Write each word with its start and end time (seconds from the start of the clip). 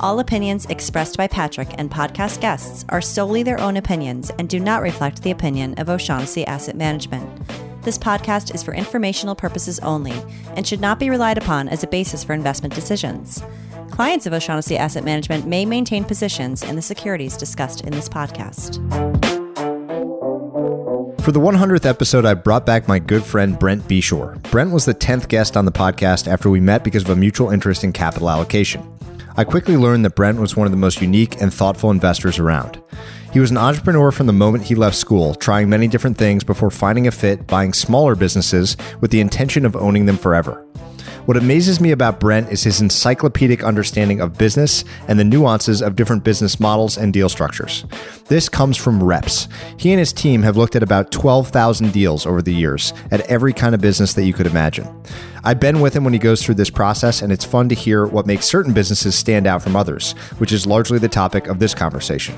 All 0.00 0.18
opinions 0.18 0.64
expressed 0.66 1.18
by 1.18 1.26
Patrick 1.26 1.74
and 1.76 1.90
podcast 1.90 2.40
guests 2.40 2.86
are 2.88 3.02
solely 3.02 3.42
their 3.42 3.60
own 3.60 3.76
opinions 3.76 4.30
and 4.38 4.48
do 4.48 4.58
not 4.58 4.80
reflect 4.80 5.22
the 5.22 5.30
opinion 5.30 5.74
of 5.74 5.90
O'Shaughnessy 5.90 6.46
Asset 6.46 6.74
Management. 6.74 7.28
This 7.82 7.98
podcast 7.98 8.54
is 8.54 8.62
for 8.62 8.72
informational 8.72 9.34
purposes 9.34 9.78
only 9.80 10.14
and 10.56 10.66
should 10.66 10.80
not 10.80 10.98
be 10.98 11.10
relied 11.10 11.36
upon 11.36 11.68
as 11.68 11.82
a 11.82 11.86
basis 11.86 12.24
for 12.24 12.32
investment 12.32 12.74
decisions. 12.74 13.42
Clients 13.90 14.24
of 14.24 14.32
O'Shaughnessy 14.32 14.78
Asset 14.78 15.04
Management 15.04 15.46
may 15.46 15.66
maintain 15.66 16.04
positions 16.04 16.62
in 16.62 16.76
the 16.76 16.82
securities 16.82 17.36
discussed 17.36 17.82
in 17.82 17.92
this 17.92 18.08
podcast. 18.08 18.76
For 21.20 21.32
the 21.32 21.40
100th 21.40 21.84
episode, 21.84 22.24
I 22.24 22.32
brought 22.32 22.64
back 22.64 22.88
my 22.88 22.98
good 22.98 23.22
friend 23.22 23.58
Brent 23.58 23.86
Beshore. 23.86 24.40
Brent 24.50 24.70
was 24.70 24.86
the 24.86 24.94
10th 24.94 25.28
guest 25.28 25.58
on 25.58 25.66
the 25.66 25.72
podcast 25.72 26.26
after 26.26 26.48
we 26.48 26.58
met 26.58 26.84
because 26.84 27.02
of 27.02 27.10
a 27.10 27.16
mutual 27.16 27.50
interest 27.50 27.84
in 27.84 27.92
capital 27.92 28.30
allocation. 28.30 28.82
I 29.40 29.44
quickly 29.44 29.78
learned 29.78 30.04
that 30.04 30.16
Brent 30.16 30.38
was 30.38 30.54
one 30.54 30.66
of 30.66 30.70
the 30.70 30.76
most 30.76 31.00
unique 31.00 31.40
and 31.40 31.50
thoughtful 31.50 31.90
investors 31.90 32.38
around. 32.38 32.78
He 33.32 33.40
was 33.40 33.50
an 33.50 33.56
entrepreneur 33.56 34.12
from 34.12 34.26
the 34.26 34.34
moment 34.34 34.64
he 34.64 34.74
left 34.74 34.96
school, 34.96 35.34
trying 35.34 35.70
many 35.70 35.88
different 35.88 36.18
things 36.18 36.44
before 36.44 36.70
finding 36.70 37.06
a 37.06 37.10
fit 37.10 37.46
buying 37.46 37.72
smaller 37.72 38.14
businesses 38.14 38.76
with 39.00 39.10
the 39.10 39.20
intention 39.22 39.64
of 39.64 39.74
owning 39.74 40.04
them 40.04 40.18
forever. 40.18 40.62
What 41.30 41.36
amazes 41.36 41.80
me 41.80 41.92
about 41.92 42.18
Brent 42.18 42.50
is 42.50 42.64
his 42.64 42.80
encyclopedic 42.80 43.62
understanding 43.62 44.20
of 44.20 44.36
business 44.36 44.84
and 45.06 45.16
the 45.16 45.22
nuances 45.22 45.80
of 45.80 45.94
different 45.94 46.24
business 46.24 46.58
models 46.58 46.98
and 46.98 47.12
deal 47.12 47.28
structures. 47.28 47.84
This 48.26 48.48
comes 48.48 48.76
from 48.76 49.00
reps. 49.00 49.46
He 49.76 49.92
and 49.92 50.00
his 50.00 50.12
team 50.12 50.42
have 50.42 50.56
looked 50.56 50.74
at 50.74 50.82
about 50.82 51.12
12,000 51.12 51.92
deals 51.92 52.26
over 52.26 52.42
the 52.42 52.52
years 52.52 52.92
at 53.12 53.20
every 53.30 53.52
kind 53.52 53.76
of 53.76 53.80
business 53.80 54.14
that 54.14 54.24
you 54.24 54.32
could 54.32 54.48
imagine. 54.48 54.88
I've 55.44 55.60
been 55.60 55.80
with 55.80 55.94
him 55.94 56.02
when 56.02 56.14
he 56.14 56.18
goes 56.18 56.42
through 56.42 56.56
this 56.56 56.68
process, 56.68 57.22
and 57.22 57.32
it's 57.32 57.44
fun 57.44 57.68
to 57.68 57.76
hear 57.76 58.06
what 58.06 58.26
makes 58.26 58.46
certain 58.46 58.72
businesses 58.72 59.14
stand 59.14 59.46
out 59.46 59.62
from 59.62 59.76
others, 59.76 60.14
which 60.38 60.50
is 60.50 60.66
largely 60.66 60.98
the 60.98 61.08
topic 61.08 61.46
of 61.46 61.60
this 61.60 61.76
conversation. 61.76 62.34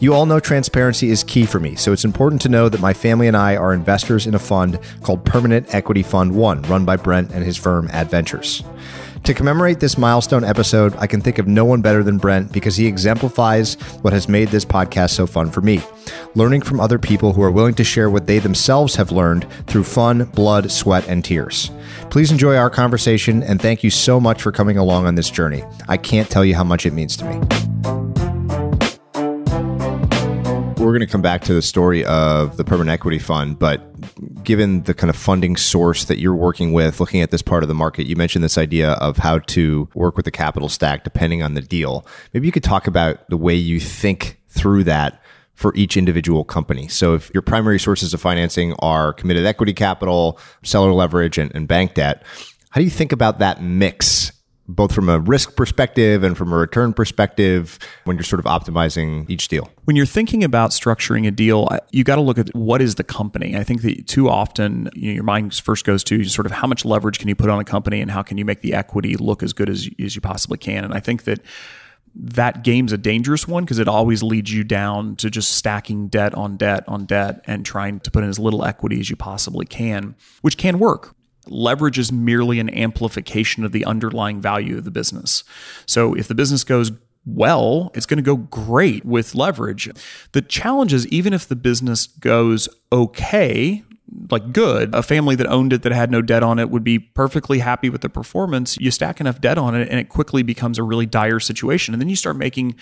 You 0.00 0.12
all 0.12 0.26
know 0.26 0.40
transparency 0.40 1.10
is 1.10 1.22
key 1.22 1.46
for 1.46 1.60
me, 1.60 1.76
so 1.76 1.92
it's 1.92 2.04
important 2.04 2.42
to 2.42 2.48
know 2.48 2.68
that 2.68 2.80
my 2.80 2.92
family 2.92 3.28
and 3.28 3.36
I 3.36 3.56
are 3.56 3.72
investors 3.72 4.26
in 4.26 4.34
a 4.34 4.38
fund 4.38 4.78
called 5.02 5.24
Permanent 5.24 5.72
Equity 5.72 6.02
Fund 6.02 6.34
1, 6.34 6.62
run 6.62 6.84
by 6.84 6.96
Brent 6.96 7.30
and 7.30 7.44
his 7.44 7.56
firm 7.56 7.88
Adventures. 7.92 8.64
To 9.22 9.32
commemorate 9.32 9.80
this 9.80 9.96
milestone 9.96 10.44
episode, 10.44 10.94
I 10.96 11.06
can 11.06 11.22
think 11.22 11.38
of 11.38 11.46
no 11.46 11.64
one 11.64 11.80
better 11.80 12.02
than 12.02 12.18
Brent 12.18 12.52
because 12.52 12.76
he 12.76 12.86
exemplifies 12.86 13.74
what 14.02 14.12
has 14.12 14.28
made 14.28 14.48
this 14.48 14.66
podcast 14.66 15.10
so 15.10 15.26
fun 15.26 15.50
for 15.50 15.62
me. 15.62 15.80
Learning 16.34 16.60
from 16.60 16.80
other 16.80 16.98
people 16.98 17.32
who 17.32 17.42
are 17.42 17.50
willing 17.50 17.74
to 17.76 17.84
share 17.84 18.10
what 18.10 18.26
they 18.26 18.38
themselves 18.38 18.96
have 18.96 19.12
learned 19.12 19.46
through 19.66 19.84
fun, 19.84 20.24
blood, 20.24 20.70
sweat, 20.70 21.08
and 21.08 21.24
tears. 21.24 21.70
Please 22.10 22.30
enjoy 22.30 22.56
our 22.56 22.68
conversation 22.68 23.42
and 23.42 23.62
thank 23.62 23.82
you 23.82 23.90
so 23.90 24.20
much 24.20 24.42
for 24.42 24.52
coming 24.52 24.76
along 24.76 25.06
on 25.06 25.14
this 25.14 25.30
journey. 25.30 25.64
I 25.88 25.96
can't 25.96 26.28
tell 26.28 26.44
you 26.44 26.54
how 26.54 26.64
much 26.64 26.84
it 26.84 26.92
means 26.92 27.16
to 27.16 27.24
me 27.24 28.13
we're 30.84 30.92
going 30.92 31.00
to 31.00 31.06
come 31.06 31.22
back 31.22 31.42
to 31.42 31.54
the 31.54 31.62
story 31.62 32.04
of 32.04 32.56
the 32.56 32.64
permanent 32.64 32.92
equity 32.92 33.18
fund, 33.18 33.58
but 33.58 34.44
given 34.44 34.82
the 34.82 34.94
kind 34.94 35.08
of 35.08 35.16
funding 35.16 35.56
source 35.56 36.04
that 36.04 36.18
you're 36.18 36.34
working 36.34 36.72
with, 36.72 37.00
looking 37.00 37.20
at 37.22 37.30
this 37.30 37.42
part 37.42 37.62
of 37.62 37.68
the 37.68 37.74
market, 37.74 38.06
you 38.06 38.16
mentioned 38.16 38.44
this 38.44 38.58
idea 38.58 38.92
of 38.92 39.16
how 39.16 39.38
to 39.38 39.88
work 39.94 40.16
with 40.16 40.24
the 40.24 40.30
capital 40.30 40.68
stack 40.68 41.02
depending 41.02 41.42
on 41.42 41.54
the 41.54 41.62
deal. 41.62 42.06
Maybe 42.32 42.46
you 42.46 42.52
could 42.52 42.62
talk 42.62 42.86
about 42.86 43.28
the 43.30 43.36
way 43.36 43.54
you 43.54 43.80
think 43.80 44.38
through 44.48 44.84
that 44.84 45.22
for 45.54 45.74
each 45.74 45.96
individual 45.96 46.44
company. 46.44 46.88
So 46.88 47.14
if 47.14 47.32
your 47.32 47.42
primary 47.42 47.78
sources 47.78 48.12
of 48.12 48.20
financing 48.20 48.74
are 48.80 49.12
committed 49.12 49.46
equity 49.46 49.72
capital, 49.72 50.38
seller 50.62 50.92
leverage, 50.92 51.38
and, 51.38 51.54
and 51.54 51.66
bank 51.66 51.94
debt, 51.94 52.24
how 52.70 52.80
do 52.80 52.84
you 52.84 52.90
think 52.90 53.12
about 53.12 53.38
that 53.38 53.62
mix 53.62 54.32
both 54.66 54.94
from 54.94 55.08
a 55.08 55.18
risk 55.18 55.56
perspective 55.56 56.22
and 56.22 56.36
from 56.36 56.52
a 56.52 56.56
return 56.56 56.92
perspective 56.92 57.78
when 58.04 58.16
you're 58.16 58.24
sort 58.24 58.40
of 58.40 58.46
optimizing 58.46 59.28
each 59.28 59.48
deal? 59.48 59.70
When 59.84 59.96
you're 59.96 60.06
thinking 60.06 60.42
about 60.42 60.70
structuring 60.70 61.26
a 61.26 61.30
deal, 61.30 61.68
you 61.92 62.04
got 62.04 62.16
to 62.16 62.22
look 62.22 62.38
at 62.38 62.54
what 62.54 62.80
is 62.80 62.94
the 62.94 63.04
company. 63.04 63.56
I 63.56 63.64
think 63.64 63.82
that 63.82 64.06
too 64.06 64.28
often 64.28 64.88
you 64.94 65.08
know, 65.08 65.14
your 65.14 65.24
mind 65.24 65.54
first 65.54 65.84
goes 65.84 66.02
to 66.04 66.24
sort 66.24 66.46
of 66.46 66.52
how 66.52 66.66
much 66.66 66.84
leverage 66.84 67.18
can 67.18 67.28
you 67.28 67.34
put 67.34 67.50
on 67.50 67.60
a 67.60 67.64
company 67.64 68.00
and 68.00 68.10
how 68.10 68.22
can 68.22 68.38
you 68.38 68.44
make 68.44 68.62
the 68.62 68.74
equity 68.74 69.16
look 69.16 69.42
as 69.42 69.52
good 69.52 69.68
as, 69.68 69.88
as 70.02 70.14
you 70.14 70.20
possibly 70.20 70.58
can. 70.58 70.84
And 70.84 70.94
I 70.94 71.00
think 71.00 71.24
that 71.24 71.40
that 72.16 72.62
game's 72.62 72.92
a 72.92 72.98
dangerous 72.98 73.48
one 73.48 73.64
because 73.64 73.78
it 73.78 73.88
always 73.88 74.22
leads 74.22 74.52
you 74.52 74.62
down 74.62 75.16
to 75.16 75.28
just 75.28 75.52
stacking 75.52 76.08
debt 76.08 76.32
on 76.34 76.56
debt 76.56 76.84
on 76.86 77.06
debt 77.06 77.40
and 77.46 77.66
trying 77.66 78.00
to 78.00 78.10
put 78.10 78.22
in 78.22 78.30
as 78.30 78.38
little 78.38 78.64
equity 78.64 79.00
as 79.00 79.10
you 79.10 79.16
possibly 79.16 79.66
can, 79.66 80.14
which 80.40 80.56
can 80.56 80.78
work 80.78 81.14
leverage 81.46 81.98
is 81.98 82.12
merely 82.12 82.58
an 82.58 82.70
amplification 82.70 83.64
of 83.64 83.72
the 83.72 83.84
underlying 83.84 84.40
value 84.40 84.78
of 84.78 84.84
the 84.84 84.90
business. 84.90 85.44
So 85.86 86.14
if 86.14 86.28
the 86.28 86.34
business 86.34 86.64
goes 86.64 86.92
well, 87.26 87.90
it's 87.94 88.06
going 88.06 88.18
to 88.18 88.22
go 88.22 88.36
great 88.36 89.04
with 89.04 89.34
leverage. 89.34 89.88
The 90.32 90.42
challenge 90.42 90.92
is 90.92 91.06
even 91.08 91.32
if 91.32 91.48
the 91.48 91.56
business 91.56 92.06
goes 92.06 92.68
okay, 92.92 93.82
like 94.30 94.52
good, 94.52 94.94
a 94.94 95.02
family 95.02 95.34
that 95.36 95.46
owned 95.46 95.72
it 95.72 95.82
that 95.82 95.92
had 95.92 96.10
no 96.10 96.22
debt 96.22 96.42
on 96.42 96.58
it 96.58 96.70
would 96.70 96.84
be 96.84 96.98
perfectly 96.98 97.60
happy 97.60 97.88
with 97.88 98.02
the 98.02 98.08
performance. 98.08 98.76
You 98.78 98.90
stack 98.90 99.20
enough 99.20 99.40
debt 99.40 99.58
on 99.58 99.74
it 99.74 99.88
and 99.88 99.98
it 99.98 100.08
quickly 100.08 100.42
becomes 100.42 100.78
a 100.78 100.82
really 100.82 101.06
dire 101.06 101.40
situation. 101.40 101.94
And 101.94 102.00
then 102.00 102.08
you 102.08 102.16
start 102.16 102.36
making 102.36 102.76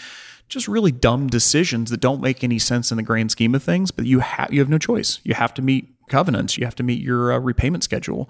just 0.48 0.68
really 0.68 0.92
dumb 0.92 1.28
decisions 1.28 1.90
that 1.90 2.00
don't 2.00 2.20
make 2.20 2.44
any 2.44 2.58
sense 2.58 2.90
in 2.90 2.96
the 2.96 3.02
grand 3.02 3.30
scheme 3.30 3.54
of 3.54 3.62
things, 3.62 3.90
but 3.90 4.04
you 4.04 4.20
have 4.20 4.52
you 4.52 4.60
have 4.60 4.68
no 4.68 4.78
choice. 4.78 5.20
You 5.24 5.34
have 5.34 5.54
to 5.54 5.62
meet 5.62 5.91
covenants. 6.08 6.58
You 6.58 6.64
have 6.64 6.74
to 6.76 6.82
meet 6.82 7.00
your 7.00 7.32
uh, 7.32 7.38
repayment 7.38 7.84
schedule. 7.84 8.28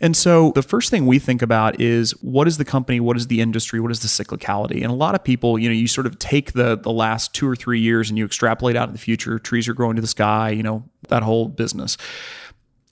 And 0.00 0.16
so 0.16 0.52
the 0.52 0.62
first 0.62 0.90
thing 0.90 1.06
we 1.06 1.18
think 1.18 1.40
about 1.40 1.80
is 1.80 2.12
what 2.22 2.48
is 2.48 2.58
the 2.58 2.64
company, 2.64 3.00
what 3.00 3.16
is 3.16 3.28
the 3.28 3.40
industry, 3.40 3.80
what 3.80 3.90
is 3.90 4.00
the 4.00 4.08
cyclicality? 4.08 4.82
And 4.82 4.86
a 4.86 4.94
lot 4.94 5.14
of 5.14 5.22
people, 5.22 5.58
you 5.58 5.68
know, 5.68 5.74
you 5.74 5.86
sort 5.86 6.06
of 6.06 6.18
take 6.18 6.52
the 6.52 6.76
the 6.76 6.90
last 6.90 7.34
2 7.34 7.48
or 7.48 7.56
3 7.56 7.80
years 7.80 8.10
and 8.10 8.18
you 8.18 8.24
extrapolate 8.24 8.76
out 8.76 8.88
in 8.88 8.92
the 8.92 8.98
future, 8.98 9.38
trees 9.38 9.68
are 9.68 9.74
growing 9.74 9.96
to 9.96 10.02
the 10.02 10.08
sky, 10.08 10.50
you 10.50 10.62
know, 10.62 10.84
that 11.08 11.22
whole 11.22 11.48
business. 11.48 11.96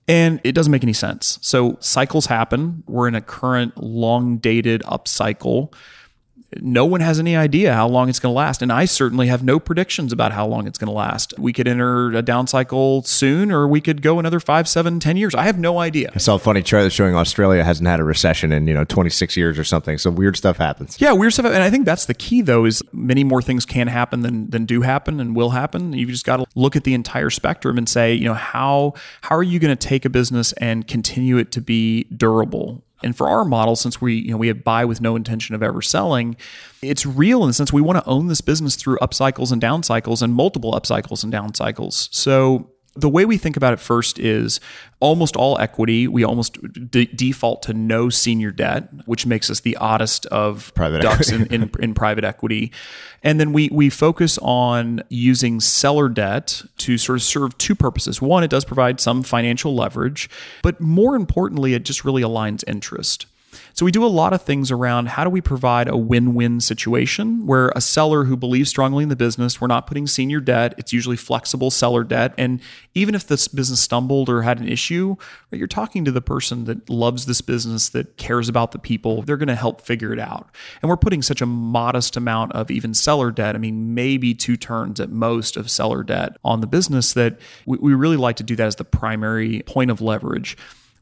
And 0.08 0.40
it 0.44 0.52
doesn't 0.52 0.70
make 0.70 0.82
any 0.82 0.92
sense. 0.92 1.38
So 1.42 1.76
cycles 1.80 2.26
happen. 2.26 2.82
We're 2.86 3.08
in 3.08 3.14
a 3.14 3.20
current 3.20 3.76
long 3.76 4.38
dated 4.38 4.82
upcycle 4.82 5.72
no 6.60 6.84
one 6.84 7.00
has 7.00 7.18
any 7.18 7.36
idea 7.36 7.74
how 7.74 7.88
long 7.88 8.08
it's 8.08 8.18
going 8.18 8.32
to 8.32 8.36
last. 8.36 8.62
And 8.62 8.72
I 8.72 8.84
certainly 8.84 9.28
have 9.28 9.42
no 9.42 9.58
predictions 9.58 10.12
about 10.12 10.32
how 10.32 10.46
long 10.46 10.66
it's 10.66 10.78
going 10.78 10.88
to 10.88 10.92
last. 10.92 11.34
We 11.38 11.52
could 11.52 11.68
enter 11.68 12.12
a 12.12 12.22
down 12.22 12.46
cycle 12.46 13.02
soon, 13.02 13.50
or 13.50 13.66
we 13.66 13.80
could 13.80 14.02
go 14.02 14.18
another 14.18 14.40
five, 14.40 14.68
seven, 14.68 15.00
ten 15.00 15.16
years. 15.16 15.34
I 15.34 15.44
have 15.44 15.58
no 15.58 15.78
idea. 15.78 16.10
I 16.14 16.18
saw 16.18 16.34
a 16.34 16.38
funny 16.38 16.62
chart 16.62 16.90
showing 16.92 17.14
Australia 17.14 17.64
hasn't 17.64 17.88
had 17.88 18.00
a 18.00 18.04
recession 18.04 18.52
in, 18.52 18.66
you 18.66 18.74
know, 18.74 18.84
26 18.84 19.36
years 19.36 19.58
or 19.58 19.64
something. 19.64 19.98
So 19.98 20.10
weird 20.10 20.36
stuff 20.36 20.56
happens. 20.56 21.00
Yeah, 21.00 21.12
weird 21.12 21.32
stuff. 21.32 21.46
And 21.46 21.62
I 21.62 21.70
think 21.70 21.86
that's 21.86 22.06
the 22.06 22.14
key, 22.14 22.42
though, 22.42 22.64
is 22.64 22.82
many 22.92 23.24
more 23.24 23.42
things 23.42 23.64
can 23.64 23.88
happen 23.88 24.20
than, 24.20 24.50
than 24.50 24.66
do 24.66 24.82
happen 24.82 25.20
and 25.20 25.34
will 25.36 25.50
happen. 25.50 25.92
You've 25.92 26.10
just 26.10 26.26
got 26.26 26.38
to 26.38 26.46
look 26.54 26.76
at 26.76 26.84
the 26.84 26.94
entire 26.94 27.30
spectrum 27.30 27.78
and 27.78 27.88
say, 27.88 28.14
you 28.14 28.24
know, 28.24 28.34
how, 28.34 28.94
how 29.22 29.36
are 29.36 29.42
you 29.42 29.58
going 29.58 29.76
to 29.76 29.88
take 29.88 30.04
a 30.04 30.10
business 30.10 30.52
and 30.54 30.86
continue 30.86 31.38
it 31.38 31.52
to 31.52 31.60
be 31.60 32.04
durable? 32.04 32.82
And 33.04 33.16
for 33.16 33.28
our 33.28 33.44
model, 33.44 33.76
since 33.76 34.00
we 34.00 34.14
you 34.14 34.30
know 34.32 34.36
we 34.36 34.48
have 34.48 34.64
buy 34.64 34.84
with 34.84 35.00
no 35.00 35.16
intention 35.16 35.54
of 35.54 35.62
ever 35.62 35.82
selling, 35.82 36.36
it's 36.82 37.06
real 37.06 37.42
in 37.42 37.48
the 37.48 37.54
sense 37.54 37.72
we 37.72 37.80
want 37.80 37.98
to 37.98 38.10
own 38.10 38.26
this 38.26 38.40
business 38.40 38.76
through 38.76 38.98
up 38.98 39.14
cycles 39.14 39.52
and 39.52 39.60
down 39.60 39.82
cycles 39.82 40.22
and 40.22 40.34
multiple 40.34 40.74
up 40.74 40.86
cycles 40.86 41.22
and 41.22 41.30
down 41.30 41.54
cycles. 41.54 42.08
So 42.12 42.71
the 42.94 43.08
way 43.08 43.24
we 43.24 43.38
think 43.38 43.56
about 43.56 43.72
it 43.72 43.80
first 43.80 44.18
is 44.18 44.60
almost 45.00 45.34
all 45.34 45.58
equity. 45.58 46.06
We 46.06 46.24
almost 46.24 46.58
default 46.90 47.62
to 47.62 47.74
no 47.74 48.10
senior 48.10 48.50
debt, 48.50 48.88
which 49.06 49.24
makes 49.24 49.48
us 49.48 49.60
the 49.60 49.76
oddest 49.76 50.26
of 50.26 50.72
private 50.74 51.02
ducks 51.02 51.30
in, 51.30 51.46
in, 51.46 51.70
in, 51.80 51.94
private 51.94 52.24
equity. 52.24 52.70
And 53.22 53.40
then 53.40 53.52
we 53.52 53.70
we 53.72 53.88
focus 53.88 54.38
on 54.42 55.02
using 55.08 55.60
seller 55.60 56.08
debt 56.08 56.62
to 56.78 56.98
sort 56.98 57.18
of 57.18 57.22
serve 57.22 57.56
two 57.56 57.74
purposes. 57.74 58.20
One, 58.20 58.44
it 58.44 58.50
does 58.50 58.64
provide 58.64 59.00
some 59.00 59.22
financial 59.22 59.74
leverage, 59.74 60.28
but 60.62 60.80
more 60.80 61.16
importantly, 61.16 61.74
it 61.74 61.84
just 61.84 62.04
really 62.04 62.22
aligns 62.22 62.62
interest. 62.66 63.26
So 63.74 63.84
we 63.84 63.92
do 63.92 64.04
a 64.04 64.06
lot 64.06 64.32
of 64.32 64.42
things 64.42 64.70
around 64.70 65.08
how 65.08 65.24
do 65.24 65.30
we 65.30 65.40
provide 65.40 65.88
a 65.88 65.96
win-win 65.96 66.60
situation 66.60 67.46
where 67.46 67.72
a 67.74 67.80
seller 67.80 68.24
who 68.24 68.36
believes 68.36 68.70
strongly 68.70 69.02
in 69.02 69.08
the 69.08 69.16
business, 69.16 69.60
we're 69.60 69.66
not 69.66 69.86
putting 69.86 70.06
senior 70.06 70.40
debt, 70.40 70.74
it's 70.78 70.92
usually 70.92 71.16
flexible 71.16 71.70
seller 71.70 72.04
debt 72.04 72.34
and 72.38 72.60
even 72.94 73.14
if 73.14 73.26
this 73.26 73.48
business 73.48 73.80
stumbled 73.80 74.28
or 74.28 74.42
had 74.42 74.60
an 74.60 74.68
issue, 74.68 75.16
right, 75.50 75.58
you're 75.58 75.66
talking 75.66 76.04
to 76.04 76.12
the 76.12 76.20
person 76.20 76.64
that 76.64 76.88
loves 76.90 77.26
this 77.26 77.40
business 77.40 77.88
that 77.90 78.16
cares 78.16 78.48
about 78.48 78.72
the 78.72 78.78
people, 78.78 79.22
they're 79.22 79.36
going 79.36 79.48
to 79.48 79.54
help 79.54 79.80
figure 79.80 80.12
it 80.12 80.18
out. 80.18 80.50
And 80.82 80.88
we're 80.88 80.96
putting 80.96 81.22
such 81.22 81.40
a 81.40 81.46
modest 81.46 82.16
amount 82.16 82.52
of 82.52 82.70
even 82.70 82.94
seller 82.94 83.30
debt, 83.30 83.54
I 83.54 83.58
mean 83.58 83.94
maybe 83.94 84.34
two 84.34 84.56
turns 84.56 85.00
at 85.00 85.10
most 85.10 85.56
of 85.56 85.70
seller 85.70 86.02
debt 86.02 86.36
on 86.44 86.60
the 86.60 86.66
business 86.66 87.12
that 87.14 87.38
we, 87.66 87.78
we 87.78 87.94
really 87.94 88.16
like 88.16 88.36
to 88.36 88.42
do 88.42 88.56
that 88.56 88.66
as 88.66 88.76
the 88.76 88.84
primary 88.84 89.62
point 89.66 89.90
of 89.90 90.00
leverage. 90.00 90.56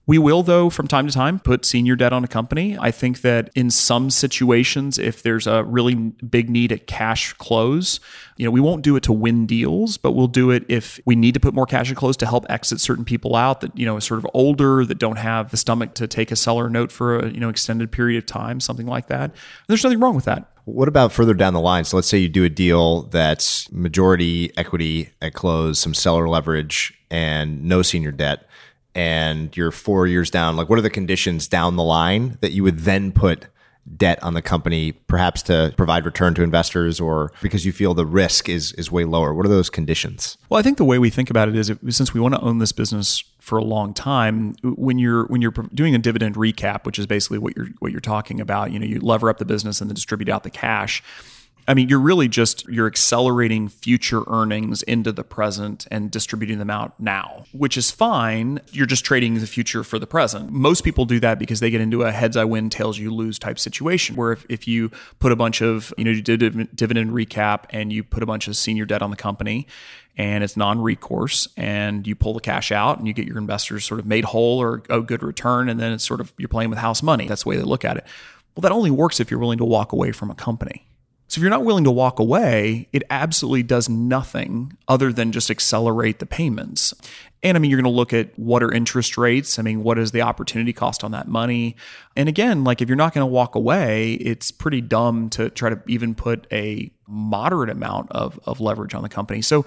We 0.06 0.18
will, 0.18 0.42
though, 0.42 0.70
from 0.70 0.88
time 0.88 1.06
to 1.06 1.12
time, 1.12 1.38
put 1.38 1.64
senior 1.64 1.94
debt 1.94 2.12
on 2.12 2.24
a 2.24 2.28
company. 2.28 2.76
I 2.76 2.90
think 2.90 3.20
that 3.20 3.50
in 3.54 3.70
some 3.70 4.10
situations, 4.10 4.98
if 4.98 5.22
there's 5.22 5.46
a 5.46 5.62
really 5.62 5.94
big 5.94 6.50
need 6.50 6.72
at 6.72 6.88
cash 6.88 7.32
close, 7.34 8.00
you 8.36 8.44
know, 8.44 8.50
we 8.50 8.60
won't 8.60 8.82
do 8.82 8.96
it 8.96 9.04
to 9.04 9.12
win 9.12 9.46
deals, 9.46 9.98
but 9.98 10.12
we'll 10.12 10.26
do 10.26 10.50
it 10.50 10.64
if 10.68 10.98
we 11.04 11.14
need 11.14 11.34
to 11.34 11.40
put 11.40 11.54
more 11.54 11.66
cash 11.66 11.92
at 11.92 11.96
close 11.96 12.16
to 12.16 12.26
help 12.26 12.44
exit 12.48 12.80
certain 12.80 13.04
people 13.04 13.36
out 13.36 13.60
that, 13.60 13.78
you 13.78 13.86
know, 13.86 13.96
are 13.96 14.00
sort 14.00 14.18
of 14.18 14.26
older, 14.34 14.84
that 14.84 14.98
don't 14.98 15.18
have 15.18 15.52
the 15.52 15.56
stomach 15.56 15.94
to 15.94 16.08
take 16.08 16.32
a 16.32 16.36
seller 16.36 16.68
note 16.68 16.90
for 16.90 17.18
a, 17.18 17.30
you 17.30 17.38
know, 17.38 17.48
extended 17.48 17.92
period 17.92 18.18
of 18.18 18.26
time, 18.26 18.58
something 18.58 18.86
like 18.86 19.06
that. 19.06 19.30
There's 19.68 19.84
nothing 19.84 20.00
wrong 20.00 20.16
with 20.16 20.24
that. 20.24 20.50
What 20.64 20.88
about 20.88 21.12
further 21.12 21.34
down 21.34 21.54
the 21.54 21.60
line? 21.60 21.84
So 21.84 21.96
let's 21.96 22.08
say 22.08 22.18
you 22.18 22.28
do 22.28 22.44
a 22.44 22.48
deal 22.48 23.02
that's 23.02 23.70
majority 23.70 24.52
equity 24.56 25.10
at 25.22 25.34
close, 25.34 25.78
some 25.78 25.94
seller 25.94 26.28
leverage, 26.28 26.94
and 27.10 27.64
no 27.64 27.82
senior 27.82 28.12
debt 28.12 28.46
and 28.94 29.56
you're 29.56 29.70
four 29.70 30.06
years 30.06 30.30
down, 30.30 30.56
like 30.56 30.68
what 30.68 30.78
are 30.78 30.82
the 30.82 30.90
conditions 30.90 31.48
down 31.48 31.76
the 31.76 31.82
line 31.82 32.38
that 32.40 32.52
you 32.52 32.62
would 32.62 32.80
then 32.80 33.12
put 33.12 33.46
debt 33.96 34.22
on 34.22 34.34
the 34.34 34.42
company, 34.42 34.92
perhaps 34.92 35.42
to 35.42 35.72
provide 35.76 36.04
return 36.04 36.34
to 36.34 36.42
investors 36.42 37.00
or 37.00 37.32
because 37.42 37.64
you 37.64 37.72
feel 37.72 37.94
the 37.94 38.06
risk 38.06 38.48
is 38.48 38.72
is 38.72 38.90
way 38.90 39.04
lower? 39.04 39.34
What 39.34 39.46
are 39.46 39.50
those 39.50 39.70
conditions? 39.70 40.36
Well, 40.48 40.58
I 40.58 40.62
think 40.62 40.78
the 40.78 40.84
way 40.84 40.98
we 40.98 41.10
think 41.10 41.30
about 41.30 41.48
it 41.48 41.56
is 41.56 41.72
since 41.88 42.14
we 42.14 42.20
want 42.20 42.34
to 42.34 42.40
own 42.40 42.58
this 42.58 42.72
business 42.72 43.24
for 43.40 43.58
a 43.58 43.64
long 43.64 43.94
time, 43.94 44.54
when 44.62 44.98
you're 44.98 45.24
when 45.26 45.40
you're 45.40 45.52
doing 45.74 45.94
a 45.94 45.98
dividend 45.98 46.36
recap, 46.36 46.84
which 46.84 46.98
is 46.98 47.06
basically 47.06 47.38
what 47.38 47.56
you're 47.56 47.68
what 47.78 47.90
you're 47.90 48.00
talking 48.00 48.40
about, 48.40 48.70
you 48.70 48.78
know, 48.78 48.86
you 48.86 49.00
lever 49.00 49.30
up 49.30 49.38
the 49.38 49.44
business 49.44 49.80
and 49.80 49.90
then 49.90 49.94
distribute 49.94 50.28
out 50.28 50.42
the 50.42 50.50
cash 50.50 51.02
I 51.70 51.74
mean, 51.74 51.88
you're 51.88 52.00
really 52.00 52.26
just 52.26 52.66
you're 52.66 52.88
accelerating 52.88 53.68
future 53.68 54.24
earnings 54.26 54.82
into 54.82 55.12
the 55.12 55.22
present 55.22 55.86
and 55.88 56.10
distributing 56.10 56.58
them 56.58 56.68
out 56.68 56.98
now, 56.98 57.44
which 57.52 57.76
is 57.76 57.92
fine. 57.92 58.58
You're 58.72 58.86
just 58.86 59.04
trading 59.04 59.34
the 59.34 59.46
future 59.46 59.84
for 59.84 60.00
the 60.00 60.06
present. 60.06 60.50
Most 60.50 60.82
people 60.82 61.04
do 61.04 61.20
that 61.20 61.38
because 61.38 61.60
they 61.60 61.70
get 61.70 61.80
into 61.80 62.02
a 62.02 62.10
heads 62.10 62.36
I 62.36 62.44
win, 62.44 62.70
tails 62.70 62.98
you 62.98 63.14
lose 63.14 63.38
type 63.38 63.56
situation 63.56 64.16
where 64.16 64.32
if, 64.32 64.44
if 64.48 64.66
you 64.66 64.90
put 65.20 65.30
a 65.30 65.36
bunch 65.36 65.62
of, 65.62 65.94
you 65.96 66.02
know, 66.02 66.10
you 66.10 66.22
did 66.22 66.42
a 66.42 66.50
dividend 66.64 67.12
recap 67.12 67.66
and 67.70 67.92
you 67.92 68.02
put 68.02 68.24
a 68.24 68.26
bunch 68.26 68.48
of 68.48 68.56
senior 68.56 68.84
debt 68.84 69.00
on 69.00 69.10
the 69.10 69.16
company 69.16 69.68
and 70.16 70.42
it's 70.42 70.56
non-recourse 70.56 71.46
and 71.56 72.04
you 72.04 72.16
pull 72.16 72.34
the 72.34 72.40
cash 72.40 72.72
out 72.72 72.98
and 72.98 73.06
you 73.06 73.14
get 73.14 73.28
your 73.28 73.38
investors 73.38 73.84
sort 73.84 74.00
of 74.00 74.06
made 74.06 74.24
whole 74.24 74.58
or 74.58 74.82
a 74.90 75.00
good 75.00 75.22
return 75.22 75.68
and 75.68 75.78
then 75.78 75.92
it's 75.92 76.04
sort 76.04 76.20
of 76.20 76.32
you're 76.36 76.48
playing 76.48 76.68
with 76.68 76.80
house 76.80 77.00
money. 77.00 77.28
That's 77.28 77.44
the 77.44 77.48
way 77.48 77.56
they 77.56 77.62
look 77.62 77.84
at 77.84 77.96
it. 77.96 78.04
Well, 78.56 78.62
that 78.62 78.72
only 78.72 78.90
works 78.90 79.20
if 79.20 79.30
you're 79.30 79.38
willing 79.38 79.58
to 79.58 79.64
walk 79.64 79.92
away 79.92 80.10
from 80.10 80.32
a 80.32 80.34
company. 80.34 80.84
So 81.30 81.38
if 81.38 81.42
you're 81.42 81.50
not 81.50 81.64
willing 81.64 81.84
to 81.84 81.92
walk 81.92 82.18
away, 82.18 82.88
it 82.92 83.04
absolutely 83.08 83.62
does 83.62 83.88
nothing 83.88 84.76
other 84.88 85.12
than 85.12 85.30
just 85.30 85.48
accelerate 85.48 86.18
the 86.18 86.26
payments. 86.26 86.92
And 87.44 87.56
I 87.56 87.60
mean, 87.60 87.70
you're 87.70 87.80
going 87.80 87.92
to 87.92 87.96
look 87.96 88.12
at 88.12 88.36
what 88.36 88.64
are 88.64 88.72
interest 88.72 89.16
rates? 89.16 89.56
I 89.56 89.62
mean, 89.62 89.84
what 89.84 89.96
is 89.96 90.10
the 90.10 90.22
opportunity 90.22 90.72
cost 90.72 91.04
on 91.04 91.12
that 91.12 91.28
money? 91.28 91.76
And 92.16 92.28
again, 92.28 92.64
like 92.64 92.82
if 92.82 92.88
you're 92.88 92.96
not 92.96 93.14
going 93.14 93.22
to 93.22 93.32
walk 93.32 93.54
away, 93.54 94.14
it's 94.14 94.50
pretty 94.50 94.80
dumb 94.80 95.30
to 95.30 95.50
try 95.50 95.70
to 95.70 95.80
even 95.86 96.16
put 96.16 96.48
a 96.50 96.90
moderate 97.06 97.70
amount 97.70 98.10
of, 98.10 98.40
of 98.44 98.60
leverage 98.60 98.92
on 98.92 99.04
the 99.04 99.08
company. 99.08 99.40
So 99.40 99.64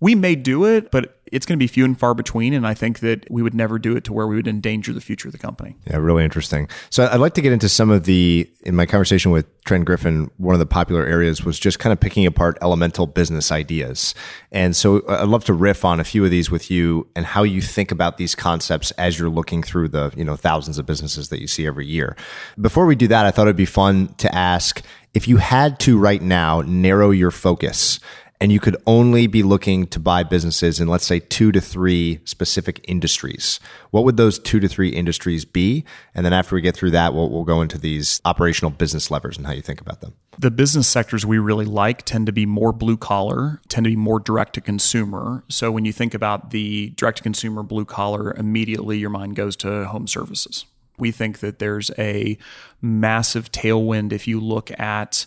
we 0.00 0.14
may 0.14 0.34
do 0.34 0.64
it, 0.64 0.90
but 0.90 1.16
it's 1.32 1.44
going 1.44 1.58
to 1.58 1.62
be 1.62 1.66
few 1.66 1.84
and 1.84 1.98
far 1.98 2.14
between. 2.14 2.54
And 2.54 2.66
I 2.66 2.74
think 2.74 3.00
that 3.00 3.28
we 3.30 3.42
would 3.42 3.54
never 3.54 3.78
do 3.78 3.96
it 3.96 4.04
to 4.04 4.12
where 4.12 4.26
we 4.26 4.36
would 4.36 4.46
endanger 4.46 4.92
the 4.92 5.00
future 5.00 5.28
of 5.28 5.32
the 5.32 5.38
company. 5.38 5.76
Yeah, 5.86 5.96
really 5.96 6.24
interesting. 6.24 6.68
So 6.90 7.06
I'd 7.06 7.20
like 7.20 7.34
to 7.34 7.40
get 7.40 7.52
into 7.52 7.68
some 7.68 7.90
of 7.90 8.04
the, 8.04 8.48
in 8.62 8.76
my 8.76 8.86
conversation 8.86 9.32
with 9.32 9.46
Tren 9.64 9.84
Griffin, 9.84 10.30
one 10.36 10.54
of 10.54 10.60
the 10.60 10.66
popular 10.66 11.04
areas 11.04 11.44
was 11.44 11.58
just 11.58 11.78
kind 11.78 11.92
of 11.92 11.98
picking 11.98 12.26
apart 12.26 12.58
elemental 12.62 13.06
business 13.06 13.50
ideas. 13.50 14.14
And 14.52 14.76
so 14.76 15.00
uh, 15.00 15.18
I'd 15.22 15.28
love 15.28 15.44
to 15.46 15.52
riff 15.52 15.84
on 15.84 15.98
a 15.98 16.04
few 16.04 16.24
of 16.24 16.30
these 16.30 16.50
with 16.50 16.70
you 16.70 17.08
and 17.16 17.26
how 17.26 17.42
you 17.42 17.60
think 17.60 17.90
about 17.90 18.18
these 18.18 18.34
concepts 18.34 18.92
as 18.92 19.18
you're 19.18 19.30
looking 19.30 19.62
through 19.62 19.88
the, 19.88 20.12
you 20.16 20.24
know, 20.24 20.36
thousands 20.36 20.78
of 20.78 20.86
businesses 20.86 21.28
that 21.30 21.40
you 21.40 21.48
see 21.48 21.66
every 21.66 21.86
year. 21.86 22.16
Before 22.60 22.86
we 22.86 22.94
do 22.94 23.08
that, 23.08 23.26
I 23.26 23.30
thought 23.32 23.48
it'd 23.48 23.56
be 23.56 23.64
fun 23.64 24.14
to 24.18 24.32
ask 24.32 24.82
if 25.12 25.26
you 25.26 25.38
had 25.38 25.80
to 25.80 25.98
right 25.98 26.22
now 26.22 26.60
narrow 26.60 27.10
your 27.10 27.30
focus 27.30 27.98
and 28.40 28.52
you 28.52 28.60
could 28.60 28.76
only 28.86 29.26
be 29.26 29.42
looking 29.42 29.86
to 29.88 30.00
buy 30.00 30.22
businesses 30.22 30.78
in, 30.78 30.88
let's 30.88 31.06
say, 31.06 31.20
two 31.20 31.52
to 31.52 31.60
three 31.60 32.20
specific 32.24 32.84
industries, 32.86 33.60
what 33.90 34.04
would 34.04 34.16
those 34.16 34.38
two 34.38 34.60
to 34.60 34.68
three 34.68 34.90
industries 34.90 35.44
be? 35.44 35.84
And 36.14 36.24
then 36.24 36.32
after 36.32 36.54
we 36.54 36.60
get 36.60 36.76
through 36.76 36.90
that, 36.90 37.14
we'll, 37.14 37.30
we'll 37.30 37.44
go 37.44 37.62
into 37.62 37.78
these 37.78 38.20
operational 38.24 38.70
business 38.70 39.10
levers 39.10 39.36
and 39.36 39.46
how 39.46 39.52
you 39.52 39.62
think 39.62 39.80
about 39.80 40.00
them. 40.00 40.14
The 40.38 40.50
business 40.50 40.86
sectors 40.86 41.24
we 41.24 41.38
really 41.38 41.64
like 41.64 42.02
tend 42.02 42.26
to 42.26 42.32
be 42.32 42.44
more 42.44 42.72
blue 42.72 42.98
collar, 42.98 43.60
tend 43.68 43.84
to 43.84 43.90
be 43.90 43.96
more 43.96 44.20
direct 44.20 44.54
to 44.54 44.60
consumer. 44.60 45.42
So 45.48 45.70
when 45.70 45.86
you 45.86 45.92
think 45.92 46.12
about 46.12 46.50
the 46.50 46.90
direct 46.90 47.18
to 47.18 47.22
consumer 47.22 47.62
blue 47.62 47.86
collar, 47.86 48.34
immediately 48.34 48.98
your 48.98 49.10
mind 49.10 49.36
goes 49.36 49.56
to 49.56 49.86
home 49.86 50.06
services. 50.06 50.66
We 50.98 51.10
think 51.10 51.38
that 51.40 51.58
there's 51.58 51.90
a 51.98 52.38
massive 52.82 53.50
tailwind 53.52 54.12
if 54.12 54.26
you 54.26 54.40
look 54.40 54.70
at 54.78 55.26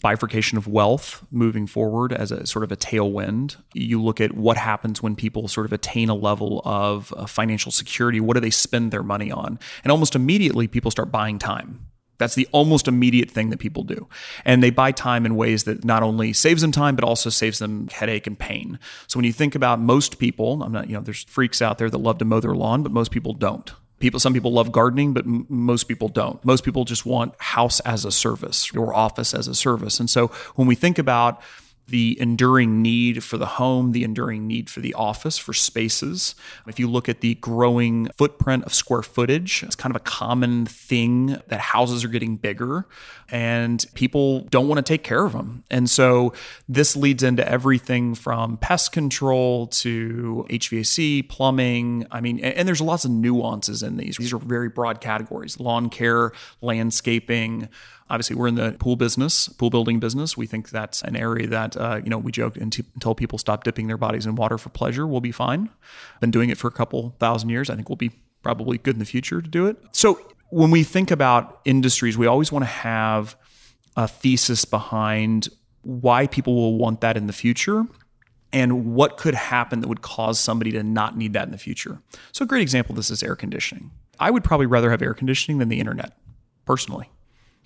bifurcation 0.00 0.58
of 0.58 0.66
wealth 0.66 1.24
moving 1.30 1.66
forward 1.66 2.12
as 2.12 2.32
a 2.32 2.46
sort 2.46 2.64
of 2.64 2.72
a 2.72 2.76
tailwind. 2.76 3.56
You 3.74 4.02
look 4.02 4.20
at 4.20 4.34
what 4.34 4.56
happens 4.56 5.02
when 5.02 5.16
people 5.16 5.48
sort 5.48 5.66
of 5.66 5.72
attain 5.72 6.08
a 6.08 6.14
level 6.14 6.62
of 6.64 7.12
uh, 7.16 7.26
financial 7.26 7.72
security. 7.72 8.20
What 8.20 8.34
do 8.34 8.40
they 8.40 8.50
spend 8.50 8.90
their 8.90 9.02
money 9.02 9.30
on? 9.30 9.58
And 9.84 9.90
almost 9.90 10.14
immediately, 10.14 10.66
people 10.66 10.90
start 10.90 11.12
buying 11.12 11.38
time. 11.38 11.86
That's 12.18 12.34
the 12.34 12.48
almost 12.52 12.86
immediate 12.86 13.30
thing 13.30 13.48
that 13.48 13.58
people 13.58 13.82
do. 13.82 14.06
And 14.44 14.62
they 14.62 14.70
buy 14.70 14.92
time 14.92 15.24
in 15.24 15.36
ways 15.36 15.64
that 15.64 15.84
not 15.84 16.02
only 16.02 16.34
saves 16.34 16.60
them 16.60 16.70
time, 16.70 16.94
but 16.94 17.02
also 17.02 17.30
saves 17.30 17.58
them 17.58 17.88
headache 17.88 18.26
and 18.26 18.38
pain. 18.38 18.78
So 19.06 19.18
when 19.18 19.24
you 19.24 19.32
think 19.32 19.54
about 19.54 19.80
most 19.80 20.18
people, 20.18 20.62
I'm 20.62 20.72
not, 20.72 20.88
you 20.88 20.94
know, 20.94 21.00
there's 21.00 21.24
freaks 21.24 21.62
out 21.62 21.78
there 21.78 21.88
that 21.88 21.96
love 21.96 22.18
to 22.18 22.26
mow 22.26 22.40
their 22.40 22.54
lawn, 22.54 22.82
but 22.82 22.92
most 22.92 23.10
people 23.10 23.32
don't 23.32 23.72
people 24.00 24.18
some 24.18 24.32
people 24.34 24.52
love 24.52 24.72
gardening 24.72 25.12
but 25.12 25.24
m- 25.24 25.46
most 25.48 25.84
people 25.84 26.08
don't. 26.08 26.44
Most 26.44 26.64
people 26.64 26.84
just 26.84 27.06
want 27.06 27.34
house 27.38 27.80
as 27.80 28.04
a 28.04 28.10
service 28.10 28.74
or 28.74 28.92
office 28.92 29.32
as 29.32 29.46
a 29.46 29.54
service. 29.54 30.00
And 30.00 30.10
so 30.10 30.28
when 30.56 30.66
we 30.66 30.74
think 30.74 30.98
about 30.98 31.40
the 31.90 32.16
enduring 32.20 32.82
need 32.82 33.22
for 33.22 33.36
the 33.36 33.46
home, 33.46 33.92
the 33.92 34.04
enduring 34.04 34.46
need 34.46 34.70
for 34.70 34.80
the 34.80 34.94
office, 34.94 35.38
for 35.38 35.52
spaces. 35.52 36.34
If 36.66 36.78
you 36.78 36.88
look 36.88 37.08
at 37.08 37.20
the 37.20 37.34
growing 37.36 38.08
footprint 38.16 38.64
of 38.64 38.74
square 38.74 39.02
footage, 39.02 39.62
it's 39.62 39.76
kind 39.76 39.94
of 39.94 40.00
a 40.00 40.04
common 40.04 40.66
thing 40.66 41.38
that 41.48 41.60
houses 41.60 42.04
are 42.04 42.08
getting 42.08 42.36
bigger 42.36 42.86
and 43.28 43.84
people 43.94 44.40
don't 44.44 44.68
want 44.68 44.78
to 44.78 44.82
take 44.82 45.04
care 45.04 45.24
of 45.24 45.32
them. 45.32 45.64
And 45.70 45.88
so 45.88 46.32
this 46.68 46.96
leads 46.96 47.22
into 47.22 47.48
everything 47.48 48.14
from 48.14 48.56
pest 48.56 48.92
control 48.92 49.68
to 49.68 50.46
HVAC, 50.50 51.28
plumbing. 51.28 52.06
I 52.10 52.20
mean, 52.20 52.40
and 52.40 52.66
there's 52.66 52.80
lots 52.80 53.04
of 53.04 53.10
nuances 53.10 53.82
in 53.82 53.96
these. 53.96 54.16
These 54.16 54.32
are 54.32 54.38
very 54.38 54.68
broad 54.68 55.00
categories 55.00 55.60
lawn 55.60 55.90
care, 55.90 56.32
landscaping 56.60 57.68
Obviously, 58.10 58.36
we're 58.36 58.48
in 58.48 58.56
the 58.56 58.72
pool 58.72 58.96
business, 58.96 59.48
pool 59.48 59.70
building 59.70 60.00
business. 60.00 60.36
We 60.36 60.46
think 60.46 60.70
that's 60.70 61.00
an 61.02 61.14
area 61.14 61.46
that, 61.46 61.76
uh, 61.76 62.00
you 62.02 62.10
know, 62.10 62.18
we 62.18 62.32
joke 62.32 62.56
until 62.56 63.14
people 63.14 63.38
stop 63.38 63.62
dipping 63.64 63.86
their 63.86 63.96
bodies 63.96 64.26
in 64.26 64.34
water 64.34 64.58
for 64.58 64.68
pleasure, 64.70 65.06
we'll 65.06 65.20
be 65.20 65.32
fine. 65.32 65.70
Been 66.20 66.32
doing 66.32 66.50
it 66.50 66.58
for 66.58 66.66
a 66.66 66.72
couple 66.72 67.14
thousand 67.20 67.50
years. 67.50 67.70
I 67.70 67.76
think 67.76 67.88
we'll 67.88 67.96
be 67.96 68.10
probably 68.42 68.78
good 68.78 68.96
in 68.96 68.98
the 68.98 69.04
future 69.04 69.40
to 69.40 69.48
do 69.48 69.66
it. 69.66 69.76
So 69.92 70.20
when 70.50 70.70
we 70.70 70.82
think 70.82 71.10
about 71.10 71.60
industries, 71.64 72.18
we 72.18 72.26
always 72.26 72.50
want 72.50 72.64
to 72.64 72.70
have 72.70 73.36
a 73.96 74.08
thesis 74.08 74.64
behind 74.64 75.48
why 75.82 76.26
people 76.26 76.54
will 76.54 76.76
want 76.76 77.00
that 77.00 77.16
in 77.16 77.26
the 77.26 77.32
future 77.32 77.84
and 78.52 78.94
what 78.94 79.16
could 79.16 79.34
happen 79.34 79.80
that 79.80 79.88
would 79.88 80.02
cause 80.02 80.38
somebody 80.38 80.72
to 80.72 80.82
not 80.82 81.16
need 81.16 81.32
that 81.32 81.44
in 81.44 81.52
the 81.52 81.58
future. 81.58 82.02
So, 82.32 82.44
a 82.44 82.46
great 82.46 82.62
example 82.62 82.92
of 82.92 82.96
this 82.96 83.10
is 83.10 83.22
air 83.22 83.36
conditioning. 83.36 83.92
I 84.18 84.30
would 84.30 84.44
probably 84.44 84.66
rather 84.66 84.90
have 84.90 85.00
air 85.00 85.14
conditioning 85.14 85.58
than 85.58 85.68
the 85.68 85.78
internet, 85.78 86.18
personally. 86.64 87.08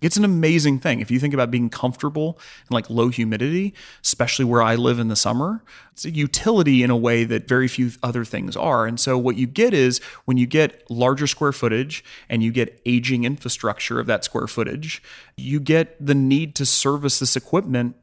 It's 0.04 0.18
an 0.18 0.24
amazing 0.24 0.80
thing. 0.80 1.00
If 1.00 1.10
you 1.10 1.18
think 1.18 1.32
about 1.32 1.50
being 1.50 1.70
comfortable 1.70 2.38
in 2.70 2.74
like 2.74 2.90
low 2.90 3.08
humidity, 3.08 3.72
especially 4.02 4.44
where 4.44 4.60
I 4.60 4.74
live 4.74 4.98
in 4.98 5.08
the 5.08 5.16
summer, 5.16 5.64
it's 5.92 6.04
a 6.04 6.10
utility 6.10 6.82
in 6.82 6.90
a 6.90 6.96
way 6.96 7.24
that 7.24 7.48
very 7.48 7.68
few 7.68 7.90
other 8.02 8.24
things 8.24 8.54
are. 8.54 8.86
And 8.86 9.00
so 9.00 9.16
what 9.16 9.36
you 9.36 9.46
get 9.46 9.72
is 9.72 10.00
when 10.26 10.36
you 10.36 10.46
get 10.46 10.88
larger 10.90 11.26
square 11.26 11.52
footage 11.52 12.04
and 12.28 12.42
you 12.42 12.52
get 12.52 12.82
aging 12.84 13.24
infrastructure 13.24 13.98
of 13.98 14.06
that 14.06 14.24
square 14.24 14.46
footage, 14.46 15.02
you 15.38 15.58
get 15.58 15.96
the 16.04 16.14
need 16.14 16.54
to 16.56 16.66
service 16.66 17.18
this 17.18 17.34
equipment 17.34 17.96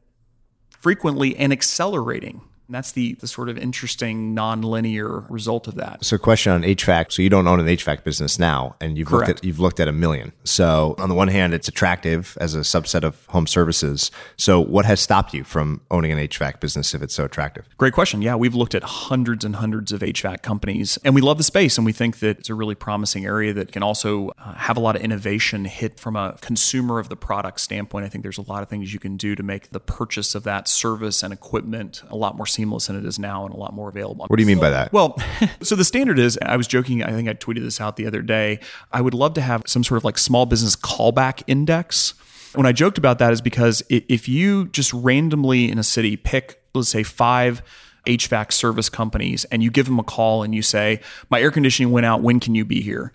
frequently 0.80 1.36
and 1.36 1.52
accelerating 1.52 2.40
And 2.72 2.78
that's 2.78 2.92
the, 2.92 3.12
the 3.16 3.26
sort 3.26 3.50
of 3.50 3.58
interesting 3.58 4.32
non-linear 4.32 5.26
result 5.28 5.68
of 5.68 5.74
that. 5.74 6.02
So, 6.02 6.16
question 6.16 6.52
on 6.52 6.62
HVAC. 6.62 7.12
So, 7.12 7.20
you 7.20 7.28
don't 7.28 7.46
own 7.46 7.60
an 7.60 7.66
HVAC 7.66 8.02
business 8.02 8.38
now, 8.38 8.76
and 8.80 8.96
you've 8.96 9.08
Correct. 9.08 9.28
looked 9.28 9.40
at 9.40 9.44
you've 9.44 9.60
looked 9.60 9.78
at 9.78 9.88
a 9.88 9.92
million. 9.92 10.32
So, 10.44 10.94
on 10.96 11.10
the 11.10 11.14
one 11.14 11.28
hand, 11.28 11.52
it's 11.52 11.68
attractive 11.68 12.34
as 12.40 12.54
a 12.54 12.60
subset 12.60 13.04
of 13.04 13.26
home 13.26 13.46
services. 13.46 14.10
So, 14.38 14.58
what 14.58 14.86
has 14.86 15.00
stopped 15.00 15.34
you 15.34 15.44
from 15.44 15.82
owning 15.90 16.12
an 16.12 16.18
HVAC 16.18 16.60
business 16.60 16.94
if 16.94 17.02
it's 17.02 17.12
so 17.12 17.26
attractive? 17.26 17.68
Great 17.76 17.92
question. 17.92 18.22
Yeah, 18.22 18.36
we've 18.36 18.54
looked 18.54 18.74
at 18.74 18.84
hundreds 18.84 19.44
and 19.44 19.56
hundreds 19.56 19.92
of 19.92 20.00
HVAC 20.00 20.40
companies, 20.40 20.98
and 21.04 21.14
we 21.14 21.20
love 21.20 21.36
the 21.36 21.44
space, 21.44 21.76
and 21.76 21.84
we 21.84 21.92
think 21.92 22.20
that 22.20 22.38
it's 22.38 22.48
a 22.48 22.54
really 22.54 22.74
promising 22.74 23.26
area 23.26 23.52
that 23.52 23.70
can 23.70 23.82
also 23.82 24.30
uh, 24.38 24.54
have 24.54 24.78
a 24.78 24.80
lot 24.80 24.96
of 24.96 25.02
innovation 25.02 25.66
hit 25.66 26.00
from 26.00 26.16
a 26.16 26.38
consumer 26.40 26.98
of 26.98 27.10
the 27.10 27.16
product 27.16 27.60
standpoint. 27.60 28.06
I 28.06 28.08
think 28.08 28.22
there's 28.22 28.38
a 28.38 28.48
lot 28.48 28.62
of 28.62 28.70
things 28.70 28.94
you 28.94 28.98
can 28.98 29.18
do 29.18 29.34
to 29.34 29.42
make 29.42 29.68
the 29.72 29.80
purchase 29.80 30.34
of 30.34 30.44
that 30.44 30.68
service 30.68 31.22
and 31.22 31.34
equipment 31.34 32.02
a 32.08 32.16
lot 32.16 32.34
more 32.34 32.46
seamless 32.46 32.61
than 32.70 32.96
it 32.96 33.04
is 33.04 33.18
now 33.18 33.44
and 33.44 33.54
a 33.54 33.56
lot 33.56 33.72
more 33.74 33.88
available. 33.88 34.26
What 34.26 34.36
do 34.36 34.42
you 34.42 34.46
mean 34.46 34.60
by 34.60 34.70
that? 34.70 34.92
Well, 34.92 35.16
so 35.62 35.76
the 35.76 35.84
standard 35.84 36.18
is 36.18 36.38
I 36.42 36.56
was 36.56 36.66
joking, 36.66 37.02
I 37.02 37.12
think 37.12 37.28
I 37.28 37.34
tweeted 37.34 37.62
this 37.62 37.80
out 37.80 37.96
the 37.96 38.06
other 38.06 38.22
day. 38.22 38.60
I 38.92 39.00
would 39.00 39.14
love 39.14 39.34
to 39.34 39.40
have 39.40 39.62
some 39.66 39.84
sort 39.84 39.98
of 39.98 40.04
like 40.04 40.18
small 40.18 40.46
business 40.46 40.76
callback 40.76 41.42
index. 41.46 42.14
When 42.54 42.66
I 42.66 42.72
joked 42.72 42.98
about 42.98 43.18
that 43.18 43.32
is 43.32 43.40
because 43.40 43.82
if 43.88 44.28
you 44.28 44.68
just 44.68 44.92
randomly 44.92 45.70
in 45.70 45.78
a 45.78 45.82
city 45.82 46.16
pick, 46.16 46.62
let's 46.74 46.88
say, 46.88 47.02
five 47.02 47.62
HVAC 48.06 48.52
service 48.52 48.88
companies 48.88 49.44
and 49.46 49.62
you 49.62 49.70
give 49.70 49.86
them 49.86 49.98
a 49.98 50.04
call 50.04 50.42
and 50.42 50.54
you 50.54 50.62
say, 50.62 51.00
My 51.30 51.40
air 51.40 51.50
conditioning 51.50 51.92
went 51.92 52.06
out, 52.06 52.20
when 52.20 52.40
can 52.40 52.54
you 52.54 52.64
be 52.64 52.80
here? 52.80 53.12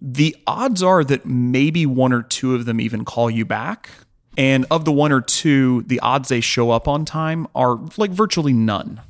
The 0.00 0.34
odds 0.46 0.82
are 0.82 1.04
that 1.04 1.26
maybe 1.26 1.84
one 1.84 2.12
or 2.12 2.22
two 2.22 2.54
of 2.54 2.64
them 2.64 2.80
even 2.80 3.04
call 3.04 3.30
you 3.30 3.44
back. 3.44 3.90
And 4.36 4.66
of 4.70 4.84
the 4.84 4.92
one 4.92 5.12
or 5.12 5.20
two, 5.20 5.82
the 5.82 6.00
odds 6.00 6.28
they 6.28 6.40
show 6.40 6.70
up 6.70 6.86
on 6.88 7.04
time 7.04 7.46
are 7.54 7.78
like 7.96 8.10
virtually 8.10 8.52
none 8.52 9.00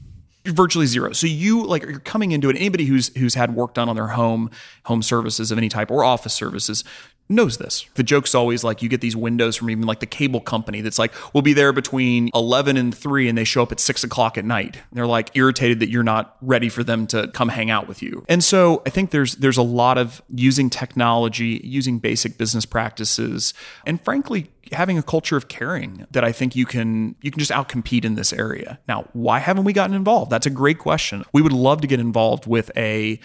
virtually 0.47 0.87
zero. 0.87 1.12
So 1.12 1.27
you 1.27 1.65
like 1.65 1.83
you're 1.83 2.00
coming 2.00 2.33
into 2.33 2.49
it. 2.49 2.57
Anybody 2.57 2.87
who's 2.87 3.15
who's 3.17 3.35
had 3.35 3.55
work 3.55 3.75
done 3.75 3.89
on 3.89 3.97
their 3.97 4.09
home, 4.09 4.50
home 4.87 5.03
services 5.03 5.50
of 5.50 5.59
any 5.59 5.69
type 5.69 5.91
or 5.91 6.03
office 6.03 6.33
services 6.33 6.83
knows 7.30 7.58
this. 7.58 7.87
The 7.94 8.02
joke's 8.02 8.34
always 8.34 8.64
like 8.64 8.82
you 8.82 8.88
get 8.88 9.00
these 9.00 9.16
windows 9.16 9.56
from 9.56 9.70
even 9.70 9.84
like 9.84 10.00
the 10.00 10.06
cable 10.06 10.40
company 10.40 10.80
that's 10.80 10.99
like, 10.99 11.12
we'll 11.32 11.42
be 11.42 11.52
there 11.52 11.72
between 11.72 12.30
11 12.34 12.76
and 12.76 12.94
3 12.94 13.28
and 13.28 13.38
they 13.38 13.44
show 13.44 13.62
up 13.62 13.72
at 13.72 13.80
6 13.80 14.04
o'clock 14.04 14.37
at 14.37 14.44
night. 14.44 14.76
And 14.76 14.99
they're 14.99 15.06
like 15.06 15.30
irritated 15.34 15.80
that 15.80 15.88
you're 15.88 16.02
not 16.02 16.37
ready 16.42 16.68
for 16.68 16.84
them 16.84 17.06
to 17.08 17.28
come 17.28 17.49
hang 17.49 17.70
out 17.70 17.88
with 17.88 18.02
you. 18.02 18.25
And 18.28 18.42
so 18.42 18.82
I 18.87 18.90
think 18.90 19.10
there's 19.10 19.37
there's 19.37 19.56
a 19.56 19.62
lot 19.62 19.99
of 19.99 20.20
using 20.28 20.68
technology, 20.70 21.60
using 21.64 21.99
basic 21.99 22.37
business 22.37 22.66
practices, 22.66 23.54
and 23.87 24.00
frankly, 24.02 24.50
having 24.72 24.99
a 24.99 25.02
culture 25.02 25.37
of 25.37 25.49
caring 25.49 26.06
that 26.10 26.25
I 26.25 26.32
think 26.32 26.54
you 26.54 26.66
can 26.66 27.14
you 27.22 27.30
can 27.30 27.38
just 27.38 27.50
outcompete 27.50 28.04
in 28.04 28.14
this 28.14 28.32
area. 28.32 28.78
Now, 28.88 29.08
why 29.12 29.38
haven't 29.38 29.64
we 29.64 29.72
gotten 29.72 29.94
involved? 29.94 30.30
That's 30.30 30.46
a 30.46 30.50
great 30.50 30.78
question. 30.78 31.25
We 31.32 31.42
would 31.42 31.52
love 31.52 31.80
to 31.80 31.87
get 31.87 32.00
involved 32.00 32.46
with 32.46 32.70
a 32.76 33.20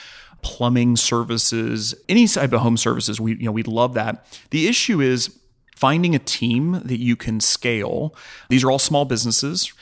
plumbing 0.45 0.95
services, 0.95 1.95
any 2.07 2.27
type 2.27 2.53
of 2.53 2.61
home 2.61 2.77
services. 2.77 3.19
We 3.19 3.35
you 3.35 3.45
know 3.45 3.51
we'd 3.51 3.67
love 3.67 3.95
that. 3.95 4.27
The 4.51 4.67
issue 4.67 5.01
is 5.01 5.35
finding 5.75 6.13
a 6.13 6.19
team 6.19 6.81
that 6.85 6.99
you 6.99 7.15
can 7.15 7.39
scale. 7.39 8.15
These 8.47 8.63
are 8.63 8.69
all 8.69 8.79
small 8.79 9.05
businesses. 9.05 9.73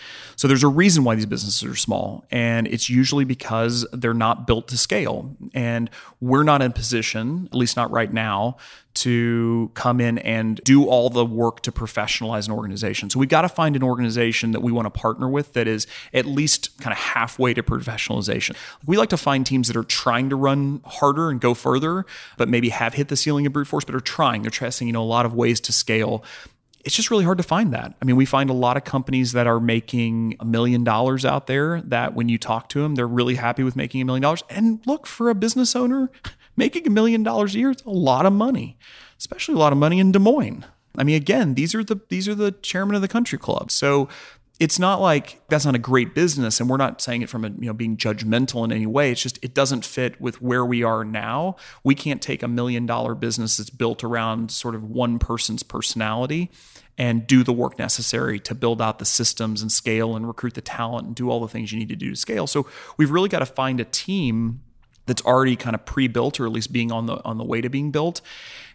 So 0.44 0.50
there's 0.50 0.64
a 0.64 0.68
reason 0.68 1.06
why 1.06 1.16
these 1.16 1.26
businesses 1.26 1.64
are 1.64 1.74
small. 1.74 2.26
And 2.30 2.68
it's 2.68 2.90
usually 2.90 3.24
because 3.24 3.88
they're 3.94 4.14
not 4.14 4.46
built 4.46 4.68
to 4.68 4.78
scale. 4.78 5.34
And 5.54 5.90
we're 6.20 6.44
not 6.44 6.62
in 6.62 6.74
position, 6.74 7.48
at 7.50 7.58
least 7.58 7.78
not 7.78 7.90
right 7.92 8.12
now, 8.12 8.58
to 8.96 9.72
come 9.74 10.02
in 10.02 10.18
and 10.18 10.60
do 10.66 10.86
all 10.86 11.10
the 11.10 11.26
work 11.26 11.62
to 11.62 11.72
professionalize 11.72 12.46
an 12.46 12.54
organization. 12.54 13.10
So 13.10 13.20
we've 13.20 13.30
got 13.30 13.44
to 13.44 13.50
find 13.50 13.78
an 13.78 13.84
organization 13.84 14.52
that 14.52 14.60
we 14.60 14.72
want 14.74 14.86
to 14.86 14.90
partner 14.90 15.30
with 15.30 15.54
that 15.54 15.66
is 15.66 15.88
at 16.14 16.26
least 16.26 16.78
kind 16.82 16.92
of 16.92 16.98
halfway 16.98 17.54
to 17.54 17.64
professionalization. 17.64 18.58
We 18.86 18.98
like 18.98 19.10
to 19.10 19.18
find 19.18 19.46
teams 19.46 19.70
that 19.70 19.78
are 19.78 19.84
trying 19.84 20.30
to 20.30 20.36
run 20.36 20.82
harder 20.86 21.30
and 21.30 21.40
go 21.40 21.54
further, 21.54 22.06
but 22.38 22.50
maybe 22.50 22.68
have 22.68 22.96
hit 22.96 23.08
the 23.08 23.16
ceiling 23.16 23.48
of 23.48 23.54
brute 23.54 23.68
force, 23.68 23.86
but 23.86 23.96
are 23.96 24.02
trying. 24.02 24.42
They're 24.42 24.52
testing, 24.52 24.88
you 24.88 24.94
know, 24.94 25.04
a 25.04 25.06
lot 25.06 25.26
of 25.26 25.34
ways 25.34 25.62
to 25.62 25.72
scale 25.72 26.24
it's 26.84 26.96
just 26.96 27.10
really 27.10 27.24
hard 27.24 27.38
to 27.38 27.44
find 27.44 27.74
that. 27.74 27.96
I 28.02 28.06
mean, 28.06 28.16
we 28.16 28.26
find 28.26 28.50
a 28.50 28.54
lot 28.54 28.76
of 28.76 28.84
companies 28.84 29.32
that 29.32 29.48
are 29.48 29.60
making 29.60 30.36
a 30.40 30.46
million 30.46 30.84
dollars 30.84 31.24
out 31.24 31.48
there 31.48 31.82
that 31.82 32.14
when 32.14 32.28
you 32.30 32.38
talk 32.38 32.70
to 32.70 32.82
them, 32.82 32.96
they're 32.96 33.08
really 33.08 33.36
happy 33.36 33.64
with 33.64 33.76
making 33.76 34.02
a 34.02 34.06
million 34.06 34.22
dollars. 34.22 34.44
And 34.50 34.82
look, 34.86 35.08
for 35.08 35.30
a 35.30 35.36
business 35.36 35.76
owner, 35.76 36.12
making 36.58 36.86
a 36.86 36.90
million 36.90 37.24
dollars 37.24 37.56
a 37.56 37.60
year 37.60 37.72
is 37.72 37.82
a 37.86 37.90
lot 37.90 38.26
of 38.26 38.34
money, 38.34 38.78
especially 39.18 39.56
a 39.56 39.60
lot 39.60 39.72
of 39.72 39.80
money 39.80 40.00
in 40.00 40.12
Des 40.12 40.20
Moines. 40.20 40.66
I 40.98 41.04
mean, 41.04 41.16
again, 41.16 41.56
these 41.56 41.74
are 41.74 41.84
the 41.84 42.00
these 42.10 42.28
are 42.28 42.36
the 42.36 42.52
chairman 42.52 42.96
of 42.96 43.02
the 43.02 43.08
country 43.08 43.40
club. 43.40 43.72
So 43.72 44.10
it's 44.60 44.78
not 44.78 45.02
like 45.02 45.42
that's 45.50 45.66
not 45.66 45.76
a 45.76 45.80
great 45.80 46.14
business 46.14 46.60
and 46.60 46.70
we're 46.70 46.78
not 46.78 47.02
saying 47.02 47.22
it 47.22 47.30
from 47.30 47.44
a, 47.44 47.50
you 47.50 47.66
know 47.66 47.74
being 47.74 47.98
judgmental 47.98 48.64
in 48.64 48.72
any 48.72 48.86
way 48.86 49.12
it's 49.12 49.22
just 49.22 49.40
it 49.42 49.54
doesn't 49.54 49.84
fit 49.84 50.20
with 50.22 50.42
where 50.42 50.64
we 50.64 50.84
are 50.84 51.04
now 51.04 51.56
we 51.84 51.96
can't 51.96 52.22
take 52.22 52.44
a 52.44 52.48
million 52.48 52.86
dollar 52.86 53.16
business 53.16 53.58
that's 53.58 53.70
built 53.70 54.04
around 54.04 54.52
sort 54.52 54.76
of 54.76 54.84
one 54.84 55.18
person's 55.18 55.64
personality 55.64 56.52
and 56.98 57.26
do 57.26 57.44
the 57.44 57.54
work 57.54 57.80
necessary 57.80 58.40
to 58.40 58.54
build 58.54 58.82
out 58.82 59.00
the 59.00 59.06
systems 59.06 59.62
and 59.62 59.72
scale 59.72 60.16
and 60.16 60.28
recruit 60.28 60.54
the 60.54 60.62
talent 60.62 61.08
and 61.08 61.16
do 61.16 61.30
all 61.30 61.40
the 61.40 61.48
things 61.48 61.72
you 61.72 61.80
need 61.80 61.90
to 61.90 61.96
do 61.96 62.10
to 62.10 62.16
scale 62.16 62.48
so 62.48 62.68
we've 62.98 63.12
really 63.12 63.30
got 63.30 63.40
to 63.40 63.46
find 63.46 63.80
a 63.80 63.86
team 63.86 64.62
that's 65.06 65.22
already 65.24 65.56
kind 65.56 65.76
of 65.76 65.86
pre-built 65.86 66.40
or 66.40 66.46
at 66.46 66.52
least 66.52 66.72
being 66.72 66.92
on 66.92 67.06
the 67.06 67.24
on 67.26 67.38
the 67.38 67.44
way 67.44 67.62
to 67.62 67.70
being 67.70 67.92
built 67.92 68.22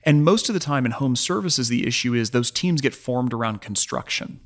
and 0.05 0.25
most 0.25 0.49
of 0.49 0.53
the 0.53 0.61
time 0.61 0.85
in 0.85 0.93
home 0.93 1.17
services 1.17 1.69
the 1.69 1.87
issue 1.87 2.15
is 2.15 2.31
those 2.31 2.51
teams 2.51 2.81
get 2.81 2.95
formed 2.95 3.33
around 3.33 3.61
construction 3.61 4.41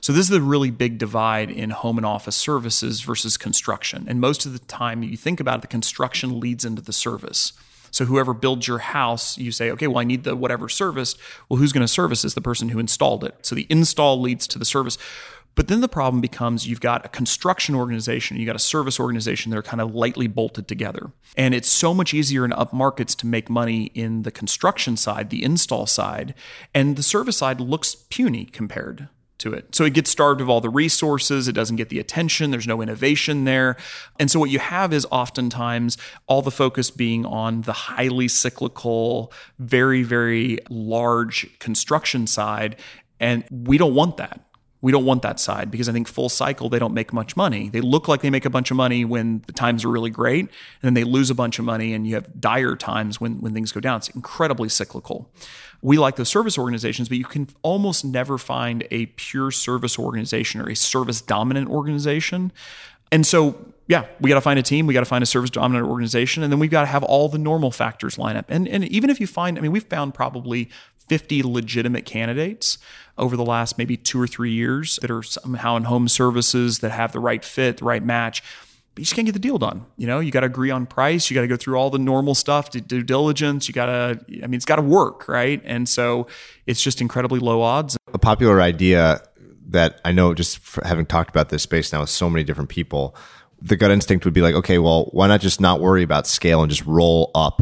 so 0.00 0.12
this 0.12 0.24
is 0.24 0.30
the 0.30 0.40
really 0.40 0.70
big 0.70 0.98
divide 0.98 1.50
in 1.50 1.70
home 1.70 1.96
and 1.96 2.06
office 2.06 2.36
services 2.36 3.00
versus 3.00 3.36
construction. 3.36 4.06
And 4.08 4.20
most 4.20 4.46
of 4.46 4.52
the 4.52 4.58
time 4.58 5.02
you 5.02 5.16
think 5.16 5.40
about 5.40 5.58
it, 5.58 5.62
the 5.62 5.68
construction 5.68 6.40
leads 6.40 6.64
into 6.64 6.82
the 6.82 6.92
service. 6.92 7.52
So 7.90 8.04
whoever 8.04 8.34
builds 8.34 8.66
your 8.66 8.78
house, 8.78 9.38
you 9.38 9.52
say, 9.52 9.70
okay, 9.72 9.86
well, 9.86 9.98
I 9.98 10.04
need 10.04 10.24
the 10.24 10.36
whatever 10.36 10.68
service. 10.68 11.16
Well, 11.48 11.58
who's 11.58 11.72
going 11.72 11.82
to 11.82 11.88
service 11.88 12.24
is 12.24 12.34
the 12.34 12.40
person 12.40 12.70
who 12.70 12.78
installed 12.78 13.24
it. 13.24 13.34
So 13.42 13.54
the 13.54 13.66
install 13.68 14.20
leads 14.20 14.46
to 14.48 14.58
the 14.58 14.64
service. 14.64 14.98
But 15.54 15.66
then 15.66 15.80
the 15.80 15.88
problem 15.88 16.20
becomes 16.20 16.68
you've 16.68 16.80
got 16.80 17.04
a 17.04 17.08
construction 17.08 17.74
organization, 17.74 18.36
you've 18.36 18.46
got 18.46 18.54
a 18.54 18.60
service 18.60 19.00
organization 19.00 19.50
that 19.50 19.56
are 19.56 19.62
kind 19.62 19.80
of 19.80 19.92
lightly 19.92 20.28
bolted 20.28 20.68
together. 20.68 21.10
And 21.36 21.52
it's 21.52 21.68
so 21.68 21.92
much 21.92 22.14
easier 22.14 22.44
in 22.44 22.52
up 22.52 22.72
markets 22.72 23.16
to 23.16 23.26
make 23.26 23.50
money 23.50 23.86
in 23.86 24.22
the 24.22 24.30
construction 24.30 24.96
side, 24.96 25.30
the 25.30 25.42
install 25.42 25.86
side, 25.86 26.34
and 26.72 26.94
the 26.94 27.02
service 27.02 27.38
side 27.38 27.60
looks 27.60 27.96
puny 27.96 28.44
compared 28.44 29.08
to 29.38 29.52
it. 29.52 29.74
So 29.74 29.84
it 29.84 29.94
gets 29.94 30.10
starved 30.10 30.40
of 30.40 30.48
all 30.48 30.60
the 30.60 30.70
resources, 30.70 31.48
it 31.48 31.52
doesn't 31.52 31.76
get 31.76 31.88
the 31.88 31.98
attention, 31.98 32.50
there's 32.50 32.66
no 32.66 32.82
innovation 32.82 33.44
there. 33.44 33.76
And 34.18 34.30
so 34.30 34.38
what 34.38 34.50
you 34.50 34.58
have 34.58 34.92
is 34.92 35.06
oftentimes 35.10 35.96
all 36.26 36.42
the 36.42 36.50
focus 36.50 36.90
being 36.90 37.24
on 37.24 37.62
the 37.62 37.72
highly 37.72 38.28
cyclical, 38.28 39.32
very, 39.58 40.02
very 40.02 40.58
large 40.70 41.58
construction 41.58 42.26
side. 42.26 42.76
And 43.20 43.44
we 43.50 43.78
don't 43.78 43.94
want 43.94 44.16
that. 44.18 44.40
We 44.80 44.92
don't 44.92 45.04
want 45.04 45.22
that 45.22 45.40
side 45.40 45.70
because 45.70 45.88
I 45.88 45.92
think 45.92 46.06
full 46.06 46.28
cycle, 46.28 46.68
they 46.68 46.78
don't 46.78 46.94
make 46.94 47.12
much 47.12 47.36
money. 47.36 47.68
They 47.68 47.80
look 47.80 48.06
like 48.06 48.20
they 48.20 48.30
make 48.30 48.44
a 48.44 48.50
bunch 48.50 48.70
of 48.70 48.76
money 48.76 49.04
when 49.04 49.42
the 49.46 49.52
times 49.52 49.84
are 49.84 49.88
really 49.88 50.10
great, 50.10 50.42
and 50.42 50.50
then 50.82 50.94
they 50.94 51.04
lose 51.04 51.30
a 51.30 51.34
bunch 51.34 51.58
of 51.58 51.64
money 51.64 51.94
and 51.94 52.06
you 52.06 52.14
have 52.14 52.40
dire 52.40 52.76
times 52.76 53.20
when, 53.20 53.40
when 53.40 53.54
things 53.54 53.72
go 53.72 53.80
down. 53.80 53.96
It's 53.96 54.08
incredibly 54.10 54.68
cyclical. 54.68 55.30
We 55.82 55.98
like 55.98 56.16
those 56.16 56.28
service 56.28 56.58
organizations, 56.58 57.08
but 57.08 57.18
you 57.18 57.24
can 57.24 57.48
almost 57.62 58.04
never 58.04 58.38
find 58.38 58.86
a 58.90 59.06
pure 59.06 59.50
service 59.50 59.98
organization 59.98 60.60
or 60.60 60.68
a 60.68 60.76
service 60.76 61.20
dominant 61.20 61.68
organization. 61.68 62.52
And 63.10 63.26
so, 63.26 63.56
yeah, 63.86 64.06
we 64.20 64.28
got 64.28 64.34
to 64.34 64.40
find 64.40 64.58
a 64.58 64.62
team, 64.62 64.86
we 64.86 64.94
got 64.94 65.00
to 65.00 65.06
find 65.06 65.22
a 65.22 65.26
service 65.26 65.50
dominant 65.50 65.86
organization, 65.86 66.42
and 66.42 66.52
then 66.52 66.58
we've 66.58 66.70
got 66.70 66.82
to 66.82 66.86
have 66.86 67.02
all 67.02 67.28
the 67.28 67.38
normal 67.38 67.70
factors 67.70 68.18
line 68.18 68.36
up. 68.36 68.46
And, 68.48 68.68
and 68.68 68.84
even 68.84 69.08
if 69.08 69.20
you 69.20 69.26
find, 69.26 69.56
I 69.56 69.60
mean, 69.60 69.72
we've 69.72 69.84
found 69.84 70.14
probably 70.14 70.68
50 71.08 71.42
legitimate 71.42 72.04
candidates 72.04 72.78
over 73.16 73.36
the 73.36 73.44
last 73.44 73.78
maybe 73.78 73.96
two 73.96 74.20
or 74.20 74.26
three 74.26 74.52
years 74.52 74.98
that 75.02 75.10
are 75.10 75.22
somehow 75.22 75.76
in 75.76 75.84
home 75.84 76.08
services 76.08 76.78
that 76.80 76.90
have 76.90 77.12
the 77.12 77.20
right 77.20 77.44
fit, 77.44 77.78
the 77.78 77.84
right 77.84 78.02
match. 78.02 78.42
But 78.94 79.00
you 79.00 79.04
just 79.04 79.14
can't 79.14 79.26
get 79.26 79.32
the 79.32 79.38
deal 79.38 79.58
done. 79.58 79.86
You 79.96 80.06
know, 80.06 80.20
you 80.20 80.30
got 80.30 80.40
to 80.40 80.46
agree 80.46 80.70
on 80.70 80.86
price. 80.86 81.30
You 81.30 81.34
got 81.34 81.42
to 81.42 81.48
go 81.48 81.56
through 81.56 81.76
all 81.76 81.90
the 81.90 81.98
normal 81.98 82.34
stuff, 82.34 82.70
due 82.70 83.02
diligence. 83.02 83.68
You 83.68 83.74
got 83.74 83.86
to, 83.86 84.20
I 84.42 84.46
mean, 84.46 84.54
it's 84.54 84.64
got 84.64 84.76
to 84.76 84.82
work, 84.82 85.28
right? 85.28 85.60
And 85.64 85.88
so 85.88 86.26
it's 86.66 86.82
just 86.82 87.00
incredibly 87.00 87.40
low 87.40 87.62
odds. 87.62 87.96
A 88.12 88.18
popular 88.18 88.60
idea 88.60 89.22
that 89.68 90.00
I 90.04 90.12
know 90.12 90.34
just 90.34 90.60
having 90.84 91.06
talked 91.06 91.30
about 91.30 91.50
this 91.50 91.62
space 91.62 91.92
now 91.92 92.00
with 92.00 92.10
so 92.10 92.30
many 92.30 92.42
different 92.42 92.70
people, 92.70 93.14
the 93.60 93.76
gut 93.76 93.90
instinct 93.90 94.24
would 94.24 94.34
be 94.34 94.40
like, 94.40 94.54
okay, 94.54 94.78
well, 94.78 95.04
why 95.12 95.26
not 95.26 95.40
just 95.40 95.60
not 95.60 95.80
worry 95.80 96.02
about 96.02 96.26
scale 96.26 96.62
and 96.62 96.70
just 96.70 96.86
roll 96.86 97.30
up 97.34 97.60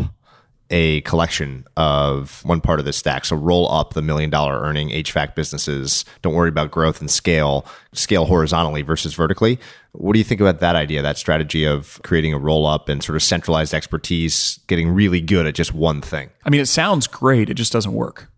a 0.71 1.01
collection 1.03 1.67
of 1.77 2.45
one 2.45 2.61
part 2.61 2.79
of 2.79 2.85
the 2.85 2.93
stack. 2.93 3.25
So 3.25 3.37
roll 3.37 3.71
up 3.71 3.95
the 3.95 4.03
million 4.03 4.31
dollar 4.31 4.61
earning 4.61 4.89
HVAC 4.91 5.35
businesses. 5.35 6.05
Don't 6.23 6.35
worry 6.35 6.49
about 6.49 6.71
growth 6.71 7.01
and 7.01 7.11
scale, 7.11 7.67
scale 7.93 8.25
horizontally 8.25 8.83
versus 8.83 9.15
vertically. 9.15 9.59
What 9.93 10.13
do 10.13 10.19
you 10.19 10.25
think 10.25 10.41
about 10.41 10.61
that 10.61 10.77
idea, 10.77 11.03
that 11.03 11.19
strategy 11.19 11.65
of 11.65 12.01
creating 12.03 12.35
a 12.35 12.39
roll 12.39 12.67
up 12.67 12.89
and 12.89 13.03
sort 13.03 13.17
of 13.17 13.23
centralized 13.23 13.73
expertise, 13.73 14.61
getting 14.67 14.91
really 14.91 15.21
good 15.21 15.47
at 15.47 15.55
just 15.55 15.73
one 15.73 16.01
thing? 16.01 16.31
I 16.45 16.51
mean, 16.51 16.61
it 16.61 16.67
sounds 16.67 17.07
great. 17.07 17.49
It 17.49 17.55
just 17.55 17.73
doesn't 17.73 17.93
work. 17.93 18.29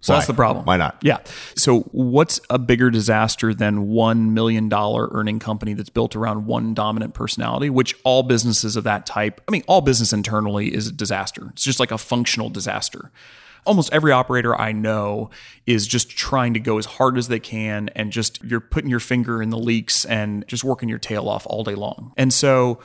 So 0.00 0.12
Why? 0.12 0.18
that's 0.18 0.28
the 0.28 0.34
problem. 0.34 0.64
Why 0.64 0.76
not? 0.76 0.96
Yeah. 1.02 1.18
So 1.56 1.80
what's 1.90 2.40
a 2.50 2.58
bigger 2.58 2.90
disaster 2.90 3.52
than 3.52 3.88
one 3.88 4.32
million 4.32 4.68
dollar 4.68 5.08
earning 5.10 5.40
company 5.40 5.74
that's 5.74 5.90
built 5.90 6.14
around 6.14 6.46
one 6.46 6.72
dominant 6.72 7.14
personality, 7.14 7.68
which 7.68 7.96
all 8.04 8.22
businesses 8.22 8.76
of 8.76 8.84
that 8.84 9.06
type, 9.06 9.40
I 9.48 9.50
mean, 9.50 9.64
all 9.66 9.80
business 9.80 10.12
internally 10.12 10.72
is 10.72 10.86
a 10.86 10.92
disaster. 10.92 11.48
It's 11.52 11.64
just 11.64 11.80
like 11.80 11.90
a 11.90 11.98
functional 11.98 12.48
disaster. 12.48 13.10
Almost 13.66 13.92
every 13.92 14.12
operator 14.12 14.58
I 14.58 14.70
know 14.72 15.30
is 15.66 15.86
just 15.86 16.10
trying 16.10 16.54
to 16.54 16.60
go 16.60 16.78
as 16.78 16.86
hard 16.86 17.18
as 17.18 17.26
they 17.28 17.40
can 17.40 17.90
and 17.96 18.12
just 18.12 18.42
you're 18.44 18.60
putting 18.60 18.88
your 18.88 19.00
finger 19.00 19.42
in 19.42 19.50
the 19.50 19.58
leaks 19.58 20.04
and 20.04 20.46
just 20.46 20.62
working 20.62 20.88
your 20.88 21.00
tail 21.00 21.28
off 21.28 21.44
all 21.50 21.64
day 21.64 21.74
long. 21.74 22.12
And 22.16 22.32
so 22.32 22.78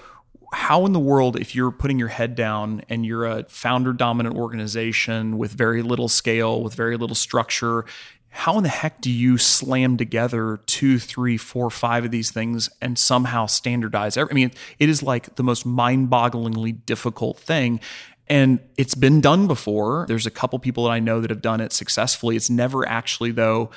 how 0.53 0.85
in 0.85 0.93
the 0.93 0.99
world, 0.99 1.39
if 1.39 1.55
you're 1.55 1.71
putting 1.71 1.99
your 1.99 2.07
head 2.07 2.35
down 2.35 2.83
and 2.87 3.05
you're 3.05 3.25
a 3.25 3.43
founder 3.45 3.91
dominant 3.91 4.35
organization 4.35 5.37
with 5.37 5.51
very 5.51 5.81
little 5.81 6.07
scale, 6.07 6.61
with 6.61 6.75
very 6.75 6.95
little 6.95 7.15
structure, 7.15 7.85
how 8.29 8.57
in 8.57 8.63
the 8.63 8.69
heck 8.69 9.01
do 9.01 9.11
you 9.11 9.37
slam 9.37 9.97
together 9.97 10.59
two, 10.65 10.97
three, 10.97 11.37
four, 11.37 11.69
five 11.69 12.05
of 12.05 12.11
these 12.11 12.31
things 12.31 12.69
and 12.81 12.97
somehow 12.97 13.45
standardize? 13.45 14.17
I 14.17 14.25
mean, 14.25 14.51
it 14.79 14.89
is 14.89 15.03
like 15.03 15.35
the 15.35 15.43
most 15.43 15.65
mind 15.65 16.09
bogglingly 16.09 16.85
difficult 16.85 17.37
thing. 17.37 17.79
And 18.27 18.59
it's 18.77 18.95
been 18.95 19.21
done 19.21 19.47
before. 19.47 20.05
There's 20.07 20.25
a 20.25 20.31
couple 20.31 20.57
people 20.57 20.85
that 20.85 20.91
I 20.91 20.99
know 20.99 21.19
that 21.21 21.29
have 21.29 21.41
done 21.41 21.61
it 21.61 21.73
successfully. 21.73 22.35
It's 22.35 22.49
never 22.49 22.87
actually, 22.87 23.31
though, 23.31 23.69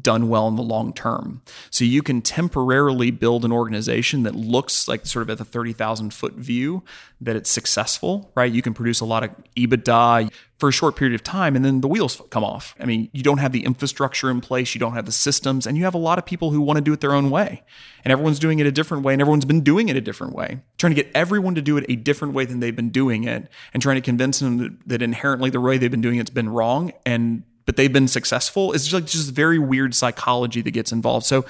done 0.00 0.28
well 0.28 0.48
in 0.48 0.56
the 0.56 0.62
long 0.62 0.92
term. 0.92 1.42
So 1.70 1.84
you 1.84 2.02
can 2.02 2.22
temporarily 2.22 3.10
build 3.10 3.44
an 3.44 3.52
organization 3.52 4.22
that 4.24 4.34
looks 4.34 4.88
like 4.88 5.06
sort 5.06 5.22
of 5.22 5.30
at 5.30 5.38
the 5.38 5.44
30,000 5.44 6.12
foot 6.12 6.34
view 6.34 6.82
that 7.20 7.36
it's 7.36 7.50
successful, 7.50 8.30
right? 8.34 8.52
You 8.52 8.62
can 8.62 8.74
produce 8.74 9.00
a 9.00 9.04
lot 9.04 9.24
of 9.24 9.30
EBITDA 9.56 10.30
for 10.58 10.68
a 10.68 10.72
short 10.72 10.96
period 10.96 11.14
of 11.14 11.22
time 11.22 11.56
and 11.56 11.64
then 11.64 11.80
the 11.80 11.88
wheels 11.88 12.20
come 12.30 12.44
off. 12.44 12.74
I 12.78 12.84
mean, 12.84 13.08
you 13.12 13.22
don't 13.22 13.38
have 13.38 13.52
the 13.52 13.64
infrastructure 13.64 14.30
in 14.30 14.40
place, 14.40 14.74
you 14.74 14.78
don't 14.78 14.94
have 14.94 15.06
the 15.06 15.12
systems, 15.12 15.66
and 15.66 15.76
you 15.76 15.84
have 15.84 15.94
a 15.94 15.98
lot 15.98 16.18
of 16.18 16.26
people 16.26 16.50
who 16.50 16.60
want 16.60 16.76
to 16.76 16.80
do 16.80 16.92
it 16.92 17.00
their 17.00 17.14
own 17.14 17.30
way. 17.30 17.62
And 18.04 18.12
everyone's 18.12 18.38
doing 18.38 18.58
it 18.58 18.66
a 18.66 18.72
different 18.72 19.02
way, 19.02 19.14
and 19.14 19.20
everyone's 19.22 19.46
been 19.46 19.62
doing 19.62 19.88
it 19.88 19.96
a 19.96 20.00
different 20.00 20.34
way. 20.34 20.60
Trying 20.78 20.94
to 20.94 21.02
get 21.02 21.10
everyone 21.14 21.54
to 21.54 21.62
do 21.62 21.76
it 21.76 21.86
a 21.88 21.96
different 21.96 22.34
way 22.34 22.44
than 22.44 22.60
they've 22.60 22.76
been 22.76 22.90
doing 22.90 23.24
it 23.24 23.48
and 23.72 23.82
trying 23.82 23.96
to 23.96 24.02
convince 24.02 24.40
them 24.40 24.58
that, 24.58 24.88
that 24.88 25.02
inherently 25.02 25.50
the 25.50 25.60
way 25.60 25.78
they've 25.78 25.90
been 25.90 26.00
doing 26.00 26.18
it's 26.18 26.30
been 26.30 26.48
wrong 26.48 26.92
and 27.04 27.42
but 27.66 27.76
they've 27.76 27.92
been 27.92 28.08
successful. 28.08 28.72
It's 28.72 28.84
just 28.84 28.94
like 28.94 29.06
just 29.06 29.30
very 29.32 29.58
weird 29.58 29.94
psychology 29.94 30.60
that 30.62 30.70
gets 30.70 30.92
involved. 30.92 31.26
So 31.26 31.44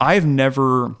I've 0.00 0.26
never 0.26 0.96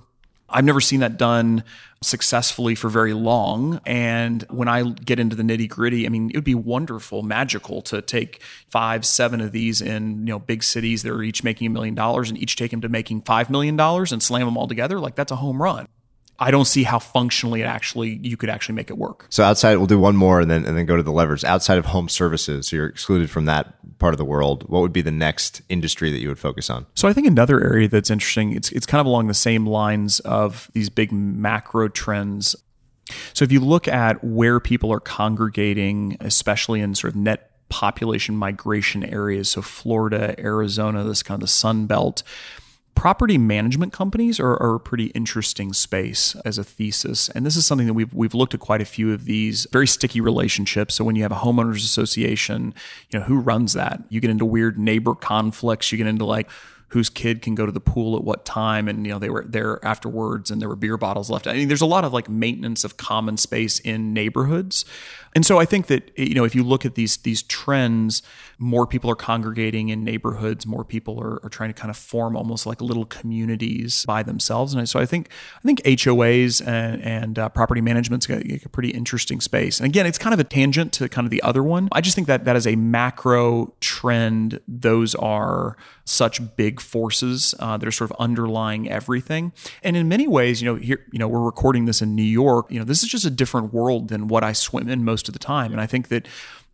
I've 0.52 0.64
never 0.64 0.80
seen 0.80 1.00
that 1.00 1.16
done 1.16 1.64
successfully 2.02 2.74
for 2.74 2.88
very 2.88 3.14
long. 3.14 3.80
And 3.86 4.42
when 4.50 4.68
I 4.68 4.82
get 4.82 5.18
into 5.18 5.34
the 5.34 5.42
nitty 5.42 5.68
gritty, 5.68 6.04
I 6.06 6.08
mean, 6.08 6.30
it 6.30 6.36
would 6.36 6.44
be 6.44 6.54
wonderful, 6.54 7.22
magical 7.22 7.80
to 7.82 8.02
take 8.02 8.42
five, 8.68 9.04
seven 9.06 9.40
of 9.40 9.52
these 9.52 9.80
in, 9.80 10.26
you 10.26 10.32
know, 10.32 10.38
big 10.38 10.62
cities 10.62 11.02
that 11.02 11.12
are 11.12 11.22
each 11.22 11.42
making 11.42 11.68
a 11.68 11.70
million 11.70 11.94
dollars 11.94 12.28
and 12.28 12.38
each 12.38 12.56
take 12.56 12.70
them 12.70 12.80
to 12.82 12.88
making 12.88 13.22
$5 13.22 13.50
million 13.50 13.78
and 13.80 14.22
slam 14.22 14.44
them 14.46 14.56
all 14.56 14.68
together. 14.68 14.98
Like 14.98 15.14
that's 15.14 15.32
a 15.32 15.36
home 15.36 15.62
run. 15.62 15.86
I 16.38 16.50
don't 16.50 16.64
see 16.64 16.82
how 16.82 16.98
functionally 16.98 17.60
it 17.60 17.66
actually 17.66 18.18
you 18.22 18.36
could 18.36 18.50
actually 18.50 18.74
make 18.74 18.90
it 18.90 18.98
work. 18.98 19.26
So 19.30 19.44
outside, 19.44 19.76
we'll 19.76 19.86
do 19.86 19.98
one 19.98 20.16
more 20.16 20.40
and 20.40 20.50
then 20.50 20.64
and 20.64 20.76
then 20.76 20.86
go 20.86 20.96
to 20.96 21.02
the 21.02 21.12
levers. 21.12 21.44
Outside 21.44 21.78
of 21.78 21.86
home 21.86 22.08
services, 22.08 22.68
so 22.68 22.76
you're 22.76 22.86
excluded 22.86 23.30
from 23.30 23.44
that 23.44 23.74
part 23.98 24.14
of 24.14 24.18
the 24.18 24.24
world. 24.24 24.68
What 24.68 24.80
would 24.80 24.92
be 24.92 25.02
the 25.02 25.12
next 25.12 25.62
industry 25.68 26.10
that 26.10 26.20
you 26.20 26.28
would 26.28 26.38
focus 26.38 26.68
on? 26.68 26.86
So 26.94 27.06
I 27.06 27.12
think 27.12 27.26
another 27.26 27.62
area 27.62 27.86
that's 27.86 28.10
interesting, 28.10 28.52
it's 28.54 28.72
it's 28.72 28.86
kind 28.86 29.00
of 29.00 29.06
along 29.06 29.28
the 29.28 29.34
same 29.34 29.66
lines 29.66 30.20
of 30.20 30.70
these 30.72 30.90
big 30.90 31.12
macro 31.12 31.88
trends. 31.88 32.56
So 33.34 33.44
if 33.44 33.52
you 33.52 33.60
look 33.60 33.86
at 33.86 34.22
where 34.24 34.58
people 34.58 34.92
are 34.92 35.00
congregating, 35.00 36.16
especially 36.20 36.80
in 36.80 36.94
sort 36.94 37.12
of 37.12 37.16
net 37.16 37.50
population 37.68 38.36
migration 38.36 39.04
areas, 39.04 39.50
so 39.50 39.62
Florida, 39.62 40.34
Arizona, 40.38 41.04
this 41.04 41.22
kind 41.22 41.36
of 41.36 41.40
the 41.40 41.52
Sun 41.52 41.86
Belt, 41.86 42.22
property 42.94 43.38
management 43.38 43.92
companies 43.92 44.38
are, 44.38 44.54
are, 44.62 44.76
a 44.76 44.80
pretty 44.80 45.06
interesting 45.06 45.72
space 45.72 46.36
as 46.44 46.58
a 46.58 46.64
thesis. 46.64 47.28
And 47.30 47.44
this 47.44 47.56
is 47.56 47.66
something 47.66 47.86
that 47.86 47.94
we've 47.94 48.12
we've 48.14 48.34
looked 48.34 48.54
at 48.54 48.60
quite 48.60 48.80
a 48.80 48.84
few 48.84 49.12
of 49.12 49.24
these 49.24 49.66
very 49.72 49.86
sticky 49.86 50.20
relationships. 50.20 50.94
So 50.94 51.04
when 51.04 51.16
you 51.16 51.22
have 51.22 51.32
a 51.32 51.36
homeowners 51.36 51.76
association 51.76 52.74
you 53.10 53.18
know 53.18 53.24
who 53.24 53.38
runs 53.38 53.72
that? 53.72 54.02
You 54.08 54.20
get 54.20 54.30
into 54.30 54.44
weird 54.44 54.78
neighbor 54.78 55.14
conflicts. 55.14 55.90
You 55.90 55.98
get 55.98 56.06
into 56.06 56.24
like 56.24 56.48
whose 56.92 57.08
kid 57.08 57.40
can 57.40 57.54
go 57.54 57.64
to 57.64 57.72
the 57.72 57.80
pool 57.80 58.16
at 58.16 58.22
what 58.22 58.44
time 58.44 58.86
and 58.86 59.06
you 59.06 59.12
know 59.12 59.18
they 59.18 59.30
were 59.30 59.44
there 59.48 59.82
afterwards 59.82 60.50
and 60.50 60.60
there 60.60 60.68
were 60.68 60.76
beer 60.76 60.98
bottles 60.98 61.30
left. 61.30 61.46
I 61.46 61.54
mean 61.54 61.68
there's 61.68 61.80
a 61.80 61.86
lot 61.86 62.04
of 62.04 62.12
like 62.12 62.28
maintenance 62.28 62.84
of 62.84 62.98
common 62.98 63.38
space 63.38 63.80
in 63.80 64.12
neighborhoods. 64.12 64.84
And 65.34 65.46
so 65.46 65.58
i 65.58 65.64
think 65.64 65.86
that 65.86 66.10
you 66.18 66.34
know 66.34 66.44
if 66.44 66.54
you 66.54 66.62
look 66.62 66.84
at 66.84 66.94
these 66.94 67.16
these 67.18 67.42
trends 67.44 68.22
more 68.58 68.86
people 68.86 69.10
are 69.10 69.16
congregating 69.16 69.88
in 69.88 70.04
neighborhoods 70.04 70.66
more 70.66 70.84
people 70.84 71.18
are, 71.18 71.42
are 71.42 71.48
trying 71.48 71.70
to 71.70 71.74
kind 71.74 71.88
of 71.88 71.96
form 71.96 72.36
almost 72.36 72.66
like 72.66 72.82
little 72.82 73.06
communities 73.06 74.04
by 74.04 74.22
themselves. 74.22 74.74
And 74.74 74.86
so 74.86 75.00
i 75.00 75.06
think 75.06 75.30
i 75.56 75.62
think 75.62 75.80
hoas 75.82 76.60
and, 76.60 77.02
and 77.02 77.38
uh, 77.38 77.48
property 77.48 77.80
management's 77.80 78.26
got 78.26 78.42
a 78.42 78.68
pretty 78.68 78.90
interesting 78.90 79.40
space. 79.40 79.80
And 79.80 79.86
again 79.86 80.04
it's 80.04 80.18
kind 80.18 80.34
of 80.34 80.40
a 80.40 80.44
tangent 80.44 80.92
to 80.94 81.08
kind 81.08 81.24
of 81.24 81.30
the 81.30 81.42
other 81.42 81.62
one. 81.62 81.88
I 81.92 82.02
just 82.02 82.14
think 82.14 82.26
that 82.26 82.44
that 82.44 82.54
is 82.54 82.66
a 82.66 82.76
macro 82.76 83.72
trend. 83.80 84.60
Those 84.68 85.14
are 85.14 85.78
such 86.04 86.56
big 86.56 86.80
forces 86.80 87.54
uh, 87.58 87.76
that 87.76 87.86
are 87.86 87.92
sort 87.92 88.10
of 88.10 88.16
underlying 88.18 88.90
everything. 88.90 89.52
And 89.82 89.96
in 89.96 90.08
many 90.08 90.26
ways, 90.26 90.60
you 90.60 90.66
know, 90.66 90.74
here, 90.76 91.04
you 91.12 91.18
know, 91.18 91.28
we're 91.28 91.40
recording 91.40 91.84
this 91.84 92.02
in 92.02 92.14
New 92.14 92.22
York. 92.22 92.66
You 92.70 92.78
know, 92.78 92.84
this 92.84 93.02
is 93.02 93.08
just 93.08 93.24
a 93.24 93.30
different 93.30 93.72
world 93.72 94.08
than 94.08 94.28
what 94.28 94.42
I 94.42 94.52
swim 94.52 94.88
in 94.88 95.04
most 95.04 95.28
of 95.28 95.32
the 95.32 95.38
time. 95.38 95.72
And 95.72 95.80
I 95.80 95.86
think 95.86 96.08
that 96.08 96.26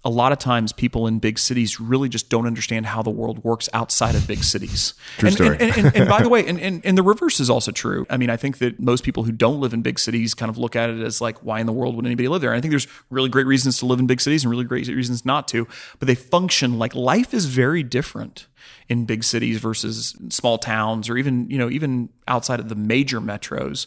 a 0.05 0.11
lot 0.11 0.31
of 0.31 0.39
times 0.39 0.73
people 0.73 1.09
in 1.09 1.19
big 1.19 1.39
cities 1.39 1.81
really 1.81 2.09
just 2.09 2.29
don't 2.29 2.47
understand 2.47 2.87
how 2.87 3.03
the 3.03 3.11
world 3.11 3.43
works 3.43 3.69
outside 3.73 4.15
of 4.15 4.29
big 4.29 4.45
cities. 4.45 4.95
True 5.19 5.27
and, 5.27 5.37
story. 5.37 5.57
And, 5.61 5.77
and, 5.77 5.97
and, 5.97 6.09
by 6.09 6.23
the 6.23 6.29
way, 6.29 6.47
and, 6.47 6.61
and, 6.61 6.85
and 6.87 6.97
the 6.97 7.03
reverse 7.03 7.41
is 7.41 7.51
also 7.51 7.73
true. 7.73 8.07
I 8.09 8.17
mean, 8.17 8.31
I 8.31 8.37
think 8.37 8.59
that 8.59 8.79
most 8.79 9.03
people 9.03 9.25
who 9.25 9.33
don't 9.33 9.61
live 9.61 9.75
in 9.75 9.83
big 9.83 9.99
cities 9.99 10.35
kind 10.35 10.51
of 10.51 10.57
look 10.57 10.77
at 10.77 10.89
it 10.89 11.01
as 11.01 11.21
like, 11.21 11.39
why 11.39 11.59
in 11.59 11.67
the 11.67 11.73
world 11.73 11.97
would 11.97 12.07
anybody 12.07 12.29
live 12.29 12.41
there? 12.41 12.53
And 12.53 12.59
I 12.59 12.61
think 12.61 12.71
there's 12.71 12.87
really 13.11 13.29
great 13.29 13.47
reasons 13.47 13.79
to 13.79 13.87
live 13.87 13.99
in 13.99 14.07
big 14.07 14.21
cities 14.21 14.45
and 14.45 14.51
really 14.53 14.65
great 14.65 14.87
reasons 14.87 15.25
not 15.25 15.49
to, 15.49 15.67
but 15.99 16.07
they 16.07 16.15
function 16.15 16.79
like 16.79 16.95
life 16.95 17.35
is 17.35 17.47
very 17.47 17.83
different 17.83 18.47
in 18.89 19.05
big 19.05 19.25
cities 19.25 19.59
versus 19.59 20.17
small 20.29 20.59
towns 20.59 21.09
or 21.09 21.17
even, 21.17 21.51
you 21.51 21.59
know, 21.59 21.69
even 21.69 22.09
outside 22.29 22.61
of 22.61 22.69
the 22.69 22.77
major 22.77 23.21
metros. 23.21 23.87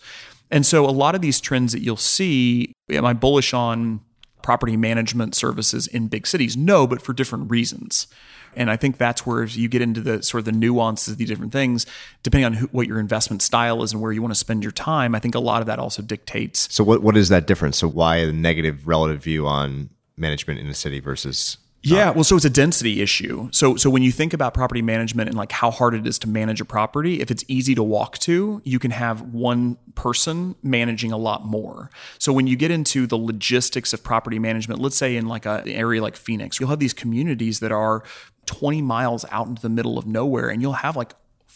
And 0.52 0.66
so 0.66 0.86
a 0.86 0.92
lot 0.92 1.16
of 1.16 1.22
these 1.22 1.40
trends 1.40 1.72
that 1.72 1.80
you'll 1.80 1.96
see, 1.96 2.74
am 2.90 3.06
I 3.06 3.14
bullish 3.14 3.54
on 3.54 4.02
property 4.44 4.78
management 4.78 5.36
services 5.36 5.88
in 5.88 6.08
big 6.08 6.28
cities? 6.28 6.58
No, 6.58 6.88
but 6.88 7.02
for 7.02 7.14
different 7.14 7.50
reasons. 7.50 8.08
And 8.56 8.70
I 8.70 8.76
think 8.76 8.98
that's 8.98 9.26
where 9.26 9.44
you 9.44 9.68
get 9.68 9.82
into 9.82 10.02
the 10.02 10.22
sort 10.22 10.40
of 10.40 10.46
the 10.46 10.52
nuances 10.52 11.14
of 11.14 11.18
these 11.18 11.30
different 11.30 11.54
things, 11.54 11.86
depending 12.24 12.46
on 12.46 12.54
who, 12.54 12.68
what 12.68 12.88
your 12.88 13.00
investment 13.00 13.42
style 13.42 13.82
is 13.84 13.94
and 13.94 14.02
where 14.02 14.12
you 14.12 14.22
want 14.22 14.34
to 14.34 14.40
spend 14.40 14.64
your 14.64 14.74
time. 14.74 15.16
I 15.16 15.20
think 15.20 15.36
a 15.36 15.40
lot 15.40 15.62
of 15.62 15.68
that 15.68 15.80
also 15.80 16.02
dictates. 16.02 16.74
So 16.74 16.84
what 16.84 17.02
what 17.02 17.16
is 17.16 17.30
that 17.30 17.48
difference? 17.48 17.78
So 17.78 17.88
why 17.88 18.18
a 18.18 18.32
negative 18.32 18.88
relative 18.88 19.24
view 19.24 19.48
on 19.48 19.90
management 20.18 20.60
in 20.60 20.68
a 20.68 20.74
city 20.74 21.00
versus 21.00 21.58
yeah, 21.84 22.12
well, 22.12 22.24
so 22.24 22.36
it's 22.36 22.46
a 22.46 22.50
density 22.50 23.02
issue. 23.02 23.50
So, 23.52 23.76
so 23.76 23.90
when 23.90 24.04
you 24.04 24.12
think 24.12 24.34
about 24.34 24.54
property 24.54 24.82
management 24.82 25.30
and 25.30 25.38
like 25.38 25.52
how 25.52 25.72
hard 25.72 25.96
it 25.96 26.06
is 26.06 26.20
to 26.20 26.30
manage 26.30 26.62
a 26.62 26.66
property, 26.66 27.22
if 27.22 27.32
it's 27.32 27.44
easy 27.48 27.74
to 27.76 27.84
walk 27.84 28.20
to, 28.20 28.62
you 28.64 28.78
can 28.78 28.92
have 28.92 29.22
one 29.22 29.78
person 29.96 30.56
managing 30.62 31.12
a 31.12 31.18
lot 31.18 31.46
more. 31.46 31.90
So 32.20 32.34
when 32.34 32.46
you 32.46 32.56
get 32.56 32.70
into 32.70 33.08
the 33.08 33.18
logistics 33.18 33.94
of 33.94 34.04
property 34.04 34.38
management, 34.38 34.80
let's 34.80 34.98
say 34.98 35.16
in 35.16 35.26
like 35.26 35.46
a, 35.46 35.62
an 35.62 35.70
area 35.70 36.02
like 36.02 36.16
Phoenix, 36.16 36.60
you'll 36.60 36.70
have 36.70 36.80
these 36.80 36.94
communities 36.94 37.60
that 37.62 37.72
are 37.72 38.04
20 38.46 38.82
miles 38.82 39.26
out 39.32 39.48
into 39.48 39.62
the 39.62 39.70
middle 39.70 39.98
of 39.98 40.06
nowhere, 40.06 40.50
and 40.50 40.62
you'll 40.62 40.74
have 40.74 40.96
like 40.96 41.14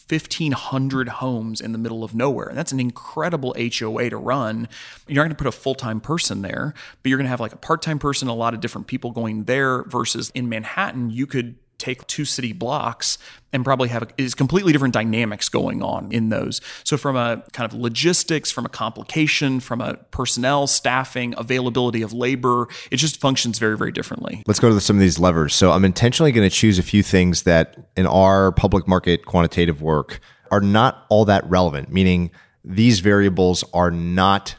1,500 0.09 1.09
homes 1.09 1.61
in 1.61 1.71
the 1.71 1.77
middle 1.77 2.03
of 2.03 2.13
nowhere. 2.13 2.47
And 2.47 2.57
that's 2.57 2.71
an 2.71 2.79
incredible 2.79 3.55
HOA 3.57 4.09
to 4.11 4.17
run. 4.17 4.67
You're 5.07 5.23
not 5.23 5.29
going 5.29 5.29
to 5.29 5.35
put 5.35 5.47
a 5.47 5.51
full 5.51 5.75
time 5.75 5.99
person 5.99 6.41
there, 6.41 6.73
but 7.01 7.09
you're 7.09 7.17
going 7.17 7.25
to 7.25 7.29
have 7.29 7.39
like 7.39 7.53
a 7.53 7.57
part 7.57 7.81
time 7.81 7.99
person, 7.99 8.27
a 8.27 8.35
lot 8.35 8.53
of 8.53 8.59
different 8.59 8.87
people 8.87 9.11
going 9.11 9.45
there 9.45 9.83
versus 9.83 10.31
in 10.35 10.47
Manhattan, 10.47 11.09
you 11.09 11.25
could 11.25 11.55
take 11.85 12.05
two 12.07 12.25
city 12.25 12.51
blocks 12.51 13.17
and 13.53 13.63
probably 13.63 13.89
have 13.89 14.11
is 14.17 14.33
completely 14.35 14.73
different 14.73 14.93
dynamics 14.93 15.49
going 15.49 15.81
on 15.81 16.11
in 16.11 16.29
those. 16.29 16.61
So 16.83 16.97
from 16.97 17.15
a 17.15 17.43
kind 17.53 17.71
of 17.71 17.77
logistics, 17.79 18.51
from 18.51 18.65
a 18.65 18.69
complication, 18.69 19.59
from 19.59 19.81
a 19.81 19.95
personnel, 20.11 20.67
staffing, 20.67 21.35
availability 21.37 22.01
of 22.01 22.11
labor, 22.11 22.67
it 22.91 22.97
just 22.97 23.19
functions 23.19 23.59
very 23.59 23.77
very 23.77 23.91
differently. 23.91 24.43
Let's 24.47 24.59
go 24.59 24.69
to 24.69 24.81
some 24.81 24.95
of 24.95 25.01
these 25.01 25.19
levers. 25.19 25.53
So 25.53 25.71
I'm 25.71 25.85
intentionally 25.85 26.31
going 26.31 26.49
to 26.49 26.55
choose 26.55 26.79
a 26.79 26.83
few 26.83 27.03
things 27.03 27.43
that 27.43 27.77
in 27.95 28.07
our 28.07 28.51
public 28.51 28.87
market 28.87 29.25
quantitative 29.25 29.81
work 29.81 30.19
are 30.51 30.61
not 30.61 31.05
all 31.09 31.25
that 31.25 31.47
relevant, 31.49 31.91
meaning 31.91 32.31
these 32.63 32.99
variables 32.99 33.63
are 33.73 33.91
not 33.91 34.55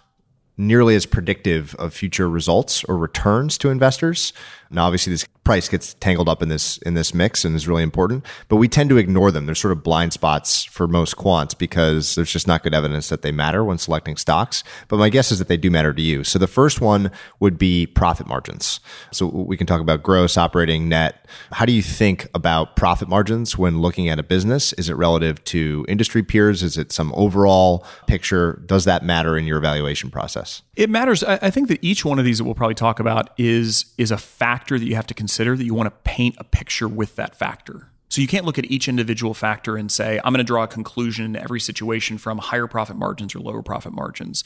nearly 0.57 0.95
as 0.95 1.05
predictive 1.05 1.75
of 1.75 1.93
future 1.93 2.29
results 2.29 2.83
or 2.85 2.97
returns 2.97 3.59
to 3.59 3.69
investors. 3.69 4.33
Now, 4.70 4.87
obviously, 4.87 5.12
this 5.12 5.26
price 5.46 5.68
gets 5.68 5.94
tangled 5.94 6.29
up 6.29 6.42
in 6.42 6.48
this 6.48 6.76
in 6.79 6.94
this 6.94 7.14
mix 7.14 7.44
and 7.44 7.55
is 7.55 7.68
really 7.68 7.85
important, 7.85 8.26
but 8.48 8.57
we 8.57 8.66
tend 8.66 8.90
to 8.90 8.96
ignore 8.96 9.31
them. 9.31 9.46
They're 9.46 9.55
sort 9.55 9.70
of 9.70 9.85
blind 9.85 10.12
spots 10.12 10.64
for 10.64 10.88
most 10.88 11.16
quants 11.16 11.57
because 11.57 12.16
there's 12.16 12.33
just 12.33 12.48
not 12.48 12.64
good 12.64 12.74
evidence 12.74 13.09
that 13.11 13.22
they 13.22 13.31
matter 13.31 13.64
when 13.64 13.79
selecting 13.79 14.16
stocks. 14.16 14.64
But 14.88 14.98
my 14.98 15.09
guess 15.09 15.31
is 15.31 15.38
that 15.38 15.46
they 15.46 15.57
do 15.57 15.70
matter 15.70 15.94
to 15.94 16.02
you. 16.02 16.24
So 16.24 16.40
the 16.40 16.48
first 16.48 16.81
one 16.81 17.12
would 17.38 17.59
be 17.59 17.87
profit 17.87 18.26
margins. 18.26 18.81
So 19.12 19.26
we 19.26 19.57
can 19.57 19.68
talk 19.68 19.81
about 19.81 20.02
gross, 20.02 20.37
operating, 20.37 20.88
net. 20.88 21.29
How 21.52 21.64
do 21.64 21.72
you 21.72 21.83
think 21.83 22.26
about 22.35 22.74
profit 22.74 23.09
margins 23.09 23.57
when 23.57 23.81
looking 23.81 24.09
at 24.09 24.18
a 24.18 24.24
business? 24.24 24.72
Is 24.72 24.88
it 24.88 24.94
relative 24.94 25.42
to 25.44 25.87
industry 25.88 26.24
peers? 26.24 26.64
Is 26.64 26.76
it 26.76 26.90
some 26.90 27.12
overall 27.14 27.87
picture? 28.09 28.64
Does 28.66 28.85
that 28.85 29.05
matter 29.05 29.38
in 29.38 29.44
your 29.44 29.59
evaluation 29.59 30.11
process? 30.11 30.62
It 30.74 30.90
matters. 30.90 31.22
I 31.22 31.50
think 31.50 31.68
that 31.68 31.83
each 31.83 32.05
one 32.05 32.18
of 32.18 32.24
these 32.24 32.38
that 32.38 32.44
we'll 32.44 32.55
probably 32.55 32.74
talk 32.74 32.98
about 32.98 33.31
is 33.38 33.87
is 33.96 34.11
a 34.11 34.18
factor 34.18 34.56
that 34.64 34.87
you 34.87 34.95
have 34.97 35.07
to 35.07 35.14
consider 35.14 35.57
that 35.57 35.64
you 35.64 35.75
want 35.75 35.87
to 35.87 36.11
paint 36.11 36.37
a 36.38 36.45
picture 36.45 36.88
with 36.88 37.16
that 37.16 37.37
factor. 37.37 37.90
So 38.09 38.21
you 38.21 38.29
can't 38.29 38.45
look 38.45 38.59
at 38.59 38.71
each 38.71 38.88
individual 38.88 39.35
factor 39.35 39.77
and 39.77 39.90
say, 39.90 40.19
I'm 40.23 40.33
going 40.33 40.38
to 40.38 40.45
draw 40.45 40.62
a 40.62 40.69
conclusion 40.69 41.25
in 41.25 41.37
every 41.37 41.61
situation 41.61 42.19
from 42.19 42.38
higher 42.38 42.66
profit 42.66 42.97
margins 42.97 43.35
or 43.35 43.40
lower 43.40 43.62
profit 43.62 43.92
margins. 43.92 44.45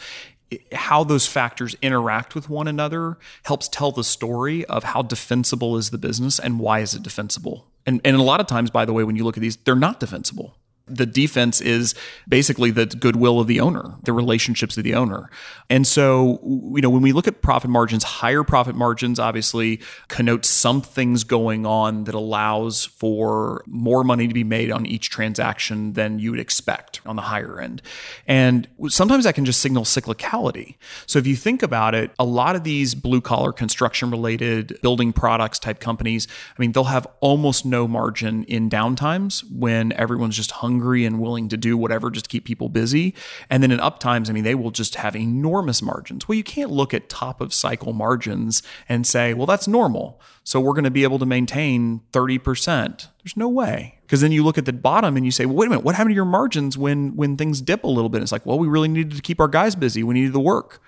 How 0.72 1.04
those 1.04 1.26
factors 1.26 1.76
interact 1.80 2.34
with 2.34 2.48
one 2.48 2.66
another 2.66 3.18
helps 3.44 3.68
tell 3.68 3.92
the 3.92 4.02
story 4.02 4.64
of 4.64 4.82
how 4.84 5.02
defensible 5.02 5.76
is 5.76 5.90
the 5.90 5.98
business 5.98 6.38
and 6.38 6.58
why 6.58 6.80
is 6.80 6.94
it 6.94 7.02
defensible. 7.02 7.66
And, 7.86 8.00
and 8.04 8.16
a 8.16 8.22
lot 8.22 8.40
of 8.40 8.46
times, 8.46 8.70
by 8.70 8.84
the 8.84 8.92
way, 8.92 9.04
when 9.04 9.16
you 9.16 9.24
look 9.24 9.36
at 9.36 9.40
these, 9.40 9.56
they're 9.58 9.76
not 9.76 10.00
defensible 10.00 10.56
the 10.90 11.06
defense 11.06 11.60
is 11.60 11.94
basically 12.28 12.70
the 12.70 12.86
goodwill 12.86 13.40
of 13.40 13.46
the 13.46 13.60
owner, 13.60 13.94
the 14.02 14.12
relationships 14.12 14.76
of 14.76 14.84
the 14.84 14.94
owner. 14.94 15.30
And 15.68 15.86
so, 15.86 16.40
you 16.74 16.82
know, 16.82 16.90
when 16.90 17.02
we 17.02 17.12
look 17.12 17.28
at 17.28 17.42
profit 17.42 17.70
margins, 17.70 18.02
higher 18.02 18.42
profit 18.42 18.74
margins 18.74 19.18
obviously 19.18 19.80
connote 20.08 20.44
something's 20.44 21.22
going 21.22 21.64
on 21.64 22.04
that 22.04 22.14
allows 22.14 22.84
for 22.84 23.62
more 23.66 24.02
money 24.02 24.26
to 24.26 24.34
be 24.34 24.44
made 24.44 24.72
on 24.72 24.84
each 24.84 25.10
transaction 25.10 25.92
than 25.92 26.18
you 26.18 26.32
would 26.32 26.40
expect 26.40 27.00
on 27.06 27.14
the 27.16 27.22
higher 27.22 27.60
end. 27.60 27.82
And 28.26 28.66
sometimes 28.88 29.24
that 29.24 29.36
can 29.36 29.44
just 29.44 29.60
signal 29.60 29.84
cyclicality. 29.84 30.76
So 31.06 31.18
if 31.18 31.26
you 31.26 31.36
think 31.36 31.62
about 31.62 31.94
it, 31.94 32.10
a 32.18 32.24
lot 32.24 32.56
of 32.56 32.64
these 32.64 32.94
blue 32.96 33.20
collar 33.20 33.52
construction 33.52 34.10
related 34.10 34.78
building 34.82 35.12
products 35.12 35.58
type 35.60 35.78
companies, 35.78 36.26
I 36.58 36.60
mean, 36.60 36.72
they'll 36.72 36.84
have 36.84 37.06
almost 37.20 37.64
no 37.64 37.86
margin 37.86 38.42
in 38.44 38.68
downtimes 38.68 39.44
when 39.50 39.92
everyone's 39.92 40.36
just 40.36 40.50
hungry 40.50 40.79
hungry 40.80 41.04
and 41.04 41.20
willing 41.20 41.48
to 41.48 41.56
do 41.56 41.76
whatever 41.76 42.10
just 42.10 42.24
to 42.24 42.28
keep 42.30 42.44
people 42.44 42.68
busy. 42.68 43.14
And 43.50 43.62
then 43.62 43.70
in 43.70 43.80
up 43.80 43.98
times, 43.98 44.30
I 44.30 44.32
mean, 44.32 44.44
they 44.44 44.54
will 44.54 44.70
just 44.70 44.94
have 44.94 45.14
enormous 45.14 45.82
margins. 45.82 46.26
Well, 46.26 46.36
you 46.36 46.44
can't 46.44 46.70
look 46.70 46.94
at 46.94 47.08
top 47.08 47.40
of 47.40 47.52
cycle 47.52 47.92
margins 47.92 48.62
and 48.88 49.06
say, 49.06 49.34
well, 49.34 49.46
that's 49.46 49.68
normal. 49.68 50.20
So 50.42 50.58
we're 50.58 50.72
going 50.72 50.84
to 50.84 50.90
be 50.90 51.02
able 51.02 51.18
to 51.18 51.26
maintain 51.26 52.00
30%. 52.12 53.08
There's 53.22 53.36
no 53.36 53.48
way. 53.48 53.98
Because 54.02 54.22
then 54.22 54.32
you 54.32 54.42
look 54.42 54.58
at 54.58 54.64
the 54.64 54.72
bottom 54.72 55.16
and 55.16 55.24
you 55.24 55.30
say, 55.30 55.46
well, 55.46 55.56
wait 55.56 55.66
a 55.66 55.70
minute, 55.70 55.84
what 55.84 55.94
happened 55.94 56.12
to 56.12 56.16
your 56.16 56.24
margins 56.24 56.76
when 56.76 57.14
when 57.14 57.36
things 57.36 57.60
dip 57.60 57.84
a 57.84 57.86
little 57.86 58.08
bit? 58.08 58.22
It's 58.22 58.32
like, 58.32 58.44
well, 58.44 58.58
we 58.58 58.66
really 58.66 58.88
needed 58.88 59.14
to 59.14 59.22
keep 59.22 59.38
our 59.38 59.46
guys 59.46 59.76
busy. 59.76 60.02
We 60.02 60.14
needed 60.14 60.32
the 60.32 60.40
work. 60.40 60.82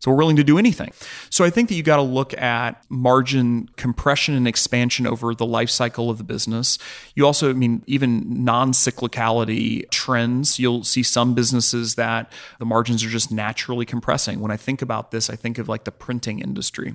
So 0.00 0.10
we're 0.10 0.18
willing 0.18 0.36
to 0.36 0.44
do 0.44 0.58
anything. 0.58 0.92
So 1.28 1.44
I 1.44 1.50
think 1.50 1.68
that 1.68 1.74
you 1.74 1.82
got 1.82 1.96
to 1.96 2.02
look 2.02 2.36
at 2.38 2.82
margin 2.88 3.68
compression 3.76 4.34
and 4.34 4.46
expansion 4.46 5.06
over 5.06 5.34
the 5.34 5.46
life 5.46 5.70
cycle 5.70 6.08
of 6.08 6.18
the 6.18 6.24
business. 6.24 6.78
You 7.14 7.26
also, 7.26 7.50
I 7.50 7.54
mean, 7.54 7.82
even 7.86 8.44
non 8.44 8.72
cyclicality 8.72 9.88
trends, 9.90 10.58
you'll 10.58 10.84
see 10.84 11.02
some 11.02 11.34
businesses 11.34 11.96
that 11.96 12.30
the 12.58 12.64
margins 12.64 13.04
are 13.04 13.08
just 13.08 13.32
naturally 13.32 13.84
compressing. 13.84 14.40
When 14.40 14.50
I 14.50 14.56
think 14.56 14.82
about 14.82 15.10
this, 15.10 15.28
I 15.28 15.36
think 15.36 15.58
of 15.58 15.68
like 15.68 15.84
the 15.84 15.92
printing 15.92 16.40
industry. 16.40 16.94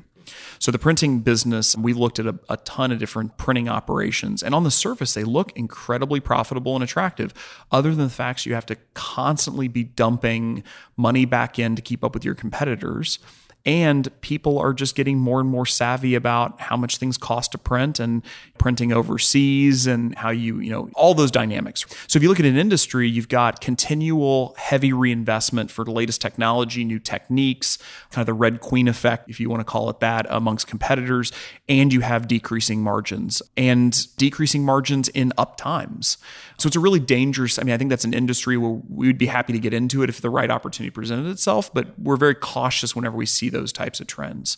So 0.60 0.72
the 0.72 0.80
printing 0.80 1.20
business, 1.20 1.76
we 1.76 1.94
looked 1.94 2.20
at 2.20 2.26
a, 2.26 2.40
a, 2.50 2.58
ton 2.58 2.92
of 2.92 3.00
different 3.00 3.38
printing 3.38 3.68
operations, 3.68 4.44
and 4.44 4.56
on 4.56 4.64
the 4.64 4.72
surface, 4.72 5.14
they 5.14 5.24
look 5.24 5.52
incredibly 5.58 6.20
profitable 6.20 6.76
and 6.76 6.84
attractive. 6.84 7.34
Other 7.72 7.90
than 7.90 8.06
the 8.06 8.10
facts, 8.10 8.46
you 8.46 8.54
have 8.54 8.66
to 8.68 8.78
constantly 8.94 9.68
be 9.68 9.84
dumping 9.84 10.64
money 10.98 11.26
back 11.26 11.60
in 11.60 11.76
to 11.76 11.82
keep 11.82 12.04
up 12.04 12.14
with 12.14 12.24
your 12.24 12.36
competitors 12.36 13.20
and 13.66 14.10
people 14.22 14.60
are 14.60 14.74
just 14.74 14.96
getting 14.96 15.18
more 15.18 15.40
and 15.40 15.50
more 15.50 15.66
savvy 15.66 16.16
about 16.16 16.60
how 16.60 16.76
much 16.76 16.98
things 16.98 17.18
cost 17.18 17.54
to 17.54 17.58
print 17.58 18.00
and 18.00 18.22
printing 18.58 18.92
overseas 18.92 19.88
and 19.88 20.16
how 20.16 20.30
you, 20.30 20.60
you 20.60 20.70
know, 20.70 20.90
all 20.96 21.14
those 21.14 21.32
dynamics. 21.32 21.86
So 22.08 22.18
if 22.18 22.24
you 22.24 22.30
look 22.30 22.40
at 22.40 22.46
an 22.46 22.58
industry, 22.58 23.10
you've 23.10 23.30
got 23.30 23.62
continual 23.62 24.54
heavy 24.58 24.92
reinvestment 24.92 25.72
for 25.72 25.86
the 25.86 25.92
latest 25.92 26.22
technology, 26.22 26.84
new 26.84 27.00
techniques, 27.00 27.78
kind 28.12 28.22
of 28.22 28.26
the 28.26 28.34
red 28.34 28.60
queen 28.60 28.88
effect, 28.88 29.30
if 29.30 29.40
you 29.40 29.50
want 29.50 29.62
to 29.62 29.66
call 29.66 29.90
it 29.90 30.00
that, 30.02 30.26
amongst 30.30 30.68
competitors, 30.68 31.32
and 31.70 31.94
you 31.94 32.02
have 32.02 32.28
decreasing 32.28 32.82
margins 32.82 33.42
and 33.56 34.08
decreasing 34.18 34.66
margins 34.66 35.08
in 35.10 35.32
up 35.38 35.56
times. 35.56 36.18
So 36.58 36.68
it's 36.68 36.76
a 36.76 36.80
really 36.80 37.00
dangerous, 37.00 37.60
I 37.60 37.64
mean, 37.64 37.74
I 37.74 37.78
think 37.78 37.90
that's 37.90 38.06
an 38.06 38.14
industry 38.14 38.58
where 38.58 38.82
we 38.90 39.08
would 39.08 39.18
be 39.18 39.26
happy 39.26 39.54
to 39.54 39.60
get 39.60 39.74
into 39.74 40.04
it 40.04 40.10
if 40.10 40.22
the 40.22 40.30
right 40.30 40.50
opportunity 40.50 40.92
presented 40.92 41.30
itself, 41.30 41.74
but 41.74 41.98
we're 42.00 42.18
very 42.18 42.36
cautious 42.36 42.96
whenever 42.96 43.16
we 43.16 43.26
see 43.26 43.50
those 43.50 43.74
types 43.74 44.00
of 44.00 44.08
trends. 44.08 44.58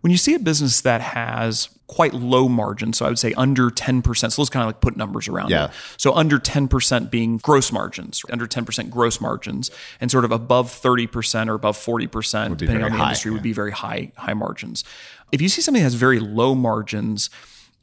When 0.00 0.10
you 0.10 0.16
see 0.16 0.34
a 0.34 0.38
business 0.38 0.80
that 0.80 1.02
has 1.02 1.68
quite 1.86 2.14
low 2.14 2.48
margin, 2.48 2.92
so 2.92 3.04
I 3.04 3.08
would 3.08 3.18
say 3.18 3.34
under 3.34 3.68
10%, 3.68 4.32
so 4.32 4.40
let's 4.40 4.48
kind 4.48 4.62
of 4.62 4.68
like 4.68 4.80
put 4.80 4.96
numbers 4.96 5.28
around 5.28 5.50
yeah. 5.50 5.66
it. 5.66 5.70
So 5.98 6.14
under 6.14 6.38
10% 6.38 7.10
being 7.10 7.36
gross 7.36 7.70
margins, 7.70 8.22
under 8.30 8.46
10% 8.46 8.88
gross 8.88 9.20
margins, 9.20 9.70
and 10.00 10.10
sort 10.10 10.24
of 10.24 10.32
above 10.32 10.70
30% 10.70 11.48
or 11.48 11.54
above 11.54 11.76
40%, 11.76 12.56
depending 12.56 12.84
on 12.84 12.92
the 12.92 12.96
high, 12.96 13.08
industry, 13.08 13.30
yeah. 13.30 13.34
would 13.34 13.42
be 13.42 13.52
very 13.52 13.72
high, 13.72 14.12
high 14.16 14.32
margins. 14.32 14.84
If 15.32 15.42
you 15.42 15.50
see 15.50 15.60
something 15.60 15.82
that 15.82 15.86
has 15.86 15.94
very 15.94 16.18
low 16.18 16.54
margins, 16.54 17.28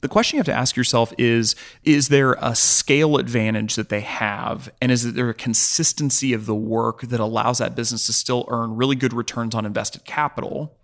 the 0.02 0.08
question 0.08 0.38
you 0.38 0.40
have 0.40 0.46
to 0.46 0.54
ask 0.54 0.76
yourself 0.76 1.14
is 1.18 1.56
is 1.84 2.10
there 2.10 2.34
a 2.42 2.56
scale 2.56 3.18
advantage 3.18 3.76
that 3.76 3.90
they 3.90 4.02
have 4.02 4.70
and 4.82 4.92
is 4.92 5.14
there 5.14 5.30
a 5.30 5.34
consistency 5.34 6.34
of 6.34 6.46
the 6.46 6.56
work 6.56 7.02
that 7.02 7.20
allows 7.20 7.58
that 7.58 7.76
business 7.76 8.06
to 8.06 8.14
still 8.14 8.46
earn 8.50 8.76
really 8.76 8.96
good 8.96 9.14
returns 9.14 9.56
on 9.56 9.66
invested 9.66 10.06
capital 10.06 10.78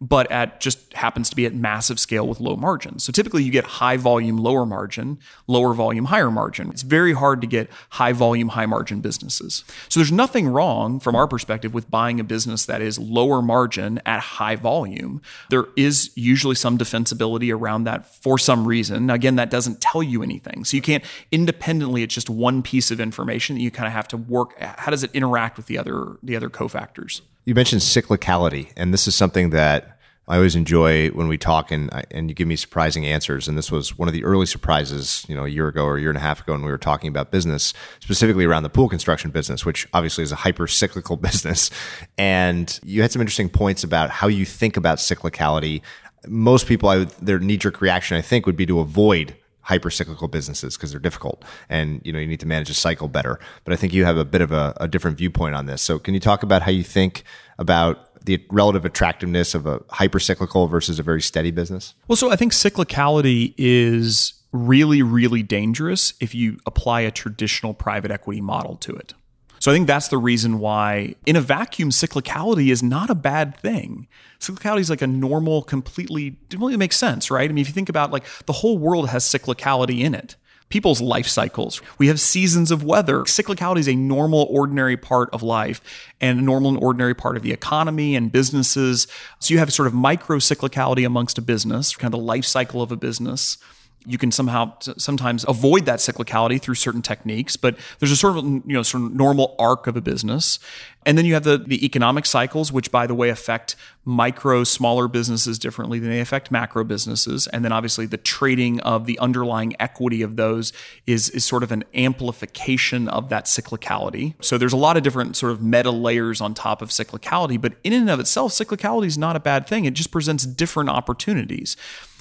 but 0.00 0.30
at 0.30 0.60
just 0.60 0.92
happens 0.94 1.28
to 1.30 1.36
be 1.36 1.46
at 1.46 1.54
massive 1.54 1.98
scale 1.98 2.26
with 2.26 2.40
low 2.40 2.56
margins. 2.56 3.04
So 3.04 3.12
typically 3.12 3.42
you 3.42 3.50
get 3.50 3.64
high 3.64 3.96
volume, 3.96 4.36
lower 4.36 4.64
margin, 4.64 5.18
lower 5.46 5.74
volume, 5.74 6.06
higher 6.06 6.30
margin. 6.30 6.70
It's 6.70 6.82
very 6.82 7.12
hard 7.12 7.40
to 7.40 7.46
get 7.46 7.68
high 7.90 8.12
volume, 8.12 8.48
high 8.48 8.66
margin 8.66 9.00
businesses. 9.00 9.64
So 9.88 10.00
there's 10.00 10.12
nothing 10.12 10.48
wrong 10.48 11.00
from 11.00 11.16
our 11.16 11.26
perspective 11.26 11.74
with 11.74 11.90
buying 11.90 12.20
a 12.20 12.24
business 12.24 12.66
that 12.66 12.80
is 12.80 12.98
lower 12.98 13.42
margin 13.42 14.00
at 14.06 14.20
high 14.20 14.56
volume. 14.56 15.20
There 15.50 15.66
is 15.76 16.10
usually 16.14 16.54
some 16.54 16.78
defensibility 16.78 17.52
around 17.54 17.84
that 17.84 18.06
for 18.22 18.38
some 18.38 18.57
reason. 18.66 19.10
Again, 19.10 19.36
that 19.36 19.50
doesn't 19.50 19.80
tell 19.80 20.02
you 20.02 20.22
anything. 20.22 20.64
So 20.64 20.76
you 20.76 20.82
can't 20.82 21.04
independently, 21.30 22.02
it's 22.02 22.14
just 22.14 22.30
one 22.30 22.62
piece 22.62 22.90
of 22.90 23.00
information 23.00 23.56
that 23.56 23.62
you 23.62 23.70
kind 23.70 23.86
of 23.86 23.92
have 23.92 24.08
to 24.08 24.16
work. 24.16 24.58
How 24.60 24.90
does 24.90 25.04
it 25.04 25.10
interact 25.14 25.56
with 25.56 25.66
the 25.66 25.78
other, 25.78 26.16
the 26.22 26.36
other 26.36 26.48
cofactors? 26.48 27.20
You 27.44 27.54
mentioned 27.54 27.82
cyclicality, 27.82 28.72
and 28.76 28.92
this 28.92 29.08
is 29.08 29.14
something 29.14 29.50
that 29.50 29.98
I 30.28 30.36
always 30.36 30.54
enjoy 30.54 31.08
when 31.08 31.26
we 31.26 31.38
talk, 31.38 31.72
and 31.72 31.90
and 32.10 32.28
you 32.28 32.34
give 32.34 32.46
me 32.46 32.54
surprising 32.54 33.06
answers. 33.06 33.48
And 33.48 33.56
this 33.56 33.72
was 33.72 33.96
one 33.96 34.08
of 34.08 34.12
the 34.12 34.24
early 34.24 34.44
surprises, 34.44 35.24
you 35.26 35.34
know, 35.34 35.46
a 35.46 35.48
year 35.48 35.68
ago 35.68 35.84
or 35.84 35.96
a 35.96 36.00
year 36.00 36.10
and 36.10 36.18
a 36.18 36.20
half 36.20 36.42
ago, 36.42 36.52
when 36.52 36.62
we 36.62 36.70
were 36.70 36.76
talking 36.76 37.08
about 37.08 37.30
business, 37.30 37.72
specifically 38.00 38.44
around 38.44 38.62
the 38.62 38.68
pool 38.68 38.90
construction 38.90 39.30
business, 39.30 39.64
which 39.64 39.88
obviously 39.94 40.22
is 40.22 40.30
a 40.30 40.36
hyper 40.36 40.66
cyclical 40.66 41.16
business. 41.28 41.70
And 42.18 42.78
you 42.84 43.00
had 43.00 43.10
some 43.10 43.22
interesting 43.22 43.48
points 43.48 43.82
about 43.82 44.10
how 44.10 44.28
you 44.28 44.44
think 44.44 44.76
about 44.76 44.98
cyclicality. 44.98 45.80
Most 46.28 46.66
people, 46.66 46.88
I 46.88 47.04
their 47.20 47.38
knee 47.38 47.56
jerk 47.56 47.80
reaction, 47.80 48.16
I 48.16 48.22
think, 48.22 48.46
would 48.46 48.56
be 48.56 48.66
to 48.66 48.80
avoid 48.80 49.36
hyper 49.68 49.90
cyclical 49.90 50.28
businesses 50.28 50.78
because 50.78 50.92
they're 50.92 51.00
difficult 51.00 51.44
and 51.68 52.00
you 52.02 52.10
know 52.10 52.18
you 52.18 52.26
need 52.26 52.40
to 52.40 52.46
manage 52.46 52.70
a 52.70 52.74
cycle 52.74 53.06
better. 53.06 53.38
But 53.64 53.74
i 53.74 53.76
think 53.76 53.92
you 53.92 54.06
have 54.06 54.16
a 54.16 54.24
bit 54.24 54.40
of 54.40 54.50
a, 54.50 54.74
a, 54.80 54.88
different 54.88 55.18
viewpoint 55.18 55.54
on 55.54 55.66
this. 55.66 55.82
So 55.82 55.98
can 55.98 56.14
you 56.14 56.20
talk 56.20 56.42
about 56.42 56.62
how 56.62 56.70
you 56.70 56.82
think 56.82 57.22
about 57.58 58.24
the 58.24 58.42
relative 58.50 58.86
attractiveness 58.86 59.54
of 59.54 59.66
a 59.66 59.82
hyper 59.90 60.20
cyclical 60.20 60.68
versus 60.68 60.98
a 60.98 61.02
very 61.02 61.20
steady 61.20 61.50
business? 61.50 61.94
Well 62.08 62.16
so 62.16 62.30
i 62.30 62.36
think 62.36 62.52
cyclicality 62.52 63.52
is 63.58 64.32
really 64.52 65.02
really 65.02 65.42
dangerous 65.42 66.14
if 66.18 66.34
you 66.34 66.58
apply 66.64 67.02
a 67.02 67.10
traditional 67.10 67.74
private 67.74 68.10
equity 68.10 68.40
model 68.40 68.76
to 68.76 68.96
it 68.96 69.12
so 69.60 69.70
I 69.70 69.74
think 69.74 69.86
that's 69.86 70.08
the 70.08 70.18
reason 70.18 70.58
why, 70.58 71.14
in 71.26 71.36
a 71.36 71.40
vacuum, 71.40 71.90
cyclicality 71.90 72.70
is 72.70 72.82
not 72.82 73.10
a 73.10 73.14
bad 73.14 73.56
thing. 73.56 74.06
Cyclicality 74.40 74.80
is 74.80 74.90
like 74.90 75.02
a 75.02 75.06
normal, 75.06 75.62
completely, 75.62 76.36
really 76.56 76.76
makes 76.76 76.96
sense, 76.96 77.30
right? 77.30 77.48
I 77.48 77.52
mean, 77.52 77.62
if 77.62 77.68
you 77.68 77.74
think 77.74 77.88
about 77.88 78.12
like 78.12 78.24
the 78.46 78.52
whole 78.52 78.78
world 78.78 79.08
has 79.08 79.24
cyclicality 79.24 80.00
in 80.00 80.14
it. 80.14 80.36
People's 80.70 81.00
life 81.00 81.26
cycles. 81.26 81.80
We 81.96 82.08
have 82.08 82.20
seasons 82.20 82.70
of 82.70 82.84
weather. 82.84 83.20
Cyclicality 83.20 83.78
is 83.78 83.88
a 83.88 83.96
normal, 83.96 84.46
ordinary 84.50 84.98
part 84.98 85.30
of 85.32 85.42
life 85.42 85.80
and 86.20 86.38
a 86.38 86.42
normal 86.42 86.70
and 86.72 86.84
ordinary 86.84 87.14
part 87.14 87.38
of 87.38 87.42
the 87.42 87.52
economy 87.52 88.14
and 88.14 88.30
businesses. 88.30 89.06
So 89.38 89.54
you 89.54 89.60
have 89.60 89.72
sort 89.72 89.86
of 89.86 89.94
micro 89.94 90.36
cyclicality 90.36 91.06
amongst 91.06 91.38
a 91.38 91.42
business, 91.42 91.96
kind 91.96 92.12
of 92.12 92.20
the 92.20 92.24
life 92.24 92.44
cycle 92.44 92.82
of 92.82 92.92
a 92.92 92.96
business 92.96 93.56
you 94.06 94.18
can 94.18 94.30
somehow 94.30 94.72
sometimes 94.96 95.44
avoid 95.48 95.84
that 95.86 95.98
cyclicality 95.98 96.60
through 96.60 96.74
certain 96.74 97.02
techniques 97.02 97.56
but 97.56 97.76
there's 97.98 98.12
a 98.12 98.16
sort 98.16 98.36
of 98.36 98.44
you 98.44 98.62
know 98.66 98.82
sort 98.82 99.02
of 99.04 99.14
normal 99.14 99.54
arc 99.58 99.86
of 99.86 99.96
a 99.96 100.00
business. 100.00 100.58
And 101.06 101.16
then 101.16 101.24
you 101.24 101.34
have 101.34 101.44
the 101.44 101.58
the 101.58 101.84
economic 101.84 102.26
cycles 102.26 102.72
which 102.72 102.90
by 102.90 103.06
the 103.06 103.14
way 103.14 103.28
affect 103.28 103.76
micro 104.04 104.64
smaller 104.64 105.08
businesses 105.08 105.58
differently 105.58 105.98
than 105.98 106.10
they 106.10 106.20
affect 106.20 106.50
macro 106.50 106.84
businesses. 106.84 107.46
And 107.48 107.64
then 107.64 107.72
obviously 107.72 108.06
the 108.06 108.16
trading 108.16 108.80
of 108.80 109.06
the 109.06 109.18
underlying 109.18 109.74
equity 109.80 110.22
of 110.22 110.36
those 110.36 110.72
is 111.06 111.30
is 111.30 111.44
sort 111.44 111.62
of 111.62 111.72
an 111.72 111.84
amplification 111.94 113.08
of 113.08 113.28
that 113.28 113.44
cyclicality. 113.46 114.34
So 114.40 114.58
there's 114.58 114.72
a 114.72 114.78
lot 114.78 114.96
of 114.96 115.02
different 115.02 115.36
sort 115.36 115.52
of 115.52 115.62
meta 115.62 115.90
layers 115.90 116.40
on 116.40 116.54
top 116.54 116.82
of 116.82 116.90
cyclicality 116.90 117.60
but 117.60 117.74
in 117.84 117.92
and 117.92 118.10
of 118.10 118.20
itself 118.20 118.52
cyclicality 118.52 119.06
is 119.06 119.18
not 119.18 119.36
a 119.36 119.40
bad 119.40 119.66
thing. 119.66 119.84
It 119.84 119.94
just 119.94 120.10
presents 120.10 120.46
different 120.46 120.88
opportunities 120.88 121.76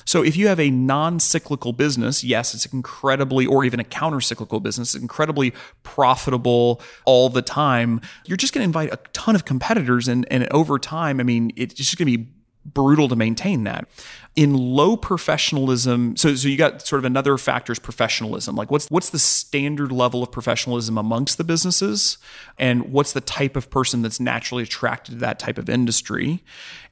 so 0.08 0.24
if 0.24 0.38
you 0.38 0.48
have 0.48 0.60
a 0.60 0.72
non-cyclical 0.72 1.74
business, 1.74 2.24
yes, 2.24 2.56
it's 2.56 2.66
incredibly, 2.66 3.46
or 3.46 3.66
even 3.66 3.80
a 3.80 3.84
counter-cyclical 3.84 4.62
business, 4.62 4.96
incredibly 4.96 5.54
profitable 5.84 6.82
all 7.06 7.28
the 7.30 7.42
time. 7.42 8.00
You're 8.26 8.38
just 8.38 8.54
going 8.54 8.62
to 8.62 8.66
invite 8.66 8.94
a 8.94 8.98
ton 9.12 9.36
of 9.36 9.44
competitors, 9.44 10.08
and 10.08 10.26
and 10.32 10.48
over 10.52 10.80
time, 10.80 11.20
I 11.20 11.24
mean, 11.24 11.52
it's 11.58 11.74
just 11.74 11.98
going 11.98 12.10
to 12.10 12.18
be 12.18 12.30
brutal 12.74 13.08
to 13.08 13.16
maintain 13.16 13.64
that. 13.64 13.88
In 14.36 14.54
low 14.54 14.96
professionalism, 14.96 16.16
so 16.16 16.36
so 16.36 16.48
you 16.48 16.58
got 16.58 16.86
sort 16.86 17.00
of 17.00 17.06
another 17.06 17.40
factor 17.40 17.74
is 17.74 17.80
professionalism. 17.80 18.56
Like 18.56 18.70
what's 18.70 18.88
what's 18.90 19.10
the 19.10 19.20
standard 19.20 19.92
level 19.92 20.22
of 20.22 20.32
professionalism 20.32 20.98
amongst 20.98 21.40
the 21.40 21.44
businesses, 21.44 22.20
and 22.60 22.92
what's 22.92 23.14
the 23.14 23.22
type 23.22 23.56
of 23.56 23.72
person 23.72 24.04
that's 24.04 24.20
naturally 24.20 24.64
attracted 24.64 25.14
to 25.14 25.18
that 25.20 25.40
type 25.40 25.58
of 25.58 25.70
industry? 25.70 26.44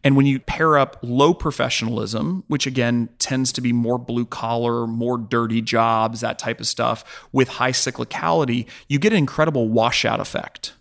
And 0.03 0.15
when 0.15 0.25
you 0.25 0.39
pair 0.39 0.77
up 0.77 0.97
low 1.01 1.33
professionalism, 1.33 2.43
which 2.47 2.65
again 2.65 3.09
tends 3.19 3.51
to 3.53 3.61
be 3.61 3.73
more 3.73 3.97
blue 3.97 4.25
collar, 4.25 4.87
more 4.87 5.17
dirty 5.17 5.61
jobs, 5.61 6.21
that 6.21 6.39
type 6.39 6.59
of 6.59 6.67
stuff, 6.67 7.27
with 7.31 7.47
high 7.47 7.71
cyclicality, 7.71 8.67
you 8.87 8.97
get 8.97 9.13
an 9.13 9.17
incredible 9.17 9.67
washout 9.67 10.19
effect. 10.19 10.74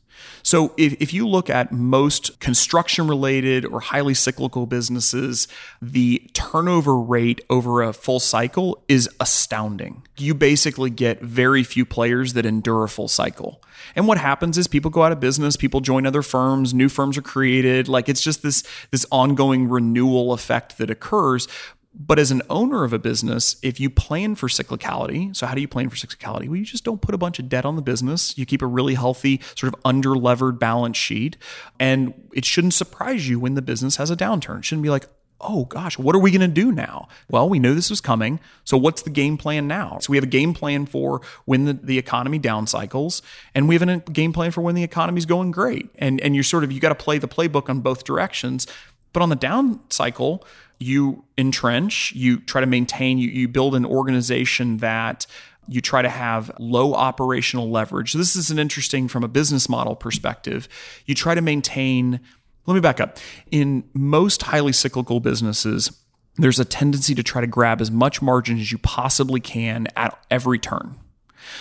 So 0.45 0.75
if, 0.77 0.95
if 1.01 1.15
you 1.15 1.27
look 1.27 1.49
at 1.49 1.73
most 1.73 2.39
construction 2.39 3.09
related 3.09 3.65
or 3.65 3.81
highly 3.81 4.13
cyclical 4.13 4.67
businesses, 4.67 5.49
the 5.81 6.23
turnover 6.35 6.97
rate 6.97 7.41
over 7.49 7.83
a 7.83 7.95
full 7.95 8.21
cycle 8.21 8.83
is 8.87 9.09
astounding. 9.19 10.03
You 10.19 10.35
basically 10.35 10.91
get 10.91 11.23
very 11.23 11.65
few 11.65 11.87
players 11.87 12.35
that 12.35 12.45
endure 12.45 12.85
a 12.85 12.89
full 12.91 13.09
cycle. 13.09 13.63
And 13.97 14.07
what 14.07 14.19
happens 14.19 14.59
is 14.59 14.69
people 14.69 14.91
go 14.91 15.03
out 15.03 15.13
of 15.13 15.21
business, 15.21 15.57
people 15.57 15.81
join 15.81 16.07
other 16.07 16.23
firms, 16.23 16.75
new 16.75 16.89
firms 16.89 17.17
are 17.17 17.23
created. 17.23 17.89
Like 17.89 18.09
it's 18.09 18.21
just 18.21 18.43
this 18.43 18.63
this 18.91 19.07
ongoing 19.11 19.69
renewal 19.69 20.33
effect 20.33 20.79
that 20.79 20.91
occurs. 20.91 21.49
But 21.97 22.19
as 22.19 22.33
an 22.33 22.43
owner 22.51 22.83
of 22.83 22.93
a 22.93 22.99
business, 22.99 23.57
if 23.63 23.79
you 23.79 23.89
plan 23.89 24.35
for 24.35 24.49
cyclicality, 24.49 25.35
so 25.35 25.47
how 25.47 25.55
do 25.55 25.61
you 25.61 25.69
plan 25.69 25.89
for 25.89 25.97
cyclicality? 25.97 26.49
Well, 26.49 26.57
you 26.57 26.65
just 26.65 26.85
don't 26.85 27.01
put 27.01 27.15
a 27.15 27.19
bunch 27.19 27.39
of 27.39 27.49
debt 27.49 27.65
on 27.65 27.77
the 27.77 27.83
business. 27.83 28.37
You 28.37 28.45
keep 28.45 28.63
a 28.63 28.67
really 28.67 28.95
healthy, 28.95 29.41
sort 29.55 29.73
of 29.73 29.81
underlevered 29.83 30.59
balance 30.59 30.97
sheet. 30.97 31.37
And 31.79 32.13
it 32.33 32.45
shouldn't 32.45 32.75
surprise 32.75 33.29
you 33.29 33.39
when 33.39 33.55
the 33.55 33.63
business 33.63 33.97
has 33.97 34.11
a 34.11 34.17
downturn. 34.17 34.59
It 34.59 34.65
shouldn't 34.65 34.83
be 34.83 34.91
like, 34.91 35.07
oh 35.41 35.67
gosh, 35.67 35.99
what 35.99 36.17
are 36.17 36.19
we 36.19 36.31
going 36.31 36.41
to 36.41 36.49
do 36.49 36.73
now? 36.73 37.07
Well, 37.31 37.49
we 37.49 37.59
knew 37.59 37.75
this 37.75 37.91
was 37.91 38.01
coming. 38.01 38.41
So 38.65 38.77
what's 38.77 39.03
the 39.03 39.11
game 39.11 39.37
plan 39.37 39.69
now? 39.69 39.99
So 40.01 40.11
we 40.11 40.17
have 40.17 40.25
a 40.25 40.29
game 40.29 40.55
plan 40.55 40.87
for 40.87 41.21
when 41.45 41.67
the, 41.67 41.75
the 41.75 41.99
economy 41.99 42.39
down 42.39 42.67
cycles, 42.67 43.23
and 43.55 43.69
we 43.69 43.77
have 43.77 43.89
a 43.89 43.99
game 43.99 44.33
plan 44.33 44.51
for 44.51 44.63
when 44.63 44.75
the 44.75 44.83
economy's 44.83 45.27
going 45.27 45.51
great. 45.51 45.91
And 45.99 46.21
and 46.23 46.35
you're 46.35 46.45
sort 46.45 46.65
of 46.65 46.73
you 46.73 46.81
got 46.81 46.89
to 46.89 46.95
play 46.95 47.19
the 47.19 47.29
playbook 47.29 47.69
on 47.69 47.81
both 47.81 48.05
directions. 48.05 48.67
But 49.13 49.23
on 49.23 49.29
the 49.29 49.37
down 49.37 49.79
cycle, 49.91 50.45
you 50.79 51.25
entrench, 51.39 52.13
you 52.15 52.39
try 52.41 52.61
to 52.61 52.67
maintain, 52.67 53.19
you, 53.19 53.29
you 53.29 53.49
build 53.49 53.75
an 53.75 53.85
organization 53.85 54.79
that 54.79 55.27
you 55.67 55.81
try 55.81 56.03
to 56.03 56.09
have 56.09 56.51
low 56.59 56.95
operational 56.95 57.71
leverage. 57.71 58.13
This 58.13 58.37
is 58.37 58.51
an 58.51 58.59
interesting 58.59 59.09
from 59.09 59.25
a 59.25 59.29
business 59.29 59.69
model 59.69 59.97
perspective. 59.97 60.69
You 61.07 61.15
try 61.15 61.35
to 61.35 61.41
maintain, 61.41 62.21
let 62.67 62.75
me 62.75 62.81
back 62.81 63.01
up. 63.01 63.19
In 63.51 63.85
most 63.95 64.43
highly 64.43 64.73
cyclical 64.73 65.21
businesses, 65.21 65.91
there's 66.37 66.59
a 66.59 66.65
tendency 66.65 67.15
to 67.15 67.23
try 67.23 67.41
to 67.41 67.47
grab 67.47 67.81
as 67.81 67.91
much 67.91 68.21
margin 68.21 68.59
as 68.59 68.73
you 68.73 68.79
possibly 68.79 69.41
can 69.41 69.87
at 69.97 70.19
every 70.31 70.59
turn. 70.59 70.97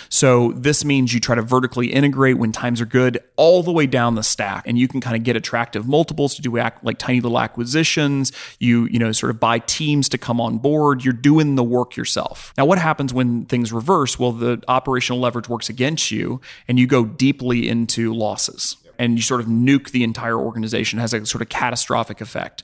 So 0.10 0.52
this 0.54 0.86
means 0.86 1.14
you 1.14 1.20
try 1.20 1.36
to 1.36 1.42
vertically 1.42 1.92
integrate 1.92 2.38
when 2.38 2.52
times 2.52 2.82
are 2.82 2.86
good 2.86 3.20
all 3.36 3.64
the 3.64 3.72
way 3.72 3.88
down 3.88 4.16
the 4.16 4.24
stack 4.24 4.64
and 4.68 4.78
you 4.78 4.88
can 4.88 5.02
kind 5.02 5.16
of 5.16 5.24
get 5.24 5.36
attractive 5.36 5.88
multiples 5.88 6.36
to 6.36 6.42
do 6.42 6.54
like 6.84 6.98
tiny 6.98 7.20
little 7.22 7.40
acquisitions. 7.40 8.32
You, 8.60 8.86
you 8.86 9.00
know, 9.00 9.12
sort 9.12 9.30
of 9.30 9.40
buy 9.40 9.60
teams 9.60 10.10
to 10.10 10.18
come 10.18 10.40
on 10.40 10.58
board. 10.58 11.04
You're 11.04 11.14
doing 11.14 11.56
the 11.56 11.64
work 11.64 11.96
yourself. 11.96 12.54
Now, 12.58 12.66
what 12.66 12.78
happens 12.78 13.14
when 13.14 13.46
things 13.46 13.74
reverse? 13.74 14.20
Well, 14.20 14.32
the 14.32 14.64
operational 14.68 15.20
leverage 15.20 15.50
works 15.50 15.70
against 15.70 16.12
you 16.12 16.42
and 16.68 16.80
you 16.80 16.88
go 16.88 17.06
deeply 17.06 17.68
into 17.68 18.14
losses 18.14 18.78
and 19.00 19.18
you 19.18 19.22
sort 19.22 19.42
of 19.42 19.48
nuke 19.48 19.92
the 19.92 20.04
entire 20.04 20.38
organization, 20.38 21.00
it 21.00 21.02
has 21.02 21.14
a 21.14 21.26
sort 21.26 21.42
of 21.42 21.50
catastrophic 21.50 22.22
effect. 22.22 22.64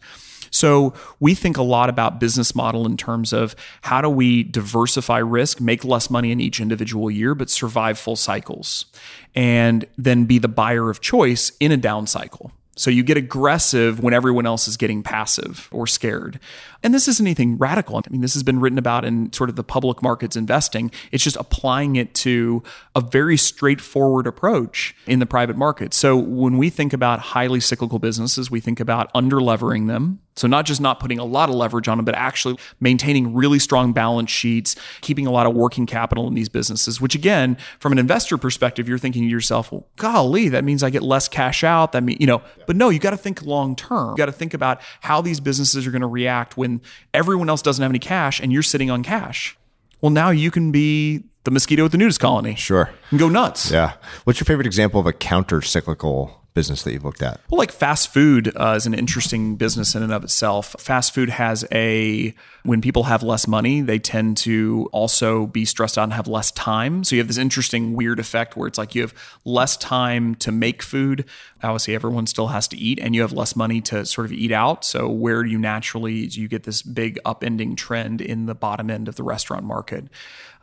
So 0.51 0.93
we 1.19 1.35
think 1.35 1.57
a 1.57 1.63
lot 1.63 1.89
about 1.89 2.19
business 2.19 2.55
model 2.55 2.85
in 2.85 2.97
terms 2.97 3.33
of 3.33 3.55
how 3.81 4.01
do 4.01 4.09
we 4.09 4.43
diversify 4.43 5.19
risk, 5.19 5.61
make 5.61 5.83
less 5.83 6.09
money 6.09 6.31
in 6.31 6.39
each 6.39 6.59
individual 6.59 7.09
year, 7.09 7.35
but 7.35 7.49
survive 7.49 7.97
full 7.97 8.15
cycles, 8.15 8.85
and 9.35 9.85
then 9.97 10.25
be 10.25 10.39
the 10.39 10.47
buyer 10.47 10.89
of 10.89 11.01
choice 11.01 11.51
in 11.59 11.71
a 11.71 11.77
down 11.77 12.07
cycle. 12.07 12.51
So 12.79 12.89
you 12.89 13.03
get 13.03 13.17
aggressive 13.17 13.99
when 13.99 14.13
everyone 14.13 14.45
else 14.45 14.69
is 14.69 14.77
getting 14.77 15.03
passive 15.03 15.67
or 15.69 15.85
scared. 15.85 16.39
And 16.83 16.93
this 16.93 17.07
isn't 17.07 17.25
anything 17.25 17.57
radical. 17.57 17.97
I 17.97 18.01
mean, 18.09 18.21
this 18.21 18.33
has 18.33 18.43
been 18.43 18.59
written 18.59 18.77
about 18.77 19.05
in 19.05 19.31
sort 19.33 19.49
of 19.49 19.55
the 19.55 19.63
public 19.63 20.01
markets 20.01 20.35
investing. 20.35 20.91
It's 21.11 21.23
just 21.23 21.35
applying 21.35 21.95
it 21.95 22.13
to 22.15 22.63
a 22.95 23.01
very 23.01 23.37
straightforward 23.37 24.27
approach 24.27 24.95
in 25.05 25.19
the 25.19 25.25
private 25.25 25.57
market. 25.57 25.93
So 25.93 26.15
when 26.17 26.57
we 26.57 26.69
think 26.69 26.93
about 26.93 27.19
highly 27.19 27.59
cyclical 27.59 27.99
businesses, 27.99 28.49
we 28.49 28.59
think 28.59 28.79
about 28.79 29.13
underlevering 29.13 29.87
them. 29.87 30.19
So 30.35 30.47
not 30.47 30.65
just 30.65 30.79
not 30.79 31.01
putting 31.01 31.19
a 31.19 31.25
lot 31.25 31.49
of 31.49 31.55
leverage 31.55 31.89
on 31.89 31.97
them, 31.97 32.05
but 32.05 32.15
actually 32.15 32.57
maintaining 32.79 33.33
really 33.33 33.59
strong 33.59 33.91
balance 33.91 34.31
sheets, 34.31 34.77
keeping 35.01 35.27
a 35.27 35.31
lot 35.31 35.45
of 35.45 35.53
working 35.53 35.85
capital 35.85 36.29
in 36.29 36.33
these 36.33 36.47
businesses, 36.47 37.01
which 37.01 37.13
again, 37.13 37.57
from 37.79 37.91
an 37.91 37.99
investor 37.99 38.37
perspective, 38.37 38.87
you're 38.87 38.97
thinking 38.97 39.23
to 39.23 39.29
yourself, 39.29 39.69
well, 39.69 39.85
golly, 39.97 40.47
that 40.47 40.63
means 40.63 40.81
I 40.81 40.91
get 40.91 41.03
less 41.03 41.27
cash 41.27 41.65
out. 41.65 41.91
That 41.91 42.03
means, 42.03 42.21
you 42.21 42.27
know, 42.27 42.41
but 42.67 42.77
no, 42.77 42.87
you 42.87 42.99
got 42.99 43.09
to 43.09 43.17
think 43.17 43.43
long 43.43 43.75
term. 43.75 44.11
You 44.11 44.17
got 44.17 44.27
to 44.27 44.31
think 44.31 44.53
about 44.53 44.81
how 45.01 45.19
these 45.19 45.41
businesses 45.41 45.85
are 45.85 45.91
going 45.91 46.03
to 46.03 46.07
react 46.07 46.55
when 46.55 46.68
when 46.69 46.81
everyone 47.13 47.49
else 47.49 47.61
doesn't 47.61 47.81
have 47.81 47.91
any 47.91 47.99
cash 47.99 48.39
and 48.39 48.51
you're 48.51 48.63
sitting 48.63 48.89
on 48.89 49.03
cash. 49.03 49.57
Well, 50.01 50.11
now 50.11 50.29
you 50.29 50.51
can 50.51 50.71
be 50.71 51.23
the 51.43 51.51
mosquito 51.51 51.85
at 51.85 51.91
the 51.91 51.97
nudist 51.97 52.19
colony. 52.19 52.55
Sure. 52.55 52.89
And 53.11 53.19
go 53.19 53.29
nuts. 53.29 53.71
Yeah. 53.71 53.93
What's 54.23 54.39
your 54.39 54.45
favorite 54.45 54.67
example 54.67 54.99
of 54.99 55.05
a 55.05 55.13
counter 55.13 55.61
cyclical 55.61 56.38
business 56.53 56.83
that 56.83 56.93
you've 56.93 57.05
looked 57.05 57.21
at? 57.21 57.39
Well, 57.49 57.57
like 57.57 57.71
fast 57.71 58.13
food 58.13 58.51
uh, 58.55 58.73
is 58.75 58.85
an 58.85 58.93
interesting 58.93 59.55
business 59.55 59.95
in 59.95 60.03
and 60.03 60.11
of 60.11 60.23
itself. 60.23 60.75
Fast 60.79 61.13
food 61.13 61.29
has 61.29 61.65
a, 61.71 62.33
when 62.63 62.81
people 62.81 63.03
have 63.03 63.23
less 63.23 63.47
money, 63.47 63.81
they 63.81 63.99
tend 63.99 64.37
to 64.37 64.89
also 64.91 65.47
be 65.47 65.65
stressed 65.65 65.97
out 65.97 66.03
and 66.03 66.13
have 66.13 66.27
less 66.27 66.51
time. 66.51 67.03
So 67.03 67.15
you 67.15 67.21
have 67.21 67.27
this 67.27 67.37
interesting, 67.37 67.93
weird 67.93 68.19
effect 68.19 68.57
where 68.57 68.67
it's 68.67 68.77
like 68.77 68.95
you 68.95 69.01
have 69.01 69.13
less 69.45 69.77
time 69.77 70.35
to 70.35 70.51
make 70.51 70.81
food. 70.81 71.25
Obviously, 71.61 71.95
everyone 71.95 72.27
still 72.27 72.47
has 72.47 72.67
to 72.69 72.77
eat, 72.77 72.99
and 72.99 73.15
you 73.15 73.21
have 73.21 73.33
less 73.33 73.55
money 73.55 73.81
to 73.81 74.05
sort 74.05 74.25
of 74.25 74.33
eat 74.33 74.51
out. 74.51 74.85
So 74.85 75.09
where 75.09 75.45
you 75.45 75.57
naturally, 75.57 76.13
you 76.13 76.47
get 76.47 76.63
this 76.63 76.81
big 76.81 77.19
upending 77.25 77.75
trend 77.75 78.21
in 78.21 78.45
the 78.45 78.55
bottom 78.55 78.89
end 78.89 79.07
of 79.07 79.15
the 79.15 79.23
restaurant 79.23 79.65
market. 79.65 80.05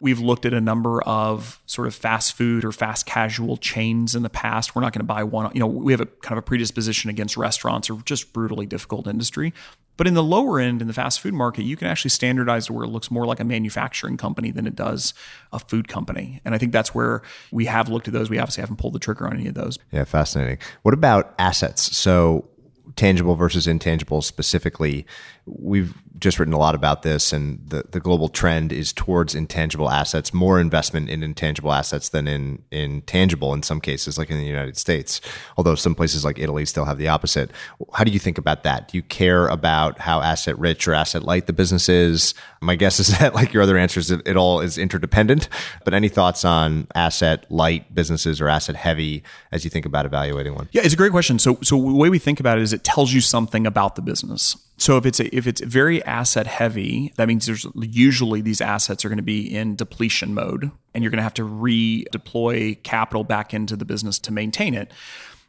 We've 0.00 0.20
looked 0.20 0.44
at 0.44 0.52
a 0.52 0.60
number 0.60 1.02
of 1.02 1.60
sort 1.66 1.88
of 1.88 1.94
fast 1.94 2.34
food 2.34 2.64
or 2.64 2.72
fast 2.72 3.06
casual 3.06 3.56
chains 3.56 4.14
in 4.14 4.22
the 4.22 4.30
past. 4.30 4.74
We're 4.74 4.82
not 4.82 4.92
going 4.92 5.00
to 5.00 5.04
buy 5.06 5.24
one. 5.24 5.50
You 5.54 5.60
know, 5.60 5.66
we 5.66 5.92
have 5.92 6.00
a 6.00 6.06
kind 6.06 6.32
of 6.32 6.38
a 6.38 6.46
predisposition 6.46 7.08
against 7.08 7.36
restaurants 7.36 7.88
or 7.88 8.00
just 8.04 8.32
brutally 8.32 8.66
difficult 8.66 9.06
industry. 9.06 9.54
But 9.96 10.06
in 10.06 10.12
the 10.12 10.22
lower 10.22 10.60
end, 10.60 10.82
in 10.82 10.88
the 10.88 10.94
fast 10.94 11.20
food 11.20 11.32
market, 11.32 11.62
you 11.62 11.76
can 11.76 11.88
actually 11.88 12.10
standardize 12.10 12.66
to 12.66 12.74
where 12.74 12.84
it 12.84 12.88
looks 12.88 13.10
more 13.10 13.24
like 13.24 13.40
a 13.40 13.44
manufacturing 13.44 14.18
company 14.18 14.50
than 14.50 14.66
it 14.66 14.76
does 14.76 15.14
a 15.52 15.58
food 15.58 15.88
company. 15.88 16.42
And 16.44 16.54
I 16.54 16.58
think 16.58 16.72
that's 16.72 16.94
where 16.94 17.22
we 17.50 17.64
have 17.64 17.88
looked 17.88 18.06
at 18.06 18.12
those. 18.12 18.28
We 18.28 18.38
obviously 18.38 18.60
haven't 18.60 18.76
pulled 18.76 18.92
the 18.92 18.98
trigger 18.98 19.26
on 19.26 19.34
any 19.34 19.48
of 19.48 19.54
those. 19.54 19.78
Yeah, 19.90 20.04
fascinating. 20.04 20.58
What 20.82 20.92
about 20.92 21.34
assets? 21.38 21.96
So 21.96 22.50
tangible 22.94 23.34
versus 23.34 23.66
intangible 23.66 24.22
specifically 24.22 25.04
we've 25.44 25.94
just 26.18 26.38
written 26.38 26.54
a 26.54 26.58
lot 26.58 26.74
about 26.74 27.02
this 27.02 27.32
and 27.32 27.60
the, 27.68 27.84
the 27.90 28.00
global 28.00 28.28
trend 28.28 28.72
is 28.72 28.92
towards 28.92 29.34
intangible 29.34 29.90
assets 29.90 30.32
more 30.32 30.60
investment 30.60 31.10
in 31.10 31.22
intangible 31.22 31.72
assets 31.72 32.08
than 32.08 32.26
in 32.26 32.62
in 32.70 33.02
tangible 33.02 33.52
in 33.52 33.62
some 33.62 33.80
cases 33.80 34.18
like 34.18 34.30
in 34.30 34.38
the 34.38 34.44
united 34.44 34.76
states. 34.76 35.20
Although 35.56 35.74
some 35.74 35.94
places 35.94 36.24
like 36.24 36.38
italy 36.38 36.64
still 36.64 36.84
have 36.84 36.98
the 36.98 37.08
opposite. 37.08 37.50
How 37.94 38.04
do 38.04 38.10
you 38.10 38.18
think 38.18 38.38
about 38.38 38.62
that? 38.62 38.88
Do 38.88 38.96
you 38.96 39.02
care 39.02 39.48
about 39.48 39.98
how 39.98 40.20
asset 40.20 40.58
rich 40.58 40.88
or 40.88 40.94
asset 40.94 41.22
light 41.22 41.46
the 41.46 41.52
business 41.52 41.88
is? 41.88 42.34
My 42.60 42.76
guess 42.76 43.00
is 43.00 43.18
that 43.18 43.34
like 43.34 43.52
your 43.52 43.62
other 43.62 43.76
answers 43.76 44.10
it, 44.10 44.22
it 44.26 44.36
all 44.36 44.60
is 44.60 44.78
interdependent 44.78 45.48
but 45.84 45.94
any 45.94 46.08
thoughts 46.08 46.44
on 46.44 46.86
asset 46.94 47.50
light 47.50 47.94
businesses 47.94 48.40
or 48.40 48.48
asset 48.48 48.76
heavy 48.76 49.22
as 49.52 49.64
you 49.64 49.70
think 49.70 49.86
about 49.86 50.06
evaluating 50.06 50.54
one? 50.54 50.68
Yeah 50.72 50.82
it's 50.84 50.94
a 50.94 50.96
great 50.96 51.12
question. 51.12 51.38
So 51.38 51.58
so 51.62 51.76
the 51.76 51.94
way 51.94 52.10
we 52.10 52.18
think 52.18 52.40
about 52.40 52.58
it 52.58 52.62
is 52.62 52.72
it 52.72 52.84
tells 52.84 53.12
you 53.12 53.20
something 53.20 53.66
about 53.66 53.96
the 53.96 54.02
business 54.02 54.56
So 54.78 54.98
if 54.98 55.06
it's 55.06 55.20
a, 55.20 55.34
if 55.34 55.46
it's 55.46 55.60
very 55.62 56.04
asset 56.04 56.46
heavy, 56.46 57.12
that 57.16 57.28
means 57.28 57.46
there's 57.46 57.66
usually 57.74 58.42
these 58.42 58.60
assets 58.60 59.04
are 59.04 59.08
going 59.08 59.16
to 59.16 59.22
be 59.22 59.54
in 59.54 59.74
depletion 59.74 60.34
mode, 60.34 60.70
and 60.94 61.02
you're 61.02 61.10
going 61.10 61.18
to 61.18 61.22
have 61.22 61.34
to 61.34 61.48
redeploy 61.48 62.82
capital 62.82 63.24
back 63.24 63.54
into 63.54 63.74
the 63.74 63.86
business 63.86 64.18
to 64.20 64.32
maintain 64.32 64.74
it. 64.74 64.92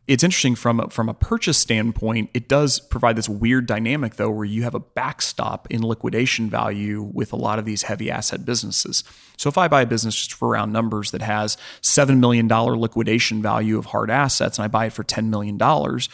It's 0.08 0.24
interesting 0.24 0.56
from 0.56 0.80
a, 0.80 0.90
from 0.90 1.10
a 1.10 1.14
purchase 1.14 1.58
standpoint. 1.58 2.30
It 2.34 2.48
does 2.48 2.80
provide 2.80 3.18
this 3.18 3.28
weird 3.28 3.66
dynamic 3.66 4.16
though, 4.16 4.30
where 4.30 4.46
you 4.46 4.64
have 4.64 4.74
a 4.74 4.80
backstop 4.80 5.68
in 5.70 5.86
liquidation 5.86 6.50
value 6.50 7.02
with 7.02 7.34
a 7.34 7.36
lot 7.36 7.60
of 7.60 7.66
these 7.66 7.84
heavy 7.84 8.10
asset 8.10 8.46
businesses. 8.46 9.04
So 9.36 9.50
if 9.50 9.58
I 9.58 9.68
buy 9.68 9.82
a 9.82 9.86
business 9.86 10.16
just 10.16 10.34
for 10.34 10.48
round 10.48 10.72
numbers 10.72 11.12
that 11.12 11.22
has 11.22 11.58
seven 11.82 12.22
million 12.22 12.48
dollar 12.48 12.78
liquidation 12.78 13.42
value 13.42 13.78
of 13.78 13.88
hard 13.88 14.10
assets, 14.10 14.58
and 14.58 14.64
I 14.64 14.70
buy 14.70 14.86
it 14.86 14.94
for 14.94 15.04
ten 15.04 15.30
million 15.30 15.58
dollars, 15.58 16.08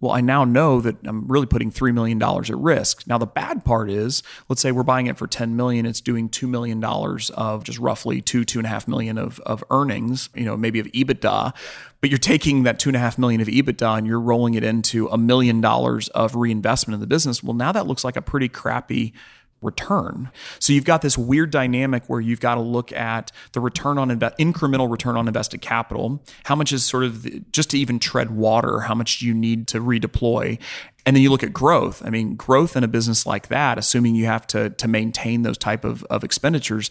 well, 0.00 0.12
I 0.12 0.20
now 0.20 0.44
know 0.44 0.80
that 0.80 0.96
I'm 1.04 1.26
really 1.26 1.46
putting 1.46 1.72
$3 1.72 1.92
million 1.92 2.22
at 2.22 2.56
risk. 2.56 3.06
Now, 3.06 3.18
the 3.18 3.26
bad 3.26 3.64
part 3.64 3.90
is, 3.90 4.22
let's 4.48 4.62
say 4.62 4.70
we're 4.70 4.84
buying 4.84 5.06
it 5.06 5.18
for 5.18 5.26
10 5.26 5.56
million, 5.56 5.86
it's 5.86 6.00
doing 6.00 6.28
$2 6.28 6.48
million 6.48 6.82
of 6.84 7.64
just 7.64 7.78
roughly 7.78 8.20
two, 8.20 8.44
two 8.44 8.58
and 8.60 8.66
a 8.66 8.68
half 8.68 8.86
million 8.86 9.18
of, 9.18 9.40
of 9.40 9.64
earnings, 9.70 10.28
you 10.34 10.44
know, 10.44 10.56
maybe 10.56 10.78
of 10.78 10.86
EBITDA. 10.88 11.52
But 12.00 12.10
you're 12.10 12.18
taking 12.18 12.62
that 12.62 12.78
two 12.78 12.90
and 12.90 12.96
a 12.96 13.00
half 13.00 13.18
million 13.18 13.40
of 13.40 13.48
EBITDA 13.48 13.98
and 13.98 14.06
you're 14.06 14.20
rolling 14.20 14.54
it 14.54 14.62
into 14.62 15.08
a 15.08 15.18
million 15.18 15.60
dollars 15.60 16.08
of 16.10 16.36
reinvestment 16.36 16.94
in 16.94 17.00
the 17.00 17.08
business. 17.08 17.42
Well, 17.42 17.54
now 17.54 17.72
that 17.72 17.86
looks 17.88 18.04
like 18.04 18.16
a 18.16 18.22
pretty 18.22 18.48
crappy 18.48 19.14
return. 19.60 20.30
So 20.58 20.72
you've 20.72 20.84
got 20.84 21.02
this 21.02 21.18
weird 21.18 21.50
dynamic 21.50 22.04
where 22.06 22.20
you've 22.20 22.40
got 22.40 22.54
to 22.54 22.60
look 22.60 22.92
at 22.92 23.32
the 23.52 23.60
return 23.60 23.98
on 23.98 24.08
inve- 24.08 24.36
incremental 24.38 24.90
return 24.90 25.16
on 25.16 25.26
invested 25.26 25.60
capital. 25.60 26.22
How 26.44 26.54
much 26.54 26.72
is 26.72 26.84
sort 26.84 27.04
of 27.04 27.22
the, 27.22 27.42
just 27.52 27.70
to 27.70 27.78
even 27.78 27.98
tread 27.98 28.30
water? 28.30 28.80
How 28.80 28.94
much 28.94 29.18
do 29.18 29.26
you 29.26 29.34
need 29.34 29.66
to 29.68 29.80
redeploy? 29.80 30.58
And 31.04 31.16
then 31.16 31.22
you 31.22 31.30
look 31.30 31.42
at 31.42 31.52
growth. 31.52 32.02
I 32.04 32.10
mean, 32.10 32.36
growth 32.36 32.76
in 32.76 32.84
a 32.84 32.88
business 32.88 33.26
like 33.26 33.48
that, 33.48 33.78
assuming 33.78 34.14
you 34.14 34.26
have 34.26 34.46
to 34.48 34.70
to 34.70 34.88
maintain 34.88 35.42
those 35.42 35.58
type 35.58 35.84
of, 35.84 36.04
of 36.04 36.22
expenditures, 36.22 36.90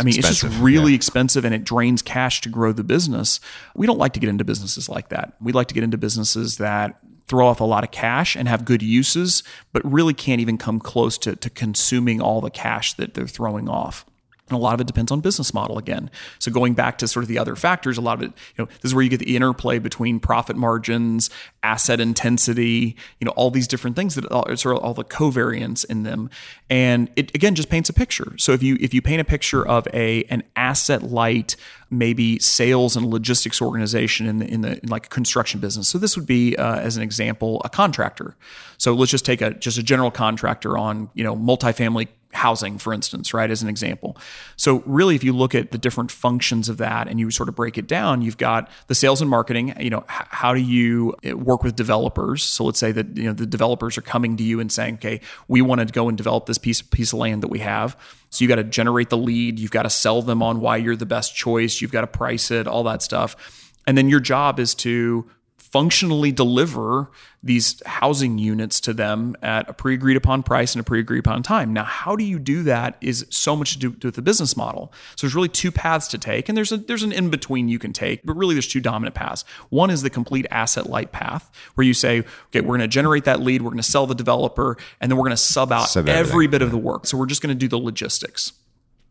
I 0.00 0.04
mean, 0.04 0.16
expensive, 0.16 0.30
it's 0.30 0.54
just 0.54 0.62
really 0.62 0.92
yeah. 0.92 0.96
expensive 0.96 1.44
and 1.44 1.54
it 1.54 1.64
drains 1.64 2.02
cash 2.02 2.40
to 2.42 2.48
grow 2.48 2.72
the 2.72 2.84
business. 2.84 3.40
We 3.74 3.86
don't 3.86 3.98
like 3.98 4.14
to 4.14 4.20
get 4.20 4.28
into 4.28 4.44
businesses 4.44 4.88
like 4.88 5.10
that. 5.10 5.34
We 5.40 5.52
like 5.52 5.68
to 5.68 5.74
get 5.74 5.84
into 5.84 5.98
businesses 5.98 6.58
that 6.58 6.98
throw 7.28 7.46
off 7.46 7.60
a 7.60 7.64
lot 7.64 7.84
of 7.84 7.90
cash 7.90 8.36
and 8.36 8.48
have 8.48 8.64
good 8.64 8.82
uses, 8.82 9.42
but 9.72 9.82
really 9.90 10.14
can't 10.14 10.40
even 10.40 10.58
come 10.58 10.78
close 10.78 11.18
to, 11.18 11.36
to 11.36 11.50
consuming 11.50 12.20
all 12.20 12.40
the 12.40 12.50
cash 12.50 12.94
that 12.94 13.14
they're 13.14 13.26
throwing 13.26 13.68
off. 13.68 14.04
And 14.52 14.58
a 14.58 14.62
lot 14.62 14.74
of 14.74 14.82
it 14.82 14.86
depends 14.86 15.10
on 15.10 15.20
business 15.20 15.54
model 15.54 15.78
again. 15.78 16.10
So 16.38 16.50
going 16.50 16.74
back 16.74 16.98
to 16.98 17.08
sort 17.08 17.22
of 17.22 17.28
the 17.28 17.38
other 17.38 17.56
factors, 17.56 17.96
a 17.96 18.02
lot 18.02 18.22
of 18.22 18.28
it, 18.28 18.32
you 18.56 18.64
know, 18.64 18.66
this 18.66 18.90
is 18.90 18.94
where 18.94 19.02
you 19.02 19.08
get 19.08 19.20
the 19.20 19.34
interplay 19.34 19.78
between 19.78 20.20
profit 20.20 20.56
margins, 20.56 21.30
asset 21.62 22.00
intensity, 22.00 22.96
you 23.18 23.24
know, 23.24 23.30
all 23.30 23.50
these 23.50 23.66
different 23.66 23.96
things 23.96 24.14
that 24.14 24.30
are 24.30 24.56
sort 24.56 24.76
of 24.76 24.84
all 24.84 24.92
the 24.92 25.04
covariance 25.04 25.86
in 25.86 26.02
them. 26.02 26.28
And 26.68 27.08
it 27.16 27.34
again 27.34 27.54
just 27.54 27.70
paints 27.70 27.88
a 27.88 27.94
picture. 27.94 28.34
So 28.36 28.52
if 28.52 28.62
you 28.62 28.76
if 28.78 28.92
you 28.92 29.00
paint 29.00 29.22
a 29.22 29.24
picture 29.24 29.66
of 29.66 29.88
a 29.94 30.24
an 30.24 30.42
asset 30.54 31.02
light 31.02 31.56
maybe 31.92 32.38
sales 32.38 32.96
and 32.96 33.06
logistics 33.06 33.60
organization 33.60 34.26
in 34.26 34.38
the, 34.38 34.46
in 34.46 34.60
the 34.62 34.82
in 34.82 34.88
like 34.88 35.06
a 35.06 35.08
construction 35.10 35.60
business. 35.60 35.88
So 35.88 35.98
this 35.98 36.16
would 36.16 36.26
be, 36.26 36.56
uh, 36.56 36.76
as 36.76 36.96
an 36.96 37.02
example, 37.02 37.60
a 37.64 37.68
contractor. 37.68 38.36
So 38.78 38.94
let's 38.94 39.10
just 39.10 39.24
take 39.24 39.40
a 39.40 39.52
just 39.54 39.78
a 39.78 39.82
general 39.82 40.10
contractor 40.10 40.76
on 40.78 41.10
you 41.14 41.22
know 41.22 41.36
multifamily 41.36 42.08
housing, 42.32 42.78
for 42.78 42.92
instance, 42.92 43.34
right, 43.34 43.50
as 43.50 43.62
an 43.62 43.68
example. 43.68 44.16
So, 44.56 44.82
really, 44.86 45.14
if 45.14 45.22
you 45.22 45.32
look 45.32 45.54
at 45.54 45.70
the 45.70 45.78
different 45.78 46.10
functions 46.10 46.68
of 46.68 46.78
that 46.78 47.08
and 47.08 47.20
you 47.20 47.30
sort 47.30 47.48
of 47.48 47.54
break 47.54 47.78
it 47.78 47.86
down, 47.86 48.22
you've 48.22 48.38
got 48.38 48.70
the 48.86 48.94
sales 48.94 49.20
and 49.20 49.30
marketing. 49.30 49.74
You 49.78 49.90
know, 49.90 50.04
h- 50.10 50.26
how 50.30 50.54
do 50.54 50.60
you 50.60 51.14
uh, 51.28 51.36
work 51.36 51.62
with 51.62 51.76
developers? 51.76 52.42
So, 52.42 52.64
let's 52.64 52.78
say 52.78 52.92
that 52.92 53.16
you 53.16 53.24
know 53.24 53.32
the 53.32 53.46
developers 53.46 53.98
are 53.98 54.02
coming 54.02 54.36
to 54.38 54.42
you 54.42 54.60
and 54.60 54.72
saying, 54.72 54.94
"Okay, 54.94 55.20
we 55.48 55.62
want 55.62 55.80
to 55.80 55.86
go 55.86 56.08
and 56.08 56.16
develop 56.16 56.46
this 56.46 56.58
piece 56.58 56.82
piece 56.82 57.12
of 57.12 57.18
land 57.18 57.42
that 57.42 57.48
we 57.48 57.60
have." 57.60 57.96
So, 58.32 58.42
you 58.42 58.48
got 58.48 58.56
to 58.56 58.64
generate 58.64 59.10
the 59.10 59.16
lead. 59.16 59.60
You've 59.60 59.70
got 59.70 59.84
to 59.84 59.90
sell 59.90 60.22
them 60.22 60.42
on 60.42 60.60
why 60.60 60.78
you're 60.78 60.96
the 60.96 61.06
best 61.06 61.36
choice. 61.36 61.80
You've 61.80 61.92
got 61.92 62.00
to 62.00 62.06
price 62.08 62.50
it, 62.50 62.66
all 62.66 62.82
that 62.84 63.02
stuff. 63.02 63.70
And 63.86 63.96
then 63.96 64.08
your 64.08 64.20
job 64.20 64.58
is 64.58 64.74
to 64.76 65.30
functionally 65.72 66.30
deliver 66.30 67.10
these 67.42 67.82
housing 67.86 68.38
units 68.38 68.78
to 68.78 68.92
them 68.92 69.34
at 69.42 69.68
a 69.68 69.72
pre 69.72 69.94
agreed 69.94 70.16
upon 70.16 70.42
price 70.42 70.74
and 70.74 70.80
a 70.80 70.84
pre 70.84 71.00
agreed 71.00 71.20
upon 71.20 71.42
time. 71.42 71.72
Now, 71.72 71.84
how 71.84 72.14
do 72.14 72.24
you 72.24 72.38
do 72.38 72.62
that 72.64 72.96
is 73.00 73.26
so 73.30 73.56
much 73.56 73.72
to 73.72 73.78
do 73.78 74.06
with 74.06 74.14
the 74.14 74.22
business 74.22 74.56
model. 74.56 74.92
So 75.16 75.26
there's 75.26 75.34
really 75.34 75.48
two 75.48 75.72
paths 75.72 76.06
to 76.08 76.18
take, 76.18 76.48
and 76.48 76.56
there's 76.56 76.70
a 76.70 76.76
there's 76.76 77.02
an 77.02 77.12
in 77.12 77.30
between 77.30 77.68
you 77.68 77.78
can 77.78 77.92
take, 77.92 78.24
but 78.24 78.36
really 78.36 78.54
there's 78.54 78.68
two 78.68 78.80
dominant 78.80 79.14
paths. 79.14 79.44
One 79.70 79.90
is 79.90 80.02
the 80.02 80.10
complete 80.10 80.46
asset 80.50 80.88
light 80.88 81.10
path, 81.10 81.50
where 81.74 81.86
you 81.86 81.94
say, 81.94 82.18
okay, 82.18 82.60
we're 82.60 82.76
going 82.76 82.80
to 82.80 82.88
generate 82.88 83.24
that 83.24 83.40
lead, 83.40 83.62
we're 83.62 83.70
going 83.70 83.78
to 83.78 83.82
sell 83.82 84.06
the 84.06 84.14
developer, 84.14 84.76
and 85.00 85.10
then 85.10 85.16
we're 85.16 85.24
going 85.24 85.30
to 85.30 85.36
sub 85.36 85.72
out 85.72 85.88
sub 85.88 86.08
every 86.08 86.46
bit 86.46 86.62
of 86.62 86.70
the 86.70 86.78
work. 86.78 87.06
So 87.06 87.16
we're 87.16 87.26
just 87.26 87.42
going 87.42 87.54
to 87.54 87.58
do 87.58 87.68
the 87.68 87.78
logistics. 87.78 88.52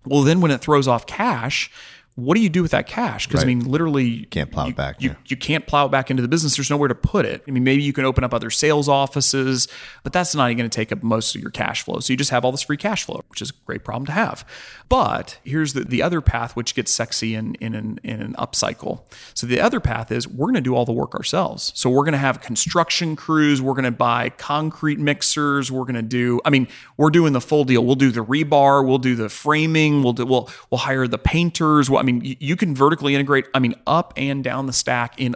Well, 0.06 0.22
then 0.24 0.42
when 0.42 0.52
it 0.52 0.62
throws 0.62 0.88
off 0.88 1.06
cash, 1.06 1.72
what 2.16 2.36
do 2.36 2.42
you 2.42 2.50
do 2.50 2.62
with 2.62 2.72
that 2.72 2.88
cash? 2.88 3.26
Because 3.26 3.44
right. 3.44 3.52
I 3.52 3.56
mean, 3.56 3.72
literally, 3.72 4.04
you 4.04 4.26
can't 4.26 4.52
plow 4.52 4.66
you, 4.66 4.72
it 4.72 4.76
back. 4.76 5.02
You, 5.02 5.12
yeah. 5.12 5.16
you 5.28 5.38
can't 5.38 5.66
plow 5.66 5.86
it 5.86 5.90
back 5.90 6.12
into 6.12 6.22
the 6.22 6.28
business. 6.28 6.58
There's 6.58 6.70
nowhere 6.70 6.90
to 6.90 6.96
put 6.96 7.26
it. 7.26 7.42
I 7.48 7.52
mean, 7.52 7.64
maybe 7.64 7.84
you 7.84 7.94
can 7.94 8.04
open 8.04 8.24
up 8.24 8.34
other 8.34 8.50
sales 8.50 8.90
offices, 8.90 9.70
but 10.04 10.12
that's 10.12 10.36
not 10.36 10.48
even 10.48 10.58
going 10.58 10.70
to 10.70 10.76
take 10.76 10.92
up 10.92 11.02
most 11.04 11.36
of 11.36 11.42
your 11.42 11.52
cash 11.52 11.84
flow. 11.84 12.00
So 12.00 12.12
you 12.12 12.18
just 12.18 12.32
have 12.32 12.44
all 12.44 12.52
this 12.52 12.64
free 12.64 12.78
cash 12.78 13.06
flow, 13.06 13.24
which 13.30 13.42
is 13.42 13.52
a 13.52 13.54
great 13.66 13.86
problem 13.86 14.06
to 14.08 14.12
have. 14.12 14.46
But 14.90 15.40
here's 15.46 15.72
the, 15.72 15.86
the 15.86 16.04
other 16.04 16.20
path, 16.20 16.54
which 16.58 16.76
gets 16.76 16.92
sexy 16.92 17.34
in, 17.34 17.56
in, 17.56 17.74
an, 17.74 17.98
in 18.04 18.22
an 18.22 18.34
upcycle. 18.34 19.04
So 19.34 19.48
the 19.48 19.62
other 19.62 19.80
path 19.80 20.12
is 20.12 20.28
we're 20.28 20.48
going 20.48 20.56
to 20.56 20.62
do 20.62 20.76
all 20.76 20.84
the 20.84 20.92
work 20.92 21.16
ourselves. 21.16 21.72
So 21.76 21.90
we're 21.90 22.04
going 22.04 22.12
to 22.12 22.18
have 22.18 22.42
construction 22.42 23.16
crews. 23.16 23.62
We're 23.62 23.74
going 23.74 23.86
to 23.86 23.92
buy 23.92 24.30
concrete 24.32 25.00
mixers. 25.00 25.72
We're 25.72 25.84
going 25.84 25.96
to 25.96 26.02
do, 26.02 26.42
I 26.44 26.50
mean, 26.50 26.68
we're 26.98 27.10
doing 27.10 27.32
the 27.32 27.40
full 27.40 27.64
deal. 27.64 27.86
We'll 27.86 27.96
do 27.96 28.12
the 28.12 28.26
rebar. 28.26 28.86
We'll 28.86 28.98
do 28.98 29.16
the 29.16 29.30
framing. 29.30 30.04
We'll 30.04 30.12
do, 30.12 30.26
we'll, 30.26 30.50
we'll 30.70 30.80
hire 30.80 31.08
the 31.08 31.18
painters. 31.18 31.90
Well, 31.90 32.01
I 32.02 32.04
mean, 32.04 32.36
you, 32.40 32.56
can 32.56 32.74
vertically 32.74 33.14
integrate, 33.14 33.46
I 33.54 33.60
mean, 33.60 33.76
up 33.86 34.12
and 34.18 34.44
down 34.44 34.66
the 34.66 34.74
stack 34.74 35.22
in 35.22 35.36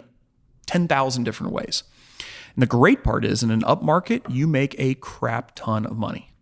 10,000 0.66 1.22
different 1.22 1.52
ways. 1.52 1.84
And 2.18 2.60
the 2.60 2.66
great 2.66 3.04
part 3.04 3.24
is 3.24 3.44
in 3.44 3.52
an 3.52 3.62
up 3.62 3.82
market, 3.82 4.28
you 4.28 4.48
make 4.48 4.74
a 4.76 4.94
crap 4.94 5.52
ton 5.54 5.86
of 5.86 5.96
money. 5.96 6.32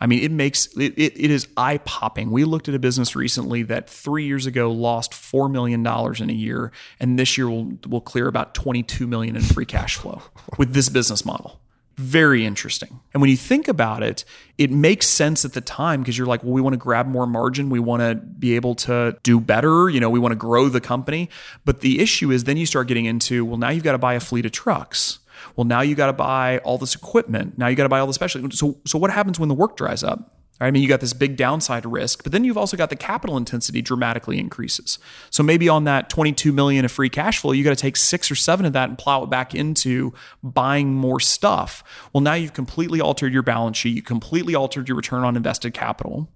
I 0.00 0.06
mean, 0.06 0.22
it 0.22 0.30
makes 0.30 0.68
it, 0.76 0.94
it, 0.96 1.20
it 1.20 1.30
is 1.32 1.48
eye 1.56 1.78
popping. 1.78 2.30
We 2.30 2.44
looked 2.44 2.68
at 2.68 2.76
a 2.76 2.78
business 2.78 3.16
recently 3.16 3.64
that 3.64 3.90
three 3.90 4.26
years 4.26 4.46
ago 4.46 4.70
lost 4.70 5.10
$4 5.10 5.50
million 5.50 5.80
in 5.80 6.30
a 6.30 6.32
year, 6.32 6.70
and 7.00 7.18
this 7.18 7.36
year 7.36 7.50
will, 7.50 7.72
will 7.88 8.00
clear 8.00 8.28
about 8.28 8.54
22 8.54 9.08
million 9.08 9.34
in 9.34 9.42
free 9.42 9.66
cash 9.66 9.96
flow 9.96 10.22
with 10.56 10.72
this 10.72 10.88
business 10.88 11.24
model. 11.24 11.58
Very 11.96 12.44
interesting. 12.44 13.00
And 13.12 13.20
when 13.20 13.30
you 13.30 13.36
think 13.36 13.68
about 13.68 14.02
it, 14.02 14.24
it 14.58 14.70
makes 14.70 15.06
sense 15.06 15.44
at 15.44 15.52
the 15.52 15.60
time 15.60 16.00
because 16.00 16.18
you're 16.18 16.26
like, 16.26 16.42
well, 16.42 16.52
we 16.52 16.60
want 16.60 16.72
to 16.72 16.78
grab 16.78 17.06
more 17.06 17.26
margin. 17.26 17.70
We 17.70 17.78
want 17.78 18.02
to 18.02 18.16
be 18.16 18.56
able 18.56 18.74
to 18.76 19.16
do 19.22 19.38
better. 19.38 19.88
You 19.88 20.00
know, 20.00 20.10
we 20.10 20.18
want 20.18 20.32
to 20.32 20.36
grow 20.36 20.68
the 20.68 20.80
company. 20.80 21.30
But 21.64 21.80
the 21.80 22.00
issue 22.00 22.32
is 22.32 22.44
then 22.44 22.56
you 22.56 22.66
start 22.66 22.88
getting 22.88 23.04
into, 23.04 23.44
well, 23.44 23.58
now 23.58 23.70
you've 23.70 23.84
got 23.84 23.92
to 23.92 23.98
buy 23.98 24.14
a 24.14 24.20
fleet 24.20 24.44
of 24.44 24.52
trucks. 24.52 25.20
Well, 25.54 25.64
now 25.64 25.82
you 25.82 25.94
got 25.94 26.06
to 26.06 26.12
buy 26.12 26.58
all 26.58 26.78
this 26.78 26.96
equipment. 26.96 27.58
Now 27.58 27.68
you 27.68 27.76
got 27.76 27.84
to 27.84 27.88
buy 27.88 28.00
all 28.00 28.08
the 28.08 28.14
special. 28.14 28.50
So, 28.50 28.78
so 28.84 28.98
what 28.98 29.10
happens 29.10 29.38
when 29.38 29.48
the 29.48 29.54
work 29.54 29.76
dries 29.76 30.02
up? 30.02 30.43
I 30.60 30.70
mean, 30.70 30.82
you 30.82 30.88
got 30.88 31.00
this 31.00 31.12
big 31.12 31.36
downside 31.36 31.84
risk, 31.84 32.22
but 32.22 32.32
then 32.32 32.44
you've 32.44 32.56
also 32.56 32.76
got 32.76 32.88
the 32.88 32.96
capital 32.96 33.36
intensity 33.36 33.82
dramatically 33.82 34.38
increases. 34.38 34.98
So 35.30 35.42
maybe 35.42 35.68
on 35.68 35.84
that 35.84 36.08
22 36.08 36.52
million 36.52 36.84
of 36.84 36.92
free 36.92 37.10
cash 37.10 37.38
flow, 37.38 37.52
you 37.52 37.64
got 37.64 37.70
to 37.70 37.76
take 37.76 37.96
six 37.96 38.30
or 38.30 38.36
seven 38.36 38.64
of 38.64 38.72
that 38.72 38.88
and 38.88 38.96
plow 38.96 39.24
it 39.24 39.30
back 39.30 39.54
into 39.54 40.14
buying 40.42 40.94
more 40.94 41.18
stuff. 41.18 41.82
Well, 42.12 42.20
now 42.20 42.34
you've 42.34 42.52
completely 42.52 43.00
altered 43.00 43.32
your 43.32 43.42
balance 43.42 43.76
sheet. 43.76 43.96
You 43.96 44.02
completely 44.02 44.54
altered 44.54 44.88
your 44.88 44.96
return 44.96 45.24
on 45.24 45.36
invested 45.36 45.74
capital. 45.74 46.28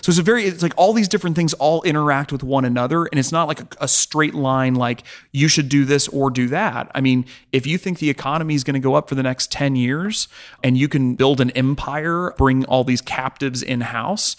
So 0.00 0.10
it's 0.10 0.18
a 0.18 0.22
very, 0.22 0.44
it's 0.44 0.62
like 0.62 0.74
all 0.76 0.92
these 0.92 1.08
different 1.08 1.36
things 1.36 1.52
all 1.54 1.82
interact 1.82 2.32
with 2.32 2.42
one 2.42 2.64
another. 2.64 3.06
And 3.06 3.18
it's 3.18 3.32
not 3.32 3.48
like 3.48 3.60
a, 3.60 3.66
a, 3.82 3.88
straight 3.88 4.34
line, 4.34 4.74
like 4.74 5.04
you 5.32 5.48
should 5.48 5.68
do 5.68 5.84
this 5.84 6.08
or 6.08 6.30
do 6.30 6.48
that. 6.48 6.90
I 6.94 7.00
mean, 7.00 7.26
if 7.52 7.66
you 7.66 7.78
think 7.78 7.98
the 7.98 8.10
economy 8.10 8.54
is 8.54 8.64
going 8.64 8.74
to 8.74 8.80
go 8.80 8.94
up 8.94 9.08
for 9.08 9.14
the 9.14 9.22
next 9.22 9.52
10 9.52 9.76
years 9.76 10.28
and 10.62 10.76
you 10.78 10.88
can 10.88 11.14
build 11.14 11.40
an 11.40 11.50
empire, 11.50 12.34
bring 12.38 12.64
all 12.64 12.84
these 12.84 13.00
captives 13.00 13.62
in 13.62 13.82
house, 13.82 14.36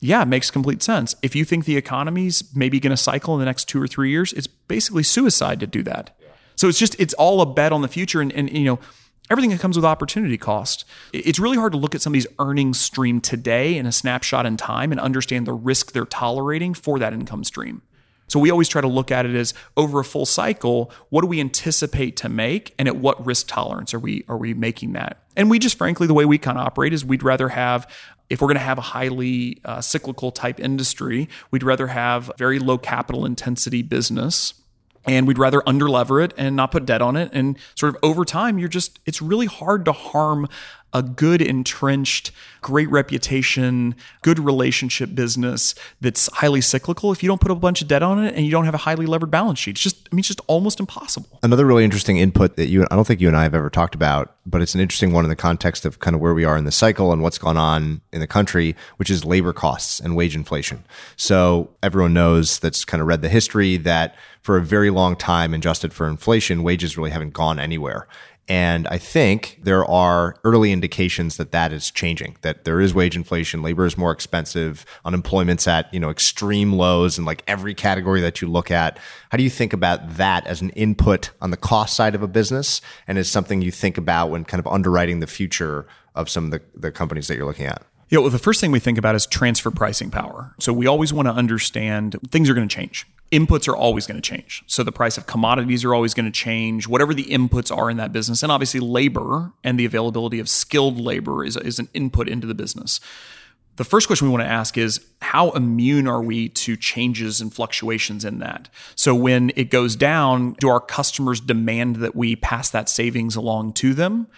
yeah, 0.00 0.22
it 0.22 0.28
makes 0.28 0.50
complete 0.50 0.82
sense. 0.82 1.14
If 1.22 1.34
you 1.34 1.44
think 1.44 1.64
the 1.64 1.76
economy's 1.76 2.44
maybe 2.54 2.80
going 2.80 2.90
to 2.90 2.96
cycle 2.96 3.34
in 3.34 3.40
the 3.40 3.46
next 3.46 3.66
two 3.66 3.80
or 3.80 3.86
three 3.86 4.10
years, 4.10 4.32
it's 4.32 4.46
basically 4.46 5.02
suicide 5.02 5.60
to 5.60 5.66
do 5.66 5.82
that. 5.84 6.16
So 6.56 6.68
it's 6.68 6.78
just, 6.78 6.98
it's 6.98 7.14
all 7.14 7.40
a 7.40 7.46
bet 7.46 7.72
on 7.72 7.82
the 7.82 7.88
future. 7.88 8.20
And, 8.20 8.32
and 8.32 8.50
you 8.50 8.64
know, 8.64 8.78
everything 9.30 9.50
that 9.50 9.60
comes 9.60 9.76
with 9.76 9.84
opportunity 9.84 10.36
cost. 10.36 10.84
It's 11.12 11.38
really 11.38 11.56
hard 11.56 11.72
to 11.72 11.78
look 11.78 11.94
at 11.94 12.02
somebody's 12.02 12.26
earnings 12.38 12.80
stream 12.80 13.20
today 13.20 13.76
in 13.76 13.86
a 13.86 13.92
snapshot 13.92 14.46
in 14.46 14.56
time 14.56 14.92
and 14.92 15.00
understand 15.00 15.46
the 15.46 15.52
risk 15.52 15.92
they're 15.92 16.04
tolerating 16.04 16.74
for 16.74 16.98
that 16.98 17.12
income 17.12 17.44
stream. 17.44 17.82
So 18.28 18.40
we 18.40 18.50
always 18.50 18.68
try 18.68 18.80
to 18.80 18.88
look 18.88 19.12
at 19.12 19.24
it 19.24 19.34
as 19.36 19.54
over 19.76 20.00
a 20.00 20.04
full 20.04 20.26
cycle, 20.26 20.90
what 21.10 21.20
do 21.20 21.28
we 21.28 21.40
anticipate 21.40 22.16
to 22.18 22.28
make 22.28 22.74
and 22.78 22.88
at 22.88 22.96
what 22.96 23.24
risk 23.24 23.46
tolerance 23.46 23.94
are 23.94 24.00
we 24.00 24.24
are 24.28 24.36
we 24.36 24.52
making 24.52 24.94
that? 24.94 25.22
And 25.36 25.48
we 25.48 25.58
just 25.58 25.78
frankly 25.78 26.06
the 26.06 26.14
way 26.14 26.24
we 26.24 26.38
kind 26.38 26.58
of 26.58 26.66
operate 26.66 26.92
is 26.92 27.04
we'd 27.04 27.22
rather 27.22 27.48
have 27.50 27.88
if 28.28 28.40
we're 28.40 28.48
going 28.48 28.56
to 28.56 28.64
have 28.64 28.78
a 28.78 28.82
highly 28.82 29.60
uh, 29.64 29.80
cyclical 29.80 30.32
type 30.32 30.58
industry, 30.58 31.28
we'd 31.52 31.62
rather 31.62 31.86
have 31.86 32.30
very 32.36 32.58
low 32.58 32.76
capital 32.76 33.24
intensity 33.24 33.82
business 33.82 34.54
and 35.06 35.26
we'd 35.26 35.38
rather 35.38 35.60
underlever 35.62 36.22
it 36.24 36.34
and 36.36 36.56
not 36.56 36.72
put 36.72 36.84
debt 36.86 37.02
on 37.02 37.16
it. 37.16 37.30
And 37.32 37.58
sort 37.74 37.94
of 37.94 38.00
over 38.02 38.24
time 38.24 38.58
you're 38.58 38.68
just 38.68 38.98
it's 39.06 39.22
really 39.22 39.46
hard 39.46 39.84
to 39.84 39.92
harm 39.92 40.48
a 40.96 41.02
good 41.02 41.42
entrenched, 41.42 42.30
great 42.62 42.88
reputation, 42.90 43.94
good 44.22 44.38
relationship 44.38 45.14
business 45.14 45.74
that's 46.00 46.26
highly 46.32 46.62
cyclical 46.62 47.12
if 47.12 47.22
you 47.22 47.28
don't 47.28 47.40
put 47.40 47.50
a 47.50 47.54
bunch 47.54 47.82
of 47.82 47.88
debt 47.88 48.02
on 48.02 48.24
it 48.24 48.34
and 48.34 48.46
you 48.46 48.50
don't 48.50 48.64
have 48.64 48.74
a 48.74 48.78
highly 48.78 49.04
levered 49.04 49.30
balance 49.30 49.58
sheet. 49.58 49.72
It's 49.72 49.82
just, 49.82 50.08
I 50.10 50.14
mean, 50.14 50.20
it's 50.20 50.28
just 50.28 50.40
almost 50.46 50.80
impossible. 50.80 51.38
Another 51.42 51.66
really 51.66 51.84
interesting 51.84 52.16
input 52.16 52.56
that 52.56 52.68
you, 52.68 52.86
I 52.90 52.96
don't 52.96 53.06
think 53.06 53.20
you 53.20 53.28
and 53.28 53.36
I 53.36 53.42
have 53.42 53.54
ever 53.54 53.68
talked 53.68 53.94
about, 53.94 54.36
but 54.46 54.62
it's 54.62 54.74
an 54.74 54.80
interesting 54.80 55.12
one 55.12 55.22
in 55.22 55.28
the 55.28 55.36
context 55.36 55.84
of 55.84 56.00
kind 56.00 56.16
of 56.16 56.22
where 56.22 56.32
we 56.32 56.46
are 56.46 56.56
in 56.56 56.64
the 56.64 56.72
cycle 56.72 57.12
and 57.12 57.22
what's 57.22 57.38
gone 57.38 57.58
on 57.58 58.00
in 58.10 58.20
the 58.20 58.26
country, 58.26 58.74
which 58.96 59.10
is 59.10 59.22
labor 59.22 59.52
costs 59.52 60.00
and 60.00 60.16
wage 60.16 60.34
inflation. 60.34 60.82
So 61.16 61.70
everyone 61.82 62.14
knows 62.14 62.58
that's 62.58 62.86
kind 62.86 63.02
of 63.02 63.06
read 63.06 63.20
the 63.20 63.28
history 63.28 63.76
that 63.76 64.16
for 64.40 64.56
a 64.56 64.62
very 64.62 64.90
long 64.90 65.14
time, 65.14 65.52
adjusted 65.52 65.92
for 65.92 66.08
inflation, 66.08 66.62
wages 66.62 66.96
really 66.96 67.10
haven't 67.10 67.32
gone 67.32 67.58
anywhere. 67.58 68.06
And 68.48 68.86
I 68.88 68.98
think 68.98 69.58
there 69.62 69.84
are 69.84 70.36
early 70.44 70.70
indications 70.70 71.36
that 71.36 71.50
that 71.50 71.72
is 71.72 71.90
changing, 71.90 72.36
that 72.42 72.64
there 72.64 72.80
is 72.80 72.94
wage 72.94 73.16
inflation, 73.16 73.60
labor 73.60 73.84
is 73.84 73.98
more 73.98 74.12
expensive, 74.12 74.86
unemployment's 75.04 75.66
at, 75.66 75.92
you 75.92 75.98
know, 75.98 76.10
extreme 76.10 76.72
lows 76.72 77.18
in 77.18 77.24
like 77.24 77.42
every 77.48 77.74
category 77.74 78.20
that 78.20 78.40
you 78.40 78.48
look 78.48 78.70
at. 78.70 78.98
How 79.30 79.38
do 79.38 79.42
you 79.42 79.50
think 79.50 79.72
about 79.72 80.16
that 80.16 80.46
as 80.46 80.60
an 80.60 80.70
input 80.70 81.30
on 81.40 81.50
the 81.50 81.56
cost 81.56 81.96
side 81.96 82.14
of 82.14 82.22
a 82.22 82.28
business 82.28 82.80
and 83.08 83.18
as 83.18 83.28
something 83.28 83.62
you 83.62 83.72
think 83.72 83.98
about 83.98 84.30
when 84.30 84.44
kind 84.44 84.60
of 84.60 84.72
underwriting 84.72 85.18
the 85.18 85.26
future 85.26 85.86
of 86.14 86.30
some 86.30 86.44
of 86.44 86.50
the, 86.52 86.62
the 86.74 86.92
companies 86.92 87.26
that 87.26 87.36
you're 87.36 87.46
looking 87.46 87.66
at? 87.66 87.82
Yeah, 88.08 88.20
well, 88.20 88.30
the 88.30 88.38
first 88.38 88.60
thing 88.60 88.70
we 88.70 88.78
think 88.78 88.98
about 88.98 89.14
is 89.14 89.26
transfer 89.26 89.70
pricing 89.70 90.10
power. 90.10 90.54
So 90.60 90.72
we 90.72 90.86
always 90.86 91.12
want 91.12 91.26
to 91.26 91.32
understand 91.32 92.16
things 92.30 92.48
are 92.48 92.54
going 92.54 92.68
to 92.68 92.74
change 92.74 93.06
inputs 93.32 93.66
are 93.68 93.76
always 93.76 94.06
going 94.06 94.20
to 94.20 94.30
change. 94.30 94.62
So 94.66 94.82
the 94.82 94.92
price 94.92 95.18
of 95.18 95.26
commodities 95.26 95.84
are 95.84 95.94
always 95.94 96.14
going 96.14 96.26
to 96.26 96.32
change, 96.32 96.86
whatever 96.86 97.14
the 97.14 97.24
inputs 97.24 97.76
are 97.76 97.90
in 97.90 97.96
that 97.96 98.12
business. 98.12 98.42
And 98.42 98.52
obviously, 98.52 98.80
labor 98.80 99.52
and 99.64 99.78
the 99.78 99.84
availability 99.84 100.38
of 100.38 100.48
skilled 100.48 100.98
labor 100.98 101.44
is, 101.44 101.56
is 101.56 101.78
an 101.78 101.88
input 101.94 102.28
into 102.28 102.46
the 102.46 102.54
business. 102.54 103.00
The 103.76 103.84
first 103.84 104.06
question 104.06 104.26
we 104.26 104.32
want 104.32 104.42
to 104.42 104.48
ask 104.48 104.78
is 104.78 105.04
how 105.20 105.50
immune 105.50 106.08
are 106.08 106.22
we 106.22 106.48
to 106.50 106.76
changes 106.76 107.42
and 107.42 107.52
fluctuations 107.52 108.24
in 108.24 108.38
that? 108.38 108.70
So 108.94 109.14
when 109.14 109.52
it 109.54 109.70
goes 109.70 109.96
down, 109.96 110.54
do 110.54 110.70
our 110.70 110.80
customers 110.80 111.40
demand 111.40 111.96
that 111.96 112.16
we 112.16 112.36
pass 112.36 112.70
that 112.70 112.88
savings 112.88 113.36
along 113.36 113.74
to 113.74 113.92
them? 113.92 114.28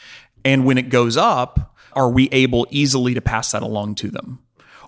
And 0.45 0.64
when 0.64 0.77
it 0.77 0.89
goes 0.89 1.16
up, 1.16 1.77
are 1.99 2.09
we 2.09 2.28
able 2.30 2.66
easily 2.70 3.12
to 3.12 3.20
pass 3.20 3.53
that 3.53 3.62
along 3.62 3.96
to 3.96 4.09
them? 4.09 4.38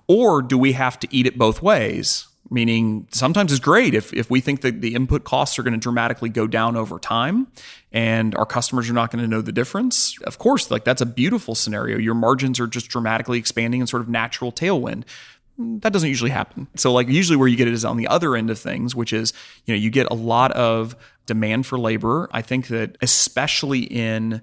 Or 0.07 0.41
do 0.41 0.57
we 0.57 0.71
have 0.71 0.99
to 1.01 1.07
eat 1.11 1.27
it 1.27 1.37
both 1.37 1.61
ways? 1.61 2.27
meaning 2.51 3.07
sometimes 3.11 3.51
it's 3.51 3.61
great 3.61 3.95
if, 3.95 4.13
if 4.13 4.29
we 4.29 4.41
think 4.41 4.59
that 4.59 4.81
the 4.81 4.93
input 4.93 5.23
costs 5.23 5.57
are 5.57 5.63
going 5.63 5.73
to 5.73 5.79
dramatically 5.79 6.27
go 6.27 6.45
down 6.45 6.75
over 6.75 6.99
time 6.99 7.47
and 7.93 8.35
our 8.35 8.45
customers 8.45 8.89
are 8.89 8.93
not 8.93 9.09
going 9.09 9.23
to 9.23 9.27
know 9.27 9.41
the 9.41 9.53
difference. 9.53 10.21
Of 10.23 10.37
course 10.37 10.69
like 10.69 10.83
that's 10.83 11.01
a 11.01 11.05
beautiful 11.05 11.55
scenario. 11.55 11.97
Your 11.97 12.13
margins 12.13 12.59
are 12.59 12.67
just 12.67 12.89
dramatically 12.89 13.39
expanding 13.39 13.79
in 13.79 13.87
sort 13.87 14.01
of 14.01 14.09
natural 14.09 14.51
tailwind. 14.51 15.05
That 15.57 15.93
doesn't 15.93 16.09
usually 16.09 16.31
happen. 16.31 16.67
So 16.75 16.91
like 16.91 17.07
usually 17.07 17.37
where 17.37 17.47
you 17.47 17.55
get 17.55 17.69
it 17.69 17.73
is 17.73 17.85
on 17.85 17.95
the 17.95 18.07
other 18.09 18.35
end 18.35 18.49
of 18.49 18.59
things 18.59 18.93
which 18.93 19.13
is 19.13 19.31
you 19.65 19.73
know 19.73 19.79
you 19.79 19.89
get 19.89 20.07
a 20.11 20.15
lot 20.15 20.51
of 20.51 20.95
demand 21.25 21.65
for 21.65 21.79
labor. 21.79 22.27
I 22.33 22.41
think 22.41 22.67
that 22.67 22.97
especially 23.01 23.79
in 23.83 24.41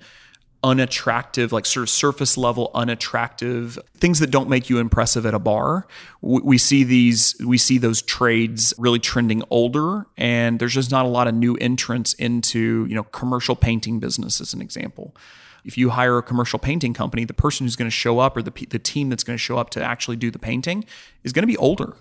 unattractive, 0.65 1.53
like 1.53 1.65
sort 1.65 1.83
of 1.83 1.91
surface 1.91 2.37
level 2.37 2.71
unattractive 2.75 3.79
things 3.97 4.19
that 4.19 4.31
don't 4.31 4.49
make 4.49 4.69
you 4.69 4.79
impressive 4.79 5.25
at 5.25 5.35
a 5.35 5.39
bar. 5.39 5.87
We 6.21 6.59
see 6.59 6.85
these, 6.85 7.37
we 7.45 7.59
see 7.59 7.79
those 7.79 8.03
trades 8.03 8.75
really 8.79 8.99
trending 8.99 9.43
older, 9.51 10.07
and 10.17 10.59
there's 10.59 10.75
just 10.75 10.91
not 10.91 11.05
a 11.05 11.09
lot 11.09 11.29
of 11.29 11.35
new 11.35 11.57
entrants 11.57 12.15
into, 12.15 12.87
you 12.89 12.95
know, 12.95 13.05
commercial 13.05 13.55
painting 13.55 14.01
business 14.01 14.41
as 14.41 14.53
an 14.53 14.61
example. 14.61 15.15
If 15.65 15.79
you 15.79 15.91
hire 15.91 16.19
a 16.19 16.23
commercial 16.23 16.59
painting 16.59 16.95
company, 16.95 17.25
the 17.25 17.35
person 17.35 17.67
who's 17.67 17.77
going 17.77 17.91
to 17.91 17.97
show 17.97 18.19
up 18.19 18.37
or 18.37 18.43
the, 18.43 18.53
the 18.69 18.79
team 18.79 19.11
that's 19.11 19.25
going 19.25 19.37
to 19.37 19.43
show 19.43 19.59
up 19.59 19.71
to 19.71 19.83
actually 19.83 20.17
do 20.17 20.31
the 20.31 20.39
painting 20.39 20.85
is 21.25 21.33
going 21.33 21.43
to 21.43 21.49
be 21.49 21.57
older 21.57 21.95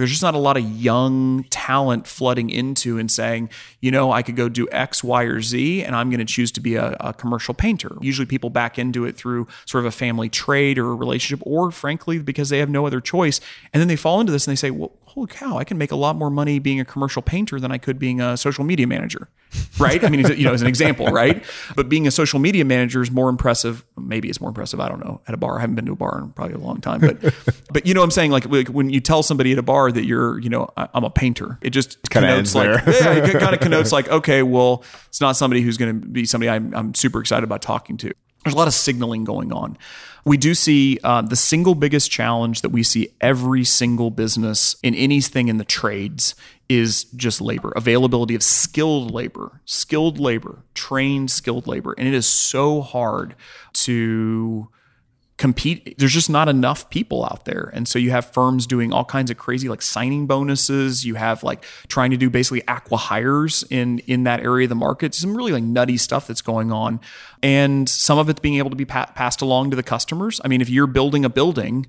there's 0.00 0.10
just 0.10 0.22
not 0.22 0.34
a 0.34 0.38
lot 0.38 0.56
of 0.56 0.64
young 0.64 1.44
talent 1.44 2.06
flooding 2.06 2.50
into 2.50 2.98
and 2.98 3.10
saying, 3.10 3.50
you 3.80 3.90
know, 3.90 4.12
I 4.12 4.22
could 4.22 4.36
go 4.36 4.48
do 4.48 4.68
X, 4.70 5.02
Y, 5.02 5.22
or 5.24 5.40
Z, 5.40 5.84
and 5.84 5.94
I'm 5.94 6.10
going 6.10 6.20
to 6.20 6.24
choose 6.24 6.52
to 6.52 6.60
be 6.60 6.74
a, 6.76 6.96
a, 7.00 7.12
commercial 7.12 7.54
painter. 7.54 7.96
Usually 8.00 8.26
people 8.26 8.50
back 8.50 8.78
into 8.78 9.04
it 9.04 9.16
through 9.16 9.46
sort 9.66 9.84
of 9.84 9.88
a 9.88 9.96
family 9.96 10.28
trade 10.28 10.78
or 10.78 10.90
a 10.90 10.94
relationship, 10.94 11.44
or 11.46 11.70
frankly, 11.70 12.18
because 12.18 12.48
they 12.48 12.58
have 12.58 12.70
no 12.70 12.86
other 12.86 13.00
choice. 13.00 13.40
And 13.72 13.80
then 13.80 13.88
they 13.88 13.96
fall 13.96 14.20
into 14.20 14.32
this 14.32 14.46
and 14.46 14.52
they 14.52 14.56
say, 14.56 14.70
well, 14.70 14.92
holy 15.18 15.26
cow, 15.26 15.58
I 15.58 15.64
can 15.64 15.78
make 15.78 15.90
a 15.90 15.96
lot 15.96 16.14
more 16.14 16.30
money 16.30 16.60
being 16.60 16.78
a 16.78 16.84
commercial 16.84 17.22
painter 17.22 17.58
than 17.58 17.72
I 17.72 17.78
could 17.78 17.98
being 17.98 18.20
a 18.20 18.36
social 18.36 18.62
media 18.62 18.86
manager. 18.86 19.28
Right? 19.78 20.04
I 20.04 20.10
mean, 20.10 20.24
you 20.36 20.44
know, 20.44 20.52
as 20.52 20.62
an 20.62 20.68
example, 20.68 21.06
right? 21.12 21.42
But 21.74 21.88
being 21.88 22.06
a 22.06 22.10
social 22.10 22.38
media 22.38 22.64
manager 22.64 23.02
is 23.02 23.10
more 23.10 23.28
impressive. 23.28 23.84
Maybe 23.96 24.28
it's 24.28 24.40
more 24.40 24.48
impressive. 24.48 24.78
I 24.78 24.88
don't 24.88 25.00
know. 25.00 25.20
At 25.26 25.34
a 25.34 25.36
bar, 25.36 25.58
I 25.58 25.60
haven't 25.62 25.74
been 25.74 25.86
to 25.86 25.92
a 25.92 25.96
bar 25.96 26.18
in 26.18 26.30
probably 26.30 26.54
a 26.54 26.58
long 26.58 26.80
time, 26.80 27.00
but 27.00 27.18
but 27.72 27.84
you 27.86 27.94
know, 27.94 28.00
what 28.00 28.04
I'm 28.04 28.10
saying 28.12 28.30
like, 28.30 28.46
like 28.46 28.68
when 28.68 28.90
you 28.90 29.00
tell 29.00 29.24
somebody 29.24 29.50
at 29.52 29.58
a 29.58 29.62
bar 29.62 29.90
that 29.90 30.04
you're, 30.04 30.38
you 30.38 30.50
know, 30.50 30.68
I'm 30.76 31.02
a 31.02 31.10
painter, 31.10 31.58
it 31.62 31.70
just 31.70 31.98
kind 32.10 32.24
of 32.24 32.30
ends 32.30 32.54
like, 32.54 32.84
there. 32.84 33.18
yeah, 33.18 33.26
it 33.26 33.32
kind 33.40 33.54
of 33.54 33.60
connotes 33.60 33.90
like, 33.90 34.08
okay, 34.08 34.44
well, 34.44 34.84
it's 35.08 35.20
not 35.20 35.36
somebody 35.36 35.62
who's 35.62 35.78
going 35.78 36.00
to 36.00 36.06
be 36.06 36.26
somebody 36.26 36.50
I'm, 36.50 36.72
I'm 36.74 36.94
super 36.94 37.20
excited 37.20 37.42
about 37.42 37.62
talking 37.62 37.96
to. 37.98 38.12
There's 38.44 38.54
a 38.54 38.56
lot 38.56 38.68
of 38.68 38.74
signaling 38.74 39.24
going 39.24 39.52
on. 39.52 39.76
We 40.24 40.36
do 40.36 40.54
see 40.54 40.98
uh, 41.02 41.22
the 41.22 41.36
single 41.36 41.74
biggest 41.74 42.10
challenge 42.10 42.62
that 42.62 42.68
we 42.68 42.82
see 42.82 43.08
every 43.20 43.64
single 43.64 44.10
business 44.10 44.76
in 44.82 44.94
anything 44.94 45.48
in 45.48 45.56
the 45.58 45.64
trades 45.64 46.34
is 46.68 47.04
just 47.04 47.40
labor, 47.40 47.72
availability 47.74 48.34
of 48.34 48.42
skilled 48.42 49.10
labor, 49.10 49.60
skilled 49.64 50.18
labor, 50.18 50.58
trained 50.74 51.30
skilled 51.30 51.66
labor. 51.66 51.94
And 51.96 52.06
it 52.06 52.14
is 52.14 52.26
so 52.26 52.82
hard 52.82 53.34
to 53.72 54.68
compete 55.38 55.96
there's 55.98 56.12
just 56.12 56.28
not 56.28 56.48
enough 56.48 56.90
people 56.90 57.24
out 57.24 57.44
there. 57.44 57.70
And 57.72 57.86
so 57.88 57.98
you 57.98 58.10
have 58.10 58.26
firms 58.26 58.66
doing 58.66 58.92
all 58.92 59.04
kinds 59.04 59.30
of 59.30 59.38
crazy 59.38 59.68
like 59.68 59.80
signing 59.80 60.26
bonuses. 60.26 61.06
You 61.06 61.14
have 61.14 61.42
like 61.42 61.64
trying 61.86 62.10
to 62.10 62.16
do 62.16 62.28
basically 62.28 62.60
acqui-hires 62.62 63.64
in 63.70 64.00
in 64.00 64.24
that 64.24 64.40
area 64.40 64.64
of 64.64 64.68
the 64.68 64.74
market. 64.74 65.14
Some 65.14 65.36
really 65.36 65.52
like 65.52 65.62
nutty 65.62 65.96
stuff 65.96 66.26
that's 66.26 66.42
going 66.42 66.72
on. 66.72 67.00
And 67.42 67.88
some 67.88 68.18
of 68.18 68.28
it's 68.28 68.40
being 68.40 68.56
able 68.56 68.70
to 68.70 68.76
be 68.76 68.84
pa- 68.84 69.12
passed 69.14 69.40
along 69.40 69.70
to 69.70 69.76
the 69.76 69.82
customers. 69.82 70.40
I 70.44 70.48
mean 70.48 70.60
if 70.60 70.68
you're 70.68 70.88
building 70.88 71.24
a 71.24 71.30
building 71.30 71.86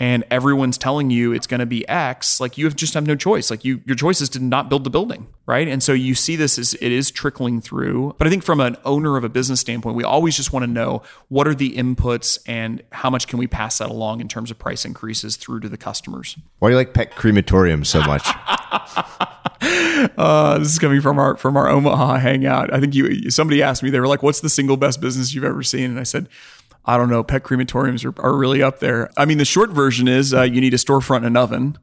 and 0.00 0.24
everyone's 0.30 0.78
telling 0.78 1.10
you 1.10 1.32
it's 1.32 1.46
going 1.46 1.60
to 1.60 1.66
be 1.66 1.86
X, 1.86 2.40
like 2.40 2.56
you 2.56 2.64
have 2.64 2.74
just 2.74 2.94
have 2.94 3.06
no 3.06 3.14
choice. 3.14 3.50
Like 3.50 3.66
you, 3.66 3.82
your 3.84 3.94
choice 3.94 4.22
is 4.22 4.30
to 4.30 4.40
not 4.40 4.70
build 4.70 4.84
the 4.84 4.90
building, 4.90 5.28
right? 5.44 5.68
And 5.68 5.82
so 5.82 5.92
you 5.92 6.14
see 6.14 6.36
this 6.36 6.58
as 6.58 6.72
it 6.72 6.90
is 6.90 7.10
trickling 7.10 7.60
through. 7.60 8.14
But 8.16 8.26
I 8.26 8.30
think 8.30 8.42
from 8.42 8.60
an 8.60 8.78
owner 8.86 9.18
of 9.18 9.24
a 9.24 9.28
business 9.28 9.60
standpoint, 9.60 9.96
we 9.96 10.02
always 10.02 10.36
just 10.36 10.54
want 10.54 10.64
to 10.64 10.70
know 10.70 11.02
what 11.28 11.46
are 11.46 11.54
the 11.54 11.76
inputs 11.76 12.38
and 12.46 12.82
how 12.92 13.10
much 13.10 13.28
can 13.28 13.38
we 13.38 13.46
pass 13.46 13.76
that 13.76 13.90
along 13.90 14.22
in 14.22 14.28
terms 14.28 14.50
of 14.50 14.58
price 14.58 14.86
increases 14.86 15.36
through 15.36 15.60
to 15.60 15.68
the 15.68 15.76
customers. 15.76 16.38
Why 16.60 16.70
do 16.70 16.72
you 16.72 16.78
like 16.78 16.94
Pet 16.94 17.14
Crematorium 17.14 17.84
so 17.84 18.00
much? 18.00 18.22
uh, 20.16 20.58
this 20.58 20.72
is 20.72 20.78
coming 20.78 21.02
from 21.02 21.18
our 21.18 21.36
from 21.36 21.58
our 21.58 21.68
Omaha 21.68 22.16
hangout. 22.16 22.72
I 22.72 22.80
think 22.80 22.94
you 22.94 23.30
somebody 23.30 23.62
asked 23.62 23.82
me 23.82 23.90
they 23.90 24.00
were 24.00 24.08
like, 24.08 24.22
"What's 24.22 24.40
the 24.40 24.48
single 24.48 24.78
best 24.78 25.02
business 25.02 25.34
you've 25.34 25.44
ever 25.44 25.62
seen?" 25.62 25.90
And 25.90 26.00
I 26.00 26.04
said 26.04 26.28
I 26.84 26.96
don't 26.96 27.10
know, 27.10 27.22
pet 27.22 27.42
crematoriums 27.42 28.04
are, 28.04 28.20
are 28.22 28.36
really 28.36 28.62
up 28.62 28.80
there. 28.80 29.10
I 29.16 29.24
mean, 29.24 29.38
the 29.38 29.44
short 29.44 29.70
version 29.70 30.08
is 30.08 30.32
uh, 30.32 30.42
you 30.42 30.60
need 30.60 30.74
a 30.74 30.78
storefront 30.78 31.18
and 31.18 31.26
an 31.26 31.36
oven. 31.36 31.78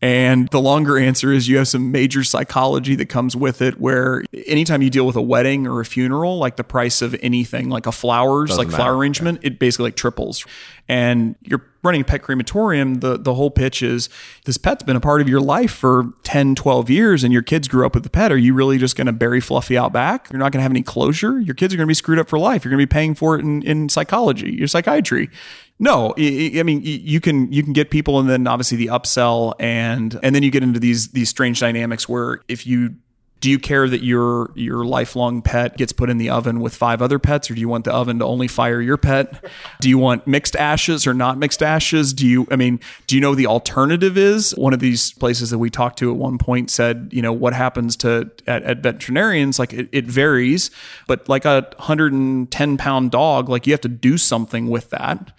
And 0.00 0.48
the 0.48 0.60
longer 0.60 0.98
answer 0.98 1.32
is 1.32 1.48
you 1.48 1.58
have 1.58 1.68
some 1.68 1.92
major 1.92 2.24
psychology 2.24 2.96
that 2.96 3.06
comes 3.06 3.36
with 3.36 3.62
it 3.62 3.78
where 3.80 4.24
anytime 4.48 4.82
you 4.82 4.90
deal 4.90 5.06
with 5.06 5.14
a 5.14 5.22
wedding 5.22 5.64
or 5.68 5.80
a 5.80 5.84
funeral, 5.84 6.38
like 6.38 6.56
the 6.56 6.64
price 6.64 7.02
of 7.02 7.14
anything, 7.22 7.68
like 7.68 7.86
a 7.86 7.92
flowers, 7.92 8.48
Doesn't 8.50 8.58
like 8.64 8.68
matter. 8.72 8.82
flower 8.82 8.96
arrangement, 8.96 9.38
yeah. 9.42 9.48
it 9.50 9.60
basically 9.60 9.84
like 9.84 9.96
triples. 9.96 10.44
And 10.88 11.36
you're 11.42 11.64
running 11.82 12.02
a 12.02 12.04
pet 12.04 12.22
crematorium, 12.22 12.96
the, 12.96 13.18
the 13.18 13.34
whole 13.34 13.50
pitch 13.50 13.82
is 13.82 14.08
this 14.44 14.56
pet's 14.56 14.82
been 14.84 14.96
a 14.96 15.00
part 15.00 15.20
of 15.20 15.28
your 15.28 15.40
life 15.40 15.72
for 15.72 16.12
10, 16.22 16.54
12 16.54 16.90
years 16.90 17.24
and 17.24 17.32
your 17.32 17.42
kids 17.42 17.66
grew 17.66 17.84
up 17.84 17.94
with 17.94 18.04
the 18.04 18.10
pet. 18.10 18.30
Are 18.30 18.36
you 18.36 18.54
really 18.54 18.78
just 18.78 18.96
going 18.96 19.06
to 19.06 19.12
bury 19.12 19.40
Fluffy 19.40 19.76
out 19.76 19.92
back? 19.92 20.28
You're 20.30 20.38
not 20.38 20.52
going 20.52 20.60
to 20.60 20.62
have 20.62 20.72
any 20.72 20.82
closure. 20.82 21.40
Your 21.40 21.54
kids 21.54 21.74
are 21.74 21.76
going 21.76 21.86
to 21.86 21.90
be 21.90 21.94
screwed 21.94 22.18
up 22.18 22.28
for 22.28 22.38
life. 22.38 22.64
You're 22.64 22.70
going 22.70 22.80
to 22.80 22.86
be 22.86 22.92
paying 22.92 23.14
for 23.14 23.36
it 23.36 23.40
in, 23.40 23.62
in 23.62 23.88
psychology, 23.88 24.52
your 24.52 24.68
psychiatry. 24.68 25.30
No, 25.78 26.14
I 26.16 26.62
mean 26.62 26.80
you 26.84 27.20
can 27.20 27.50
you 27.50 27.64
can 27.64 27.72
get 27.72 27.90
people, 27.90 28.20
and 28.20 28.30
then 28.30 28.46
obviously 28.46 28.76
the 28.76 28.86
upsell, 28.86 29.54
and 29.58 30.16
and 30.22 30.32
then 30.32 30.44
you 30.44 30.50
get 30.52 30.62
into 30.62 30.78
these 30.78 31.08
these 31.08 31.28
strange 31.28 31.58
dynamics 31.58 32.08
where 32.08 32.40
if 32.46 32.68
you 32.68 32.94
do 33.42 33.50
you 33.50 33.58
care 33.58 33.88
that 33.88 34.02
your 34.04 34.52
your 34.54 34.84
lifelong 34.84 35.42
pet 35.42 35.76
gets 35.76 35.92
put 35.92 36.08
in 36.08 36.16
the 36.16 36.30
oven 36.30 36.60
with 36.60 36.74
five 36.74 37.02
other 37.02 37.18
pets 37.18 37.50
or 37.50 37.54
do 37.54 37.60
you 37.60 37.68
want 37.68 37.84
the 37.84 37.92
oven 37.92 38.20
to 38.20 38.24
only 38.24 38.46
fire 38.46 38.80
your 38.80 38.96
pet? 38.96 39.44
Do 39.80 39.88
you 39.88 39.98
want 39.98 40.28
mixed 40.28 40.54
ashes 40.54 41.08
or 41.08 41.12
not 41.12 41.36
mixed 41.38 41.60
ashes? 41.60 42.14
Do 42.14 42.26
you 42.26 42.46
i 42.50 42.56
mean 42.56 42.78
do 43.08 43.16
you 43.16 43.20
know 43.20 43.34
the 43.34 43.46
alternative 43.46 44.16
is? 44.16 44.52
One 44.52 44.72
of 44.72 44.78
these 44.78 45.12
places 45.14 45.50
that 45.50 45.58
we 45.58 45.70
talked 45.70 45.98
to 45.98 46.10
at 46.10 46.16
one 46.16 46.38
point 46.38 46.70
said 46.70 47.10
you 47.12 47.20
know 47.20 47.32
what 47.32 47.52
happens 47.52 47.96
to 47.96 48.30
at, 48.46 48.62
at 48.62 48.78
veterinarians 48.78 49.58
like 49.58 49.72
it, 49.72 49.88
it 49.90 50.06
varies 50.06 50.70
but 51.08 51.28
like 51.28 51.44
a 51.44 51.66
110 51.78 52.76
pound 52.76 53.10
dog 53.10 53.48
like 53.48 53.66
you 53.66 53.72
have 53.72 53.80
to 53.80 53.88
do 53.88 54.16
something 54.16 54.70
with 54.70 54.90
that. 54.90 55.32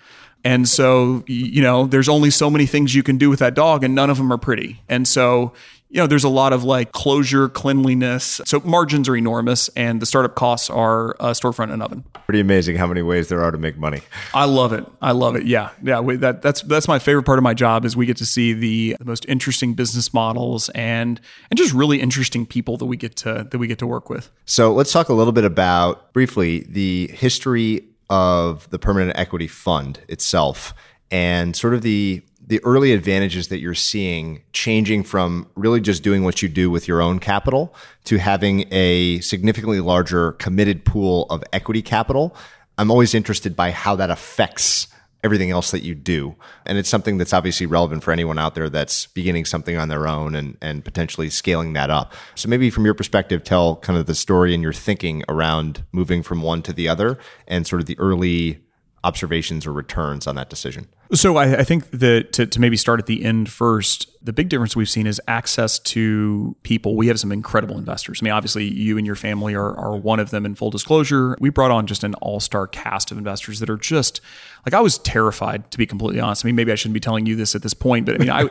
And 0.45 0.67
so, 0.67 1.23
you 1.25 1.61
know, 1.61 1.87
there's 1.87 2.09
only 2.09 2.29
so 2.29 2.49
many 2.49 2.65
things 2.65 2.93
you 2.93 3.01
can 3.01 3.17
do 3.17 3.29
with 3.29 3.39
that 3.39 3.53
dog, 3.53 3.81
and 3.81 3.95
none 3.95 4.09
of 4.09 4.17
them 4.17 4.31
are 4.33 4.37
pretty. 4.37 4.81
And 4.89 5.07
so, 5.07 5.53
you 5.93 5.99
know, 5.99 6.07
there's 6.07 6.23
a 6.23 6.29
lot 6.29 6.53
of 6.53 6.63
like 6.63 6.91
closure, 6.91 7.47
cleanliness. 7.47 8.41
So 8.45 8.59
margins 8.61 9.07
are 9.07 9.15
enormous, 9.15 9.67
and 9.69 10.01
the 10.01 10.07
startup 10.07 10.33
costs 10.33 10.71
are 10.71 11.11
a 11.19 11.33
storefront 11.33 11.71
and 11.71 11.83
oven. 11.83 12.03
Pretty 12.25 12.39
amazing 12.39 12.77
how 12.77 12.87
many 12.87 13.03
ways 13.03 13.29
there 13.29 13.43
are 13.43 13.51
to 13.51 13.59
make 13.59 13.77
money. 13.77 14.01
I 14.33 14.45
love 14.45 14.73
it. 14.73 14.87
I 15.03 15.11
love 15.11 15.35
it. 15.35 15.45
Yeah, 15.45 15.69
yeah. 15.83 15.99
We, 15.99 16.15
that, 16.15 16.41
that's 16.41 16.63
that's 16.63 16.87
my 16.87 16.97
favorite 16.97 17.23
part 17.23 17.37
of 17.37 17.43
my 17.43 17.53
job 17.53 17.85
is 17.85 17.95
we 17.95 18.07
get 18.07 18.17
to 18.17 18.25
see 18.25 18.53
the, 18.53 18.95
the 18.97 19.05
most 19.05 19.27
interesting 19.29 19.75
business 19.75 20.15
models 20.15 20.69
and 20.69 21.21
and 21.51 21.57
just 21.59 21.75
really 21.75 22.01
interesting 22.01 22.47
people 22.47 22.75
that 22.77 22.85
we 22.85 22.97
get 22.97 23.15
to 23.17 23.47
that 23.51 23.57
we 23.59 23.67
get 23.67 23.77
to 23.77 23.87
work 23.87 24.09
with. 24.09 24.31
So 24.45 24.73
let's 24.73 24.91
talk 24.91 25.09
a 25.09 25.13
little 25.13 25.33
bit 25.33 25.45
about 25.45 26.11
briefly 26.11 26.65
the 26.67 27.11
history 27.13 27.83
of 28.09 28.67
the 28.71 28.79
permanent 28.79 29.15
equity 29.15 29.47
fund 29.47 29.99
itself 30.07 30.73
and 31.11 31.55
sort 31.55 31.75
of 31.75 31.83
the 31.83 32.23
the 32.45 32.63
early 32.63 32.91
advantages 32.91 33.47
that 33.47 33.59
you're 33.59 33.73
seeing 33.73 34.41
changing 34.51 35.03
from 35.03 35.49
really 35.55 35.79
just 35.79 36.03
doing 36.03 36.23
what 36.23 36.41
you 36.41 36.49
do 36.49 36.69
with 36.69 36.87
your 36.87 37.01
own 37.01 37.19
capital 37.19 37.73
to 38.03 38.17
having 38.17 38.65
a 38.71 39.19
significantly 39.21 39.79
larger 39.79 40.33
committed 40.33 40.83
pool 40.83 41.25
of 41.29 41.43
equity 41.53 41.81
capital. 41.81 42.35
I'm 42.77 42.91
always 42.91 43.13
interested 43.13 43.55
by 43.55 43.71
how 43.71 43.95
that 43.95 44.09
affects 44.09 44.87
everything 45.23 45.51
else 45.51 45.71
that 45.71 45.83
you 45.83 45.95
do. 45.95 46.35
And 46.65 46.77
it's 46.77 46.89
something 46.89 47.17
that's 47.17 47.31
obviously 47.31 47.65
relevant 47.65 48.03
for 48.03 48.11
anyone 48.11 48.37
out 48.37 48.55
there 48.55 48.69
that's 48.69 49.07
beginning 49.07 49.45
something 49.45 49.77
on 49.77 49.87
their 49.87 50.05
own 50.05 50.35
and, 50.35 50.57
and 50.61 50.83
potentially 50.83 51.29
scaling 51.29 51.73
that 51.73 51.89
up. 51.89 52.13
So 52.35 52.49
maybe 52.49 52.69
from 52.69 52.83
your 52.83 52.93
perspective, 52.93 53.43
tell 53.43 53.77
kind 53.77 53.97
of 53.97 54.05
the 54.05 54.15
story 54.15 54.53
and 54.53 54.61
your 54.61 54.73
thinking 54.73 55.23
around 55.29 55.85
moving 55.93 56.23
from 56.23 56.41
one 56.41 56.61
to 56.63 56.73
the 56.73 56.89
other 56.89 57.17
and 57.47 57.65
sort 57.65 57.81
of 57.81 57.85
the 57.85 57.97
early 57.99 58.63
observations 59.03 59.65
or 59.65 59.73
returns 59.73 60.27
on 60.27 60.35
that 60.35 60.49
decision. 60.49 60.87
So 61.11 61.37
I, 61.37 61.59
I, 61.59 61.63
think 61.63 61.91
that 61.91 62.33
to, 62.33 62.47
to 62.47 62.59
maybe 62.59 62.77
start 62.77 62.99
at 62.99 63.05
the 63.05 63.23
end 63.23 63.49
first, 63.49 64.09
the 64.23 64.33
big 64.33 64.49
difference 64.49 64.75
we've 64.75 64.89
seen 64.89 65.05
is 65.05 65.21
access 65.27 65.77
to 65.79 66.55
people. 66.63 66.95
We 66.95 67.07
have 67.07 67.19
some 67.19 67.31
incredible 67.31 67.77
investors. 67.77 68.19
I 68.21 68.23
mean, 68.23 68.33
obviously, 68.33 68.63
you 68.63 68.97
and 68.97 69.05
your 69.05 69.15
family 69.15 69.53
are, 69.53 69.75
are 69.77 69.97
one 69.97 70.19
of 70.19 70.29
them 70.29 70.45
in 70.45 70.55
full 70.55 70.71
disclosure. 70.71 71.37
We 71.39 71.49
brought 71.49 71.71
on 71.71 71.87
just 71.87 72.03
an 72.03 72.15
all 72.15 72.39
star 72.39 72.65
cast 72.65 73.11
of 73.11 73.17
investors 73.17 73.59
that 73.59 73.69
are 73.69 73.77
just 73.77 74.21
like 74.65 74.73
I 74.73 74.79
was 74.79 74.97
terrified 74.97 75.69
to 75.71 75.77
be 75.77 75.85
completely 75.85 76.21
honest. 76.21 76.45
I 76.45 76.47
mean, 76.47 76.55
maybe 76.55 76.71
I 76.71 76.75
shouldn't 76.75 76.93
be 76.93 77.01
telling 77.01 77.25
you 77.25 77.35
this 77.35 77.53
at 77.53 77.63
this 77.63 77.73
point, 77.73 78.05
but 78.05 78.15
I 78.15 78.17
mean, 78.17 78.29
I 78.29 78.49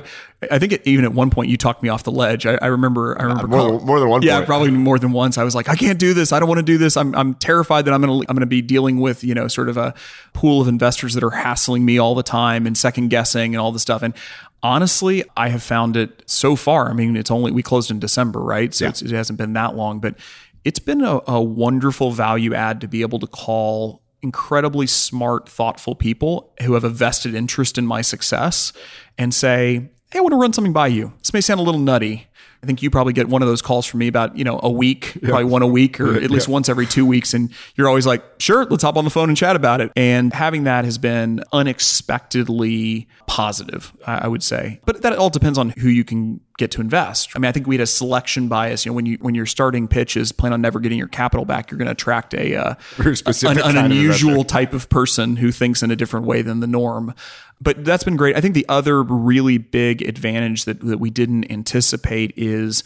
I 0.50 0.58
think 0.58 0.72
it, 0.72 0.86
even 0.86 1.06
at 1.06 1.14
one 1.14 1.30
point 1.30 1.48
you 1.50 1.56
talked 1.56 1.82
me 1.82 1.88
off 1.88 2.02
the 2.04 2.12
ledge. 2.12 2.44
I, 2.44 2.58
I 2.60 2.66
remember 2.66 3.18
I 3.18 3.22
remember 3.22 3.44
uh, 3.44 3.68
more, 3.70 3.80
more, 3.80 4.00
than 4.00 4.10
one. 4.10 4.22
Yeah, 4.22 4.36
point. 4.36 4.46
probably 4.46 4.70
more 4.70 4.98
than 4.98 5.12
once. 5.12 5.38
I 5.38 5.44
was 5.44 5.54
like, 5.54 5.70
I 5.70 5.74
can't 5.74 5.98
do 5.98 6.12
this. 6.12 6.32
I 6.32 6.38
don't 6.38 6.48
want 6.48 6.58
to 6.58 6.64
do 6.64 6.76
this. 6.76 6.98
I'm 6.98 7.14
I'm 7.14 7.34
terrified 7.34 7.86
that 7.86 7.94
I'm 7.94 8.02
gonna 8.02 8.18
I'm 8.28 8.36
gonna 8.36 8.44
be 8.44 8.60
dealing 8.60 9.00
with 9.00 9.24
you 9.24 9.34
know 9.34 9.48
sort 9.48 9.70
of 9.70 9.78
a 9.78 9.94
pool 10.34 10.60
of 10.60 10.68
investors 10.68 11.14
that 11.14 11.24
are 11.24 11.30
hassling 11.30 11.84
me 11.84 11.96
all 11.96 12.14
the 12.14 12.22
time 12.22 12.41
and 12.50 12.76
second 12.76 13.08
guessing 13.08 13.54
and 13.54 13.60
all 13.60 13.72
this 13.72 13.82
stuff. 13.82 14.02
And 14.02 14.14
honestly, 14.62 15.24
I 15.36 15.48
have 15.48 15.62
found 15.62 15.96
it 15.96 16.22
so 16.26 16.56
far. 16.56 16.90
I 16.90 16.92
mean, 16.92 17.16
it's 17.16 17.30
only 17.30 17.52
we 17.52 17.62
closed 17.62 17.90
in 17.90 17.98
December, 17.98 18.40
right? 18.40 18.72
So 18.74 18.86
yeah. 18.86 18.90
it 18.90 19.10
hasn't 19.10 19.38
been 19.38 19.52
that 19.54 19.74
long, 19.74 20.00
but 20.00 20.16
it's 20.64 20.78
been 20.78 21.02
a, 21.02 21.20
a 21.26 21.42
wonderful 21.42 22.12
value 22.12 22.54
add 22.54 22.80
to 22.82 22.88
be 22.88 23.02
able 23.02 23.18
to 23.18 23.26
call 23.26 24.02
incredibly 24.22 24.86
smart, 24.86 25.48
thoughtful 25.48 25.94
people 25.94 26.52
who 26.62 26.74
have 26.74 26.84
a 26.84 26.88
vested 26.88 27.34
interest 27.34 27.76
in 27.76 27.86
my 27.86 28.00
success 28.00 28.72
and 29.18 29.34
say, 29.34 29.90
Hey, 30.10 30.18
I 30.18 30.20
want 30.20 30.32
to 30.32 30.36
run 30.36 30.52
something 30.52 30.72
by 30.72 30.88
you. 30.88 31.12
This 31.18 31.32
may 31.32 31.40
sound 31.40 31.58
a 31.58 31.62
little 31.62 31.80
nutty, 31.80 32.28
I 32.62 32.66
think 32.66 32.80
you 32.80 32.90
probably 32.90 33.12
get 33.12 33.28
one 33.28 33.42
of 33.42 33.48
those 33.48 33.60
calls 33.60 33.86
from 33.86 33.98
me 33.98 34.06
about, 34.06 34.38
you 34.38 34.44
know, 34.44 34.60
a 34.62 34.70
week, 34.70 35.18
yeah. 35.20 35.30
probably 35.30 35.46
one 35.46 35.62
a 35.62 35.66
week 35.66 35.98
or 36.00 36.14
at 36.14 36.30
least 36.30 36.46
yeah. 36.46 36.52
once 36.52 36.68
every 36.68 36.86
two 36.86 37.04
weeks. 37.04 37.34
And 37.34 37.50
you're 37.74 37.88
always 37.88 38.06
like, 38.06 38.22
sure, 38.38 38.64
let's 38.66 38.84
hop 38.84 38.96
on 38.96 39.04
the 39.04 39.10
phone 39.10 39.28
and 39.28 39.36
chat 39.36 39.56
about 39.56 39.80
it. 39.80 39.90
And 39.96 40.32
having 40.32 40.64
that 40.64 40.84
has 40.84 40.96
been 40.96 41.42
unexpectedly 41.52 43.08
positive, 43.26 43.92
I 44.06 44.28
would 44.28 44.44
say. 44.44 44.80
But 44.84 45.02
that 45.02 45.16
all 45.16 45.30
depends 45.30 45.58
on 45.58 45.70
who 45.70 45.88
you 45.88 46.04
can 46.04 46.40
get 46.58 46.70
to 46.70 46.80
invest. 46.80 47.30
I 47.34 47.40
mean, 47.40 47.48
I 47.48 47.52
think 47.52 47.66
we 47.66 47.74
had 47.74 47.82
a 47.82 47.86
selection 47.86 48.46
bias. 48.46 48.84
You 48.84 48.92
know, 48.92 48.96
when 48.96 49.06
you 49.06 49.18
when 49.20 49.34
your 49.34 49.46
starting 49.46 49.88
pitch 49.88 50.16
is 50.16 50.30
plan 50.32 50.52
on 50.52 50.60
never 50.60 50.78
getting 50.78 50.98
your 50.98 51.08
capital 51.08 51.44
back, 51.44 51.70
you're 51.70 51.78
going 51.78 51.86
to 51.86 51.92
attract 51.92 52.34
a 52.34 52.54
uh, 52.54 52.74
an, 52.98 53.58
an 53.58 53.76
unusual 53.76 54.44
type 54.44 54.72
of 54.72 54.88
person 54.88 55.36
who 55.36 55.50
thinks 55.50 55.82
in 55.82 55.90
a 55.90 55.96
different 55.96 56.26
way 56.26 56.42
than 56.42 56.60
the 56.60 56.66
norm. 56.66 57.14
But 57.62 57.84
that's 57.84 58.02
been 58.02 58.16
great. 58.16 58.36
I 58.36 58.40
think 58.40 58.54
the 58.54 58.66
other 58.68 59.02
really 59.02 59.58
big 59.58 60.02
advantage 60.02 60.64
that 60.64 60.80
that 60.80 60.98
we 60.98 61.10
didn't 61.10 61.50
anticipate 61.50 62.32
is 62.36 62.82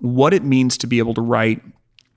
what 0.00 0.34
it 0.34 0.44
means 0.44 0.76
to 0.78 0.86
be 0.86 0.98
able 0.98 1.14
to 1.14 1.20
write 1.20 1.62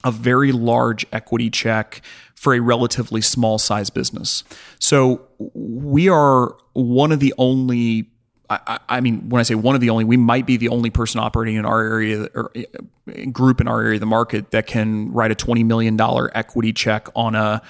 a 0.03 0.11
very 0.11 0.51
large 0.51 1.05
equity 1.11 1.49
check 1.49 2.01
for 2.35 2.53
a 2.53 2.59
relatively 2.59 3.21
small 3.21 3.57
size 3.57 3.89
business. 3.89 4.43
So 4.79 5.27
we 5.53 6.09
are 6.09 6.55
one 6.73 7.11
of 7.11 7.19
the 7.19 7.33
only 7.37 8.07
I, 8.49 8.79
I, 8.89 8.99
mean, 8.99 9.29
when 9.29 9.39
I 9.39 9.43
say 9.43 9.55
one 9.55 9.75
of 9.75 9.81
the 9.81 9.89
only, 9.89 10.03
we 10.03 10.17
might 10.17 10.45
be 10.45 10.57
the 10.57 10.67
only 10.67 10.89
person 10.89 11.21
operating 11.21 11.55
in 11.55 11.65
our 11.65 11.81
area 11.81 12.27
or 12.35 12.51
uh, 12.57 13.25
group 13.31 13.61
in 13.61 13.67
our 13.69 13.79
area 13.79 13.93
of 13.93 14.01
the 14.01 14.05
market 14.05 14.51
that 14.51 14.67
can 14.67 15.09
write 15.13 15.31
a 15.31 15.35
$20 15.35 15.63
million 15.65 15.97
equity 16.35 16.73
check 16.73 17.07
on 17.15 17.33
a 17.33 17.61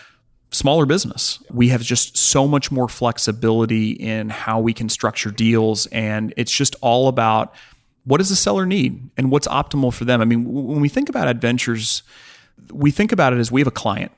smaller 0.51 0.85
business. 0.85 1.41
We 1.49 1.69
have 1.69 1.81
just 1.81 2.17
so 2.17 2.47
much 2.47 2.71
more 2.71 2.87
flexibility 2.87 3.91
in 3.91 4.29
how 4.29 4.59
we 4.59 4.73
can 4.73 4.89
structure 4.89 5.31
deals. 5.31 5.87
And 5.87 6.33
it's 6.37 6.51
just 6.51 6.75
all 6.81 7.07
about 7.07 7.55
what 8.03 8.17
does 8.17 8.29
the 8.29 8.35
seller 8.35 8.65
need 8.65 9.09
and 9.17 9.31
what's 9.31 9.47
optimal 9.47 9.93
for 9.93 10.05
them. 10.05 10.21
I 10.21 10.25
mean, 10.25 10.45
when 10.45 10.81
we 10.81 10.89
think 10.89 11.09
about 11.09 11.27
adventures, 11.27 12.03
we 12.71 12.91
think 12.91 13.11
about 13.11 13.33
it 13.33 13.39
as 13.39 13.51
we 13.51 13.61
have 13.61 13.67
a 13.67 13.71
client. 13.71 14.11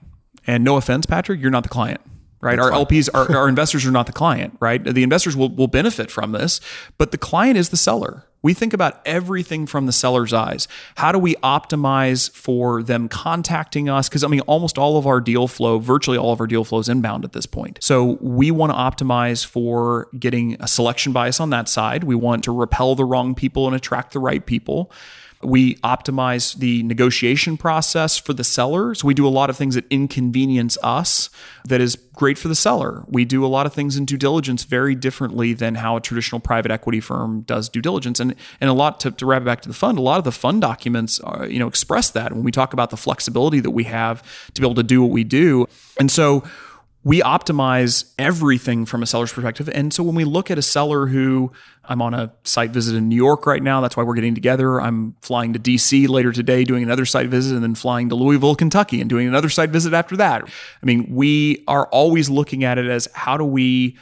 And 0.45 0.63
no 0.63 0.77
offense, 0.77 1.05
Patrick, 1.05 1.39
you're 1.39 1.51
not 1.51 1.63
the 1.63 1.69
client 1.69 2.01
right? 2.43 2.57
That's 2.57 2.65
our 2.67 2.71
fine. 2.73 2.85
LPs, 2.85 3.09
our, 3.13 3.35
our 3.37 3.49
investors 3.49 3.85
are 3.85 3.91
not 3.91 4.05
the 4.05 4.11
client, 4.11 4.57
right? 4.59 4.83
The 4.83 5.03
investors 5.03 5.35
will, 5.35 5.49
will 5.49 5.67
benefit 5.67 6.11
from 6.11 6.33
this, 6.33 6.59
but 6.97 7.11
the 7.11 7.17
client 7.17 7.57
is 7.57 7.69
the 7.69 7.77
seller. 7.77 8.27
We 8.43 8.53
think 8.53 8.73
about 8.73 9.01
everything 9.05 9.65
from 9.65 9.85
the 9.85 9.91
seller's 9.91 10.33
eyes. 10.33 10.67
How 10.95 11.11
do 11.11 11.17
we 11.17 11.35
optimize 11.35 12.29
for 12.31 12.83
them 12.83 13.07
contacting 13.07 13.89
us? 13.89 14.09
Because 14.09 14.23
I 14.23 14.27
mean, 14.27 14.41
almost 14.41 14.77
all 14.77 14.97
of 14.97 15.07
our 15.07 15.21
deal 15.21 15.47
flow, 15.47 15.79
virtually 15.79 16.17
all 16.17 16.33
of 16.33 16.41
our 16.41 16.47
deal 16.47 16.63
flow 16.65 16.79
is 16.79 16.89
inbound 16.89 17.23
at 17.23 17.31
this 17.31 17.45
point. 17.45 17.79
So 17.81 18.17
we 18.21 18.51
want 18.51 18.71
to 18.71 18.77
optimize 18.77 19.45
for 19.45 20.09
getting 20.19 20.57
a 20.59 20.67
selection 20.67 21.13
bias 21.13 21.39
on 21.39 21.49
that 21.51 21.69
side. 21.69 22.03
We 22.03 22.15
want 22.15 22.43
to 22.43 22.51
repel 22.51 22.95
the 22.95 23.05
wrong 23.05 23.33
people 23.33 23.65
and 23.65 23.75
attract 23.75 24.11
the 24.11 24.19
right 24.19 24.45
people. 24.45 24.91
We 25.43 25.75
optimize 25.75 26.55
the 26.55 26.83
negotiation 26.83 27.57
process 27.57 28.17
for 28.17 28.33
the 28.33 28.43
seller. 28.43 28.95
So 28.95 29.07
we 29.07 29.13
do 29.13 29.27
a 29.27 29.29
lot 29.29 29.49
of 29.49 29.57
things 29.57 29.75
that 29.75 29.85
inconvenience 29.89 30.77
us 30.83 31.29
that 31.65 31.81
is 31.81 31.95
great 32.13 32.37
for 32.37 32.47
the 32.47 32.55
seller. 32.55 33.03
We 33.07 33.25
do 33.25 33.45
a 33.45 33.47
lot 33.47 33.65
of 33.65 33.73
things 33.73 33.97
in 33.97 34.05
due 34.05 34.17
diligence 34.17 34.63
very 34.63 34.95
differently 34.95 35.53
than 35.53 35.75
how 35.75 35.97
a 35.97 36.01
traditional 36.01 36.39
private 36.39 36.71
equity 36.71 36.99
firm 36.99 37.41
does 37.41 37.69
due 37.69 37.81
diligence. 37.81 38.19
And 38.19 38.35
and 38.61 38.69
a 38.69 38.73
lot 38.73 38.99
to, 39.01 39.11
to 39.11 39.25
wrap 39.25 39.41
it 39.41 39.45
back 39.45 39.61
to 39.61 39.67
the 39.67 39.73
fund, 39.73 39.97
a 39.97 40.01
lot 40.01 40.17
of 40.17 40.23
the 40.23 40.31
fund 40.31 40.61
documents 40.61 41.19
are, 41.21 41.47
you 41.47 41.59
know 41.59 41.67
express 41.67 42.09
that 42.11 42.31
when 42.33 42.43
we 42.43 42.51
talk 42.51 42.73
about 42.73 42.89
the 42.89 42.97
flexibility 42.97 43.59
that 43.59 43.71
we 43.71 43.85
have 43.85 44.21
to 44.53 44.61
be 44.61 44.67
able 44.67 44.75
to 44.75 44.83
do 44.83 45.01
what 45.01 45.11
we 45.11 45.23
do. 45.23 45.67
And 45.99 46.11
so 46.11 46.43
we 47.03 47.21
optimize 47.21 48.13
everything 48.17 48.85
from 48.85 49.03
a 49.03 49.05
seller's 49.05 49.33
perspective. 49.33 49.69
And 49.69 49.93
so 49.93 50.03
when 50.03 50.15
we 50.15 50.23
look 50.23 50.49
at 50.49 50.57
a 50.57 50.61
seller 50.61 51.07
who 51.07 51.51
I'm 51.85 52.01
on 52.01 52.13
a 52.13 52.31
site 52.43 52.71
visit 52.71 52.95
in 52.95 53.09
New 53.09 53.15
York 53.15 53.45
right 53.45 53.61
now, 53.61 53.81
that's 53.81 53.97
why 53.97 54.03
we're 54.03 54.15
getting 54.15 54.35
together. 54.35 54.79
I'm 54.79 55.15
flying 55.21 55.51
to 55.53 55.59
DC 55.59 56.07
later 56.07 56.31
today, 56.31 56.63
doing 56.63 56.81
another 56.81 57.05
site 57.05 57.27
visit, 57.27 57.55
and 57.55 57.63
then 57.63 57.75
flying 57.75 58.07
to 58.09 58.15
Louisville, 58.15 58.55
Kentucky, 58.55 59.01
and 59.01 59.09
doing 59.09 59.27
another 59.27 59.49
site 59.49 59.69
visit 59.69 59.93
after 59.93 60.15
that. 60.17 60.43
I 60.43 60.85
mean, 60.85 61.07
we 61.09 61.63
are 61.67 61.87
always 61.87 62.29
looking 62.29 62.63
at 62.63 62.77
it 62.77 62.87
as 62.87 63.09
how 63.13 63.35
do 63.35 63.43
we 63.43 63.97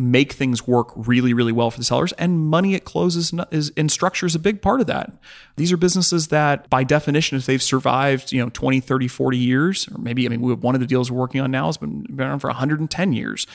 make 0.00 0.32
things 0.32 0.66
work 0.66 0.92
really, 0.96 1.32
really 1.32 1.52
well 1.52 1.70
for 1.70 1.78
the 1.78 1.84
sellers. 1.84 2.12
And 2.14 2.46
money 2.46 2.74
at 2.74 2.84
close 2.84 3.16
is, 3.16 3.32
is 3.50 3.70
in 3.70 3.88
structure 3.88 4.26
is 4.26 4.34
a 4.34 4.38
big 4.38 4.62
part 4.62 4.80
of 4.80 4.86
that. 4.86 5.12
These 5.56 5.72
are 5.72 5.76
businesses 5.76 6.28
that, 6.28 6.68
by 6.70 6.84
definition, 6.84 7.36
if 7.38 7.46
they've 7.46 7.62
survived, 7.62 8.32
you 8.32 8.42
know, 8.42 8.50
20, 8.50 8.80
30, 8.80 9.08
40 9.08 9.38
years, 9.38 9.88
or 9.88 9.98
maybe, 9.98 10.26
I 10.26 10.28
mean, 10.28 10.40
we 10.40 10.50
have 10.50 10.62
one 10.62 10.74
of 10.74 10.80
the 10.80 10.86
deals 10.86 11.10
we're 11.10 11.18
working 11.18 11.40
on 11.40 11.50
now 11.50 11.66
has 11.66 11.76
been, 11.76 12.02
been 12.02 12.26
around 12.26 12.40
for 12.40 12.48
110 12.48 13.12
years. 13.12 13.46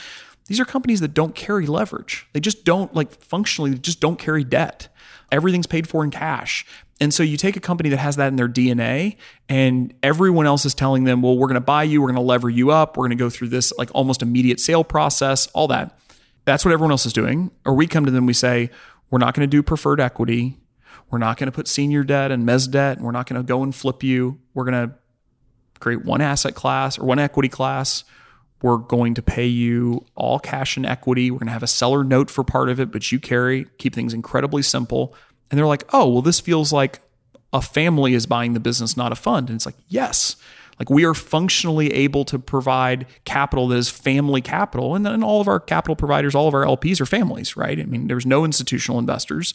These 0.47 0.59
are 0.59 0.65
companies 0.65 0.99
that 0.99 1.13
don't 1.13 1.33
carry 1.33 1.65
leverage. 1.65 2.27
They 2.33 2.39
just 2.39 2.65
don't, 2.65 2.93
like, 2.93 3.11
functionally, 3.19 3.71
they 3.71 3.77
just 3.77 3.99
don't 3.99 4.19
carry 4.19 4.43
debt. 4.43 4.89
Everything's 5.31 5.67
paid 5.67 5.87
for 5.87 6.03
in 6.03 6.11
cash. 6.11 6.65
And 7.01 7.13
so 7.13 7.23
you 7.23 7.35
take 7.35 7.57
a 7.57 7.59
company 7.59 7.89
that 7.89 7.97
has 7.97 8.15
that 8.15 8.27
in 8.27 8.37
their 8.37 8.47
DNA, 8.47 9.17
and 9.49 9.93
everyone 10.01 10.45
else 10.45 10.65
is 10.65 10.73
telling 10.73 11.03
them, 11.03 11.21
well, 11.21 11.37
we're 11.37 11.47
going 11.47 11.55
to 11.55 11.61
buy 11.61 11.83
you, 11.83 12.01
we're 12.01 12.07
going 12.07 12.15
to 12.15 12.21
lever 12.21 12.49
you 12.49 12.71
up, 12.71 12.95
we're 12.95 13.07
going 13.07 13.17
to 13.17 13.21
go 13.21 13.29
through 13.29 13.49
this 13.49 13.73
like 13.77 13.89
almost 13.93 14.21
immediate 14.21 14.59
sale 14.59 14.83
process, 14.83 15.47
all 15.47 15.67
that. 15.67 15.97
That's 16.45 16.63
what 16.63 16.71
everyone 16.71 16.91
else 16.91 17.05
is 17.05 17.13
doing. 17.13 17.51
Or 17.65 17.73
we 17.73 17.87
come 17.87 18.05
to 18.05 18.11
them, 18.11 18.25
we 18.25 18.33
say, 18.33 18.69
we're 19.09 19.19
not 19.19 19.33
going 19.33 19.47
to 19.47 19.51
do 19.51 19.61
preferred 19.61 19.99
equity. 19.99 20.57
We're 21.09 21.19
not 21.19 21.37
going 21.37 21.47
to 21.47 21.51
put 21.51 21.67
senior 21.67 22.03
debt 22.03 22.31
and 22.31 22.47
mez 22.47 22.69
debt. 22.69 22.97
And 22.97 23.05
we're 23.05 23.11
not 23.11 23.27
going 23.27 23.41
to 23.41 23.45
go 23.45 23.63
and 23.63 23.73
flip 23.73 24.03
you. 24.03 24.39
We're 24.53 24.65
going 24.65 24.89
to 24.89 24.95
create 25.79 26.05
one 26.05 26.21
asset 26.21 26.55
class 26.55 26.97
or 26.97 27.05
one 27.05 27.19
equity 27.19 27.49
class. 27.49 28.03
We're 28.61 28.77
going 28.77 29.13
to 29.15 29.21
pay 29.21 29.45
you 29.45 30.05
all 30.15 30.39
cash 30.39 30.77
and 30.77 30.85
equity. 30.85 31.29
We're 31.29 31.39
going 31.39 31.47
to 31.47 31.53
have 31.53 31.63
a 31.63 31.67
seller 31.67 32.03
note 32.03 32.31
for 32.31 32.43
part 32.43 32.69
of 32.69 32.79
it, 32.79 32.91
but 32.91 33.11
you 33.11 33.19
carry, 33.19 33.67
keep 33.77 33.93
things 33.93 34.13
incredibly 34.13 34.61
simple. 34.61 35.13
And 35.51 35.57
they're 35.57 35.67
like, 35.67 35.83
oh, 35.93 36.09
well, 36.09 36.21
this 36.21 36.39
feels 36.39 36.73
like 36.73 37.01
a 37.53 37.61
family 37.61 38.13
is 38.13 38.25
buying 38.25 38.53
the 38.53 38.59
business, 38.59 38.97
not 38.97 39.11
a 39.11 39.15
fund. 39.15 39.49
And 39.49 39.57
it's 39.57 39.65
like, 39.65 39.75
yes. 39.87 40.37
Like 40.79 40.89
we 40.89 41.05
are 41.05 41.13
functionally 41.13 41.93
able 41.93 42.25
to 42.25 42.37
provide 42.37 43.05
capital 43.23 43.67
that 43.69 43.77
is 43.77 43.89
family 43.89 44.41
capital. 44.41 44.95
And 44.95 45.05
then 45.05 45.23
all 45.23 45.41
of 45.41 45.47
our 45.47 45.59
capital 45.59 45.95
providers, 45.95 46.35
all 46.35 46.47
of 46.47 46.53
our 46.53 46.65
LPs 46.65 46.99
are 46.99 47.05
families, 47.05 47.55
right? 47.55 47.79
I 47.79 47.83
mean, 47.83 48.07
there's 48.07 48.25
no 48.25 48.43
institutional 48.43 48.99
investors. 48.99 49.53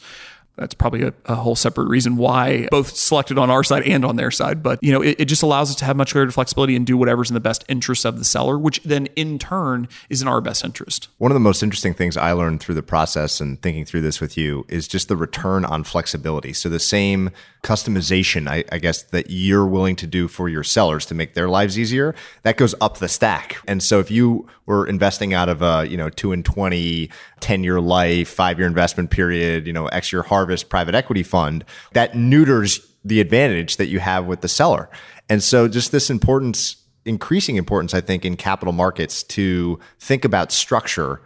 That's 0.61 0.75
probably 0.75 1.03
a, 1.03 1.15
a, 1.25 1.35
whole 1.35 1.57
separate 1.57 1.87
reason 1.87 2.17
why 2.17 2.69
both 2.71 2.95
selected 2.95 3.39
on 3.39 3.49
our 3.49 3.65
side 3.65 3.83
and 3.85 4.05
on 4.05 4.17
their 4.17 4.31
side. 4.31 4.63
But 4.63 4.79
you 4.83 4.93
know, 4.93 5.01
it, 5.01 5.17
it, 5.19 5.25
just 5.25 5.43
allows 5.43 5.71
us 5.71 5.77
to 5.77 5.87
have 5.87 5.97
much 5.97 6.13
greater 6.13 6.31
flexibility 6.31 6.77
and 6.77 6.87
do 6.87 6.99
whatever's 6.99 7.31
in 7.31 7.35
the 7.35 7.41
best 7.41 7.65
interest 7.69 8.05
of 8.05 8.19
the 8.19 8.25
seller, 8.25 8.59
which 8.59 8.83
then 8.83 9.07
in 9.17 9.39
turn 9.39 9.89
is 10.11 10.21
in 10.21 10.29
our 10.29 10.43
best 10.43 10.63
interest. 10.63 11.09
One 11.17 11.31
of 11.31 11.35
the 11.35 11.41
most 11.41 11.63
interesting 11.63 11.95
things 11.95 12.17
I 12.17 12.33
learned 12.33 12.61
through 12.61 12.75
the 12.75 12.83
process 12.83 13.41
and 13.41 13.61
thinking 13.63 13.87
through 13.87 14.03
this 14.03 14.21
with 14.21 14.37
you 14.37 14.67
is 14.69 14.87
just 14.87 15.09
the 15.09 15.17
return 15.17 15.65
on 15.65 15.83
flexibility. 15.83 16.53
So 16.53 16.69
the 16.69 16.79
same 16.79 17.31
customization, 17.63 18.49
I, 18.49 18.65
I 18.71 18.79
guess, 18.79 19.03
that 19.05 19.31
you're 19.31 19.67
willing 19.67 19.97
to 19.97 20.07
do 20.07 20.29
for 20.29 20.49
your 20.49 20.65
sellers 20.65 21.07
to 21.07 21.15
make 21.15 21.35
their 21.35 21.49
lives 21.49 21.79
easier, 21.79 22.15
that 22.43 22.59
goes 22.59 22.75
up 22.83 22.99
the 22.99 23.09
stack. 23.09 23.59
And 23.67 23.83
so 23.83 23.99
if 23.99 24.11
you 24.11 24.47
were 24.67 24.87
investing 24.87 25.35
out 25.35 25.49
of 25.49 25.63
a, 25.63 25.87
you 25.89 25.97
know, 25.97 26.11
two 26.11 26.33
and 26.33 26.45
20, 26.45 27.11
10 27.41 27.65
year 27.65 27.81
life, 27.81 28.29
five 28.29 28.59
year 28.59 28.67
investment 28.67 29.11
period, 29.11 29.67
you 29.67 29.73
know, 29.73 29.87
X 29.87 30.13
year 30.13 30.23
harvest 30.23 30.69
private 30.69 30.95
equity 30.95 31.23
fund, 31.23 31.65
that 31.93 32.15
neuters 32.15 32.81
the 33.05 33.21
advantage 33.21 33.77
that 33.77 33.87
you 33.87 34.01
have 34.01 34.27
with 34.27 34.41
the 34.41 34.49
seller. 34.49 34.91
And 35.29 35.43
so 35.43 35.69
just 35.69 35.93
this 35.93 36.11
importance, 36.11 36.77
increasing 37.05 37.57
importance, 37.57 37.95
I 37.95 38.01
think, 38.01 38.25
in 38.25 38.37
capital 38.37 38.73
markets 38.73 39.23
to 39.25 39.79
think 39.99 40.25
about 40.25 40.53
structure 40.53 41.23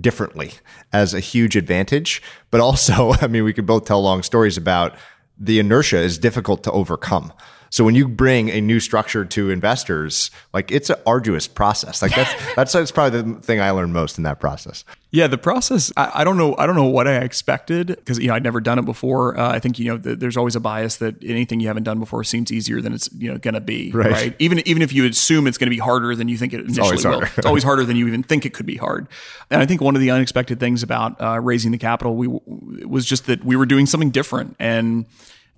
differently 0.00 0.54
as 0.92 1.14
a 1.14 1.20
huge 1.20 1.56
advantage. 1.56 2.22
But 2.50 2.60
also, 2.60 3.12
I 3.20 3.26
mean, 3.26 3.44
we 3.44 3.52
could 3.52 3.66
both 3.66 3.84
tell 3.84 4.02
long 4.02 4.22
stories 4.22 4.56
about 4.56 4.96
the 5.38 5.58
inertia 5.58 5.98
is 5.98 6.18
difficult 6.18 6.62
to 6.64 6.72
overcome. 6.72 7.32
So 7.74 7.82
when 7.82 7.96
you 7.96 8.06
bring 8.06 8.50
a 8.50 8.60
new 8.60 8.78
structure 8.78 9.24
to 9.24 9.50
investors, 9.50 10.30
like 10.52 10.70
it's 10.70 10.90
an 10.90 10.96
arduous 11.04 11.48
process. 11.48 12.02
Like 12.02 12.14
that's 12.14 12.32
that's, 12.54 12.72
that's 12.72 12.92
probably 12.92 13.20
the 13.20 13.40
thing 13.40 13.60
I 13.60 13.72
learned 13.72 13.92
most 13.92 14.16
in 14.16 14.22
that 14.22 14.38
process. 14.38 14.84
Yeah, 15.10 15.26
the 15.26 15.38
process. 15.38 15.92
I, 15.96 16.20
I 16.20 16.24
don't 16.24 16.36
know. 16.36 16.54
I 16.56 16.66
don't 16.66 16.76
know 16.76 16.84
what 16.84 17.08
I 17.08 17.16
expected 17.16 17.88
because 17.88 18.20
you 18.20 18.28
know 18.28 18.34
I'd 18.34 18.44
never 18.44 18.60
done 18.60 18.78
it 18.78 18.84
before. 18.84 19.36
Uh, 19.36 19.50
I 19.50 19.58
think 19.58 19.80
you 19.80 19.86
know 19.86 19.96
the, 19.96 20.14
there's 20.14 20.36
always 20.36 20.54
a 20.54 20.60
bias 20.60 20.98
that 20.98 21.16
anything 21.24 21.58
you 21.58 21.66
haven't 21.66 21.82
done 21.82 21.98
before 21.98 22.22
seems 22.22 22.52
easier 22.52 22.80
than 22.80 22.92
it's 22.92 23.10
you 23.12 23.32
know 23.32 23.38
going 23.38 23.54
to 23.54 23.60
be. 23.60 23.90
Right. 23.90 24.12
right. 24.12 24.36
Even 24.38 24.60
even 24.68 24.80
if 24.80 24.92
you 24.92 25.04
assume 25.06 25.48
it's 25.48 25.58
going 25.58 25.66
to 25.66 25.74
be 25.74 25.80
harder 25.80 26.14
than 26.14 26.28
you 26.28 26.36
think 26.36 26.52
it 26.52 26.60
initially 26.60 26.94
it's 26.94 27.04
will, 27.04 27.14
harder. 27.14 27.30
it's 27.36 27.46
always 27.46 27.64
harder 27.64 27.84
than 27.84 27.96
you 27.96 28.06
even 28.06 28.22
think 28.22 28.46
it 28.46 28.54
could 28.54 28.66
be 28.66 28.76
hard. 28.76 29.08
And 29.50 29.60
I 29.60 29.66
think 29.66 29.80
one 29.80 29.96
of 29.96 30.00
the 30.00 30.12
unexpected 30.12 30.60
things 30.60 30.84
about 30.84 31.20
uh, 31.20 31.40
raising 31.40 31.72
the 31.72 31.78
capital 31.78 32.14
we 32.14 32.28
was 32.28 33.04
just 33.04 33.26
that 33.26 33.44
we 33.44 33.56
were 33.56 33.66
doing 33.66 33.86
something 33.86 34.10
different 34.10 34.54
and 34.60 35.06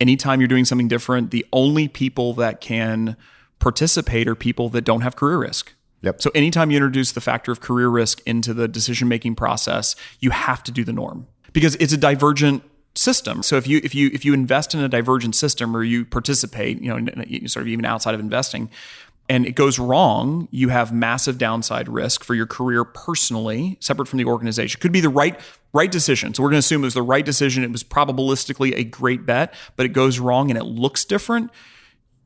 anytime 0.01 0.41
you're 0.41 0.49
doing 0.49 0.65
something 0.65 0.89
different, 0.89 1.31
the 1.31 1.47
only 1.53 1.89
people 1.89 2.33
that 2.35 2.61
can 2.61 3.17
participate 3.59 4.29
are 4.29 4.35
people 4.35 4.69
that 4.71 4.83
don't 4.83 5.01
have 5.01 5.17
career 5.17 5.39
risk. 5.39 5.73
Yep. 6.03 6.23
So 6.23 6.31
anytime 6.35 6.71
you 6.71 6.77
introduce 6.77 7.13
the 7.13 7.21
factor 7.21 7.51
of 7.51 7.61
career 7.61 7.89
risk 7.89 8.23
into 8.27 8.55
the 8.55 8.69
decision 8.69 9.09
making 9.09 9.35
process, 9.35 9.97
you 10.21 10.31
have 10.31 10.63
to 10.65 10.73
do 10.73 10.85
the 10.85 10.93
norm 10.93 11.27
because 11.53 11.75
it's 11.77 11.93
a 11.93 11.97
divergent 11.97 12.63
system. 12.95 13.43
So 13.43 13.57
if 13.57 13.67
you 13.67 13.81
if 13.83 13.95
you 13.95 14.11
if 14.13 14.25
you 14.25 14.35
invest 14.35 14.75
in 14.75 14.81
a 14.81 14.89
divergent 14.89 15.35
system 15.35 15.77
or 15.77 15.83
you 15.83 16.05
participate, 16.05 16.81
you 16.81 16.89
know, 16.89 17.13
sort 17.47 17.63
of 17.63 17.69
even 17.69 17.85
outside 17.85 18.15
of 18.15 18.21
investing, 18.21 18.71
and 19.29 19.47
it 19.47 19.57
goes 19.57 19.79
wrong, 19.79 20.49
you 20.51 20.69
have 20.69 20.93
massive 20.93 21.39
downside 21.39 21.89
risk 21.89 22.23
for 22.23 22.35
your 22.35 22.47
career 22.47 22.85
personally, 22.85 23.77
separate 23.81 24.07
from 24.07 24.19
the 24.19 24.25
organization. 24.25 24.81
Could 24.81 24.93
be 24.93 25.01
the 25.01 25.09
right 25.09 25.39
right 25.73 25.91
decision. 25.93 26.33
So 26.33 26.43
we're 26.43 26.51
going 26.51 26.61
to 26.63 26.67
assume 26.67 26.83
it 26.83 26.87
was 26.87 26.95
the 26.95 27.03
right 27.03 27.25
decision. 27.25 27.63
It 27.63 27.71
was 27.71 27.85
probabilistically 27.85 28.75
a 28.77 28.85
great 28.85 29.27
bet, 29.27 29.53
but 29.77 29.85
it 29.85 29.91
goes 29.91 30.19
wrong 30.19 30.51
and 30.51 30.59
it 30.59 30.65
looks 30.65 31.05
different. 31.05 31.51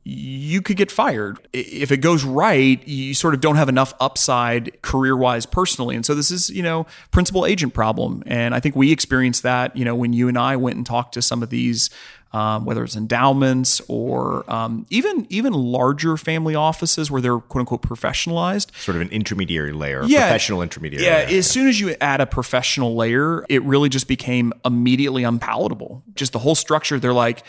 You 0.03 0.61
could 0.61 0.77
get 0.77 0.89
fired. 0.89 1.37
If 1.53 1.91
it 1.91 1.97
goes 1.97 2.23
right, 2.23 2.85
you 2.87 3.13
sort 3.13 3.33
of 3.33 3.41
don't 3.41 3.57
have 3.57 3.69
enough 3.69 3.93
upside 3.99 4.81
career 4.81 5.15
wise 5.15 5.45
personally. 5.45 5.95
And 5.95 6.05
so 6.05 6.15
this 6.15 6.31
is, 6.31 6.49
you 6.49 6.63
know, 6.63 6.87
principal 7.11 7.45
agent 7.45 7.73
problem. 7.73 8.23
And 8.25 8.55
I 8.55 8.59
think 8.59 8.75
we 8.75 8.91
experienced 8.91 9.43
that, 9.43 9.75
you 9.75 9.85
know, 9.85 9.93
when 9.93 10.13
you 10.13 10.27
and 10.27 10.39
I 10.39 10.55
went 10.55 10.77
and 10.77 10.85
talked 10.85 11.13
to 11.15 11.21
some 11.21 11.43
of 11.43 11.49
these 11.49 11.91
um, 12.33 12.65
whether 12.65 12.83
it's 12.83 12.95
endowments 12.95 13.81
or 13.87 14.49
um, 14.51 14.85
even 14.89 15.25
even 15.29 15.53
larger 15.53 16.17
family 16.17 16.55
offices 16.55 17.11
where 17.11 17.21
they're 17.21 17.39
quote 17.39 17.61
unquote 17.61 17.81
professionalized. 17.81 18.75
Sort 18.77 18.95
of 18.95 19.01
an 19.01 19.09
intermediary 19.09 19.73
layer, 19.73 20.03
yeah, 20.05 20.21
professional 20.21 20.61
intermediary. 20.61 21.03
Yeah, 21.03 21.25
layer. 21.25 21.39
as 21.39 21.49
soon 21.49 21.67
as 21.67 21.79
you 21.79 21.95
add 21.99 22.21
a 22.21 22.25
professional 22.25 22.95
layer, 22.95 23.45
it 23.49 23.63
really 23.63 23.89
just 23.89 24.07
became 24.07 24.53
immediately 24.63 25.23
unpalatable. 25.23 26.03
Just 26.15 26.33
the 26.33 26.39
whole 26.39 26.55
structure. 26.55 26.99
They're 26.99 27.13
like 27.13 27.43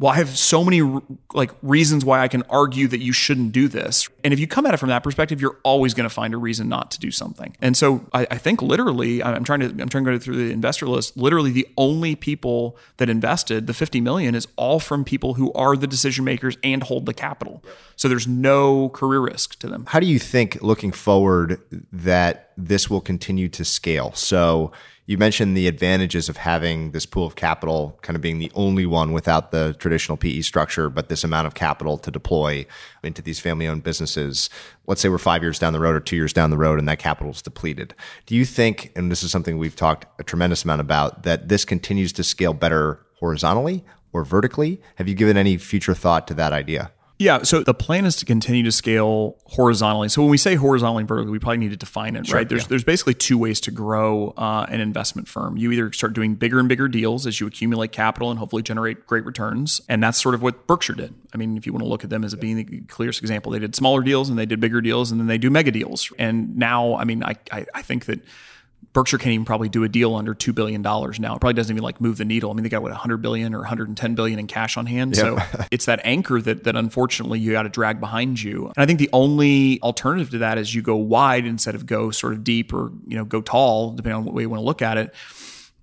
well, 0.00 0.10
I 0.10 0.16
have 0.16 0.30
so 0.30 0.64
many 0.64 0.80
like 1.34 1.50
reasons 1.60 2.06
why 2.06 2.20
I 2.20 2.28
can 2.28 2.42
argue 2.48 2.88
that 2.88 3.00
you 3.00 3.12
shouldn't 3.12 3.52
do 3.52 3.68
this. 3.68 4.08
And 4.24 4.32
if 4.32 4.40
you 4.40 4.46
come 4.46 4.64
at 4.64 4.72
it 4.72 4.78
from 4.78 4.88
that 4.88 5.02
perspective, 5.02 5.42
you're 5.42 5.58
always 5.62 5.92
going 5.92 6.08
to 6.08 6.14
find 6.14 6.32
a 6.32 6.38
reason 6.38 6.70
not 6.70 6.90
to 6.92 6.98
do 6.98 7.10
something. 7.10 7.54
And 7.60 7.76
so 7.76 8.06
I, 8.14 8.26
I, 8.30 8.38
think 8.38 8.62
literally, 8.62 9.22
I'm 9.22 9.44
trying 9.44 9.60
to 9.60 9.66
I'm 9.66 9.90
trying 9.90 10.06
to 10.06 10.12
go 10.12 10.18
through 10.18 10.36
the 10.36 10.52
investor 10.52 10.86
list. 10.86 11.18
Literally, 11.18 11.50
the 11.50 11.68
only 11.76 12.16
people 12.16 12.78
that 12.96 13.10
invested 13.10 13.66
the 13.66 13.74
50 13.74 14.00
million 14.00 14.34
is 14.34 14.48
all 14.56 14.80
from 14.80 15.04
people 15.04 15.34
who 15.34 15.52
are 15.52 15.76
the 15.76 15.86
decision 15.86 16.24
makers 16.24 16.56
and 16.64 16.82
hold 16.82 17.04
the 17.04 17.14
capital. 17.14 17.62
So 17.96 18.08
there's 18.08 18.26
no 18.26 18.88
career 18.88 19.20
risk 19.20 19.58
to 19.58 19.68
them. 19.68 19.84
How 19.86 20.00
do 20.00 20.06
you 20.06 20.18
think, 20.18 20.62
looking 20.62 20.92
forward, 20.92 21.60
that 21.92 22.52
this 22.56 22.88
will 22.88 23.02
continue 23.02 23.50
to 23.50 23.66
scale? 23.66 24.12
So 24.14 24.72
you 25.06 25.18
mentioned 25.18 25.56
the 25.56 25.66
advantages 25.66 26.28
of 26.28 26.36
having 26.36 26.92
this 26.92 27.04
pool 27.04 27.26
of 27.26 27.34
capital 27.34 27.98
kind 28.02 28.14
of 28.14 28.22
being 28.22 28.38
the 28.38 28.52
only 28.54 28.86
one 28.86 29.12
without 29.12 29.50
the 29.50 29.74
traditional 29.78 30.16
PE 30.16 30.42
structure, 30.42 30.88
but 30.88 31.08
this 31.08 31.24
amount 31.24 31.46
of 31.46 31.54
capital 31.54 31.98
to 31.98 32.10
deploy 32.10 32.64
into 33.02 33.20
these 33.20 33.40
family 33.40 33.66
owned 33.66 33.82
businesses. 33.82 34.50
Let's 34.86 35.00
say 35.00 35.08
we're 35.08 35.18
five 35.18 35.42
years 35.42 35.58
down 35.58 35.72
the 35.72 35.80
road 35.80 35.96
or 35.96 36.00
two 36.00 36.16
years 36.16 36.32
down 36.32 36.50
the 36.50 36.58
road 36.58 36.78
and 36.78 36.88
that 36.88 36.98
capital 36.98 37.32
is 37.32 37.42
depleted. 37.42 37.94
Do 38.26 38.36
you 38.36 38.44
think, 38.44 38.92
and 38.94 39.10
this 39.10 39.22
is 39.22 39.32
something 39.32 39.58
we've 39.58 39.74
talked 39.74 40.06
a 40.20 40.22
tremendous 40.22 40.64
amount 40.64 40.80
about, 40.80 41.24
that 41.24 41.48
this 41.48 41.64
continues 41.64 42.12
to 42.12 42.22
scale 42.22 42.54
better 42.54 43.04
horizontally 43.18 43.84
or 44.12 44.24
vertically? 44.24 44.80
Have 44.96 45.08
you 45.08 45.14
given 45.14 45.36
any 45.36 45.56
future 45.56 45.94
thought 45.94 46.28
to 46.28 46.34
that 46.34 46.52
idea? 46.52 46.92
Yeah. 47.20 47.42
So 47.42 47.62
the 47.62 47.74
plan 47.74 48.06
is 48.06 48.16
to 48.16 48.24
continue 48.24 48.62
to 48.62 48.72
scale 48.72 49.36
horizontally. 49.44 50.08
So 50.08 50.22
when 50.22 50.30
we 50.30 50.38
say 50.38 50.54
horizontally 50.54 51.02
and 51.02 51.08
vertically, 51.08 51.30
we 51.30 51.38
probably 51.38 51.58
need 51.58 51.68
to 51.68 51.76
define 51.76 52.16
it, 52.16 52.26
sure, 52.26 52.38
right? 52.38 52.48
There's 52.48 52.62
yeah. 52.62 52.68
there's 52.68 52.82
basically 52.82 53.12
two 53.12 53.36
ways 53.36 53.60
to 53.60 53.70
grow 53.70 54.32
uh, 54.38 54.64
an 54.70 54.80
investment 54.80 55.28
firm. 55.28 55.58
You 55.58 55.70
either 55.70 55.92
start 55.92 56.14
doing 56.14 56.34
bigger 56.34 56.58
and 56.58 56.66
bigger 56.66 56.88
deals 56.88 57.26
as 57.26 57.38
you 57.38 57.46
accumulate 57.46 57.92
capital 57.92 58.30
and 58.30 58.38
hopefully 58.38 58.62
generate 58.62 59.06
great 59.06 59.26
returns, 59.26 59.82
and 59.86 60.02
that's 60.02 60.20
sort 60.20 60.34
of 60.34 60.40
what 60.40 60.66
Berkshire 60.66 60.94
did. 60.94 61.12
I 61.34 61.36
mean, 61.36 61.58
if 61.58 61.66
you 61.66 61.74
want 61.74 61.82
to 61.82 61.88
look 61.88 62.04
at 62.04 62.08
them 62.08 62.24
as 62.24 62.34
being 62.36 62.56
the 62.56 62.80
clearest 62.88 63.20
example, 63.20 63.52
they 63.52 63.58
did 63.58 63.76
smaller 63.76 64.00
deals 64.00 64.30
and 64.30 64.38
they 64.38 64.46
did 64.46 64.58
bigger 64.58 64.80
deals, 64.80 65.10
and 65.10 65.20
then 65.20 65.26
they 65.26 65.36
do 65.36 65.50
mega 65.50 65.70
deals. 65.70 66.10
And 66.18 66.56
now, 66.56 66.94
I 66.94 67.04
mean, 67.04 67.22
I 67.22 67.34
I, 67.52 67.66
I 67.74 67.82
think 67.82 68.06
that 68.06 68.20
Berkshire 68.92 69.18
can't 69.18 69.32
even 69.32 69.44
probably 69.44 69.68
do 69.68 69.84
a 69.84 69.88
deal 69.88 70.16
under 70.16 70.34
two 70.34 70.52
billion 70.52 70.82
dollars 70.82 71.20
now. 71.20 71.36
It 71.36 71.40
probably 71.40 71.54
doesn't 71.54 71.72
even 71.72 71.82
like 71.82 72.00
move 72.00 72.18
the 72.18 72.24
needle. 72.24 72.50
I 72.50 72.54
mean, 72.54 72.64
they 72.64 72.68
got 72.68 72.82
what 72.82 72.90
100 72.90 73.18
billion 73.18 73.54
or 73.54 73.58
110 73.58 74.14
billion 74.16 74.38
in 74.38 74.48
cash 74.48 74.76
on 74.76 74.86
hand. 74.86 75.16
Yep. 75.16 75.20
So 75.20 75.64
it's 75.70 75.84
that 75.86 76.00
anchor 76.04 76.40
that 76.40 76.64
that 76.64 76.74
unfortunately 76.74 77.38
you 77.38 77.52
got 77.52 77.62
to 77.62 77.68
drag 77.68 78.00
behind 78.00 78.42
you. 78.42 78.66
And 78.66 78.78
I 78.78 78.86
think 78.86 78.98
the 78.98 79.10
only 79.12 79.80
alternative 79.82 80.30
to 80.30 80.38
that 80.38 80.58
is 80.58 80.74
you 80.74 80.82
go 80.82 80.96
wide 80.96 81.46
instead 81.46 81.74
of 81.74 81.86
go 81.86 82.10
sort 82.10 82.32
of 82.32 82.42
deep 82.42 82.72
or 82.72 82.90
you 83.06 83.16
know 83.16 83.24
go 83.24 83.40
tall, 83.40 83.92
depending 83.92 84.18
on 84.18 84.24
what 84.24 84.34
way 84.34 84.42
you 84.42 84.50
want 84.50 84.60
to 84.60 84.64
look 84.64 84.82
at 84.82 84.98
it. 84.98 85.14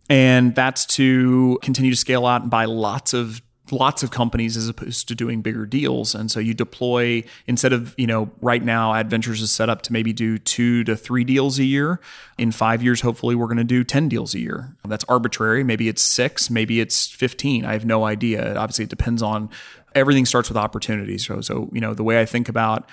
And 0.10 0.56
that's 0.56 0.86
to 0.86 1.60
continue 1.62 1.92
to 1.92 1.98
scale 1.98 2.26
out 2.26 2.42
and 2.42 2.52
buy 2.52 2.66
lots 2.66 3.14
of 3.14 3.42
lots 3.72 4.04
of 4.04 4.12
companies 4.12 4.58
as 4.58 4.68
opposed 4.68 5.08
to 5.08 5.16
doing 5.16 5.42
bigger 5.42 5.66
deals. 5.66 6.16
And 6.16 6.30
so 6.30 6.40
you 6.40 6.54
deploy 6.54 7.24
instead 7.46 7.74
of, 7.74 7.94
you 7.98 8.08
know, 8.08 8.30
right 8.42 8.64
now 8.64 8.94
Adventures 8.94 9.42
is 9.42 9.52
set 9.52 9.70
up 9.70 9.82
to 9.84 9.94
maybe 9.94 10.14
do 10.14 10.38
two 10.38 10.84
to 10.86 10.96
three 10.96 11.24
deals 11.24 11.60
a 11.60 11.64
year. 11.64 12.00
In 12.38 12.52
five 12.52 12.84
years, 12.84 13.02
hopefully 13.02 13.36
we're 13.36 13.48
going 13.48 13.58
to 13.58 13.64
do 13.64 13.84
10 13.84 14.10
deals 14.10 14.34
a 14.34 14.40
year. 14.40 14.76
That's 14.88 15.06
arbitrary. 15.06 15.64
Maybe 15.64 15.88
it's 15.88 16.02
six, 16.02 16.50
maybe 16.50 16.80
it's 16.80 17.08
15. 17.08 17.66
I 17.66 17.74
have 17.74 17.86
no 17.86 18.06
idea. 18.06 18.56
Obviously 18.56 18.84
it 18.84 18.90
depends 18.90 19.22
on 19.22 19.50
everything 19.96 20.26
starts 20.26 20.50
with 20.50 20.58
opportunities. 20.58 21.26
So, 21.26 21.42
so, 21.42 21.70
you 21.72 21.82
know, 21.82 21.94
the 21.94 22.04
way 22.04 22.22
I 22.22 22.26
think 22.26 22.50
about 22.50 22.88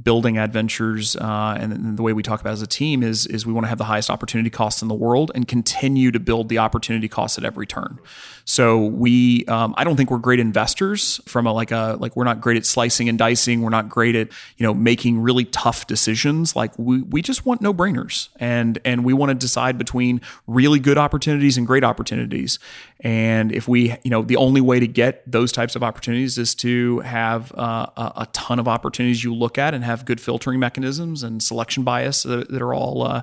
building 0.00 0.38
adventures 0.38 1.16
uh, 1.16 1.56
and 1.60 1.96
the 1.96 2.02
way 2.02 2.12
we 2.12 2.22
talk 2.22 2.40
about 2.40 2.52
as 2.52 2.62
a 2.62 2.66
team 2.66 3.02
is 3.02 3.26
is 3.26 3.46
we 3.46 3.52
want 3.52 3.64
to 3.64 3.68
have 3.68 3.78
the 3.78 3.84
highest 3.84 4.10
opportunity 4.10 4.50
costs 4.50 4.82
in 4.82 4.88
the 4.88 4.94
world 4.94 5.30
and 5.34 5.46
continue 5.46 6.10
to 6.10 6.18
build 6.18 6.48
the 6.48 6.58
opportunity 6.58 7.08
costs 7.08 7.38
at 7.38 7.44
every 7.44 7.66
turn. 7.66 7.98
So 8.44 8.86
we 8.86 9.44
um, 9.46 9.74
i 9.76 9.84
don't 9.84 9.96
think 9.96 10.10
we're 10.10 10.18
great 10.18 10.40
investors 10.40 11.20
from 11.26 11.46
a 11.46 11.52
like 11.52 11.70
a 11.70 11.96
like 12.00 12.16
we're 12.16 12.24
not 12.24 12.40
great 12.40 12.56
at 12.56 12.66
slicing 12.66 13.08
and 13.08 13.18
dicing. 13.18 13.62
We're 13.62 13.70
not 13.70 13.88
great 13.88 14.16
at 14.16 14.28
you 14.56 14.66
know 14.66 14.74
making 14.74 15.20
really 15.20 15.44
tough 15.44 15.86
decisions. 15.86 16.56
Like 16.56 16.76
we, 16.78 17.02
we 17.02 17.22
just 17.22 17.44
want 17.46 17.60
no 17.60 17.72
brainers 17.72 18.28
and 18.36 18.78
and 18.84 19.04
we 19.04 19.12
want 19.12 19.30
to 19.30 19.34
decide 19.34 19.78
between 19.78 20.20
really 20.46 20.80
good 20.80 20.98
opportunities 20.98 21.56
and 21.56 21.66
great 21.66 21.84
opportunities. 21.84 22.58
And 23.00 23.52
if 23.52 23.68
we 23.68 23.96
you 24.02 24.10
know 24.10 24.22
the 24.22 24.36
only 24.36 24.60
way 24.60 24.80
to 24.80 24.86
get 24.86 25.30
those 25.30 25.52
types 25.52 25.76
of 25.76 25.82
opportunities 25.82 26.38
is 26.38 26.54
to 26.56 27.00
have 27.00 27.52
uh, 27.56 27.86
a, 27.96 28.12
a 28.16 28.28
ton 28.32 28.58
of 28.58 28.66
opportunities 28.66 29.22
you 29.22 29.34
look 29.34 29.58
at 29.58 29.74
and 29.74 29.81
have 29.84 30.02
have 30.02 30.06
good 30.06 30.20
filtering 30.20 30.58
mechanisms 30.58 31.22
and 31.22 31.42
selection 31.42 31.84
bias 31.84 32.24
that, 32.24 32.48
that 32.50 32.60
are 32.60 32.74
all 32.74 33.02
uh, 33.02 33.22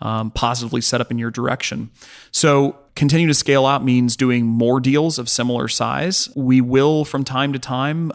um, 0.00 0.30
positively 0.30 0.80
set 0.80 1.00
up 1.00 1.10
in 1.10 1.18
your 1.18 1.30
direction. 1.30 1.90
So, 2.30 2.76
continue 2.94 3.26
to 3.28 3.34
scale 3.34 3.66
out 3.66 3.84
means 3.84 4.16
doing 4.16 4.44
more 4.44 4.80
deals 4.80 5.18
of 5.18 5.28
similar 5.28 5.68
size. 5.68 6.28
We 6.36 6.60
will, 6.60 7.04
from 7.04 7.24
time 7.24 7.52
to 7.52 7.58
time, 7.58 8.12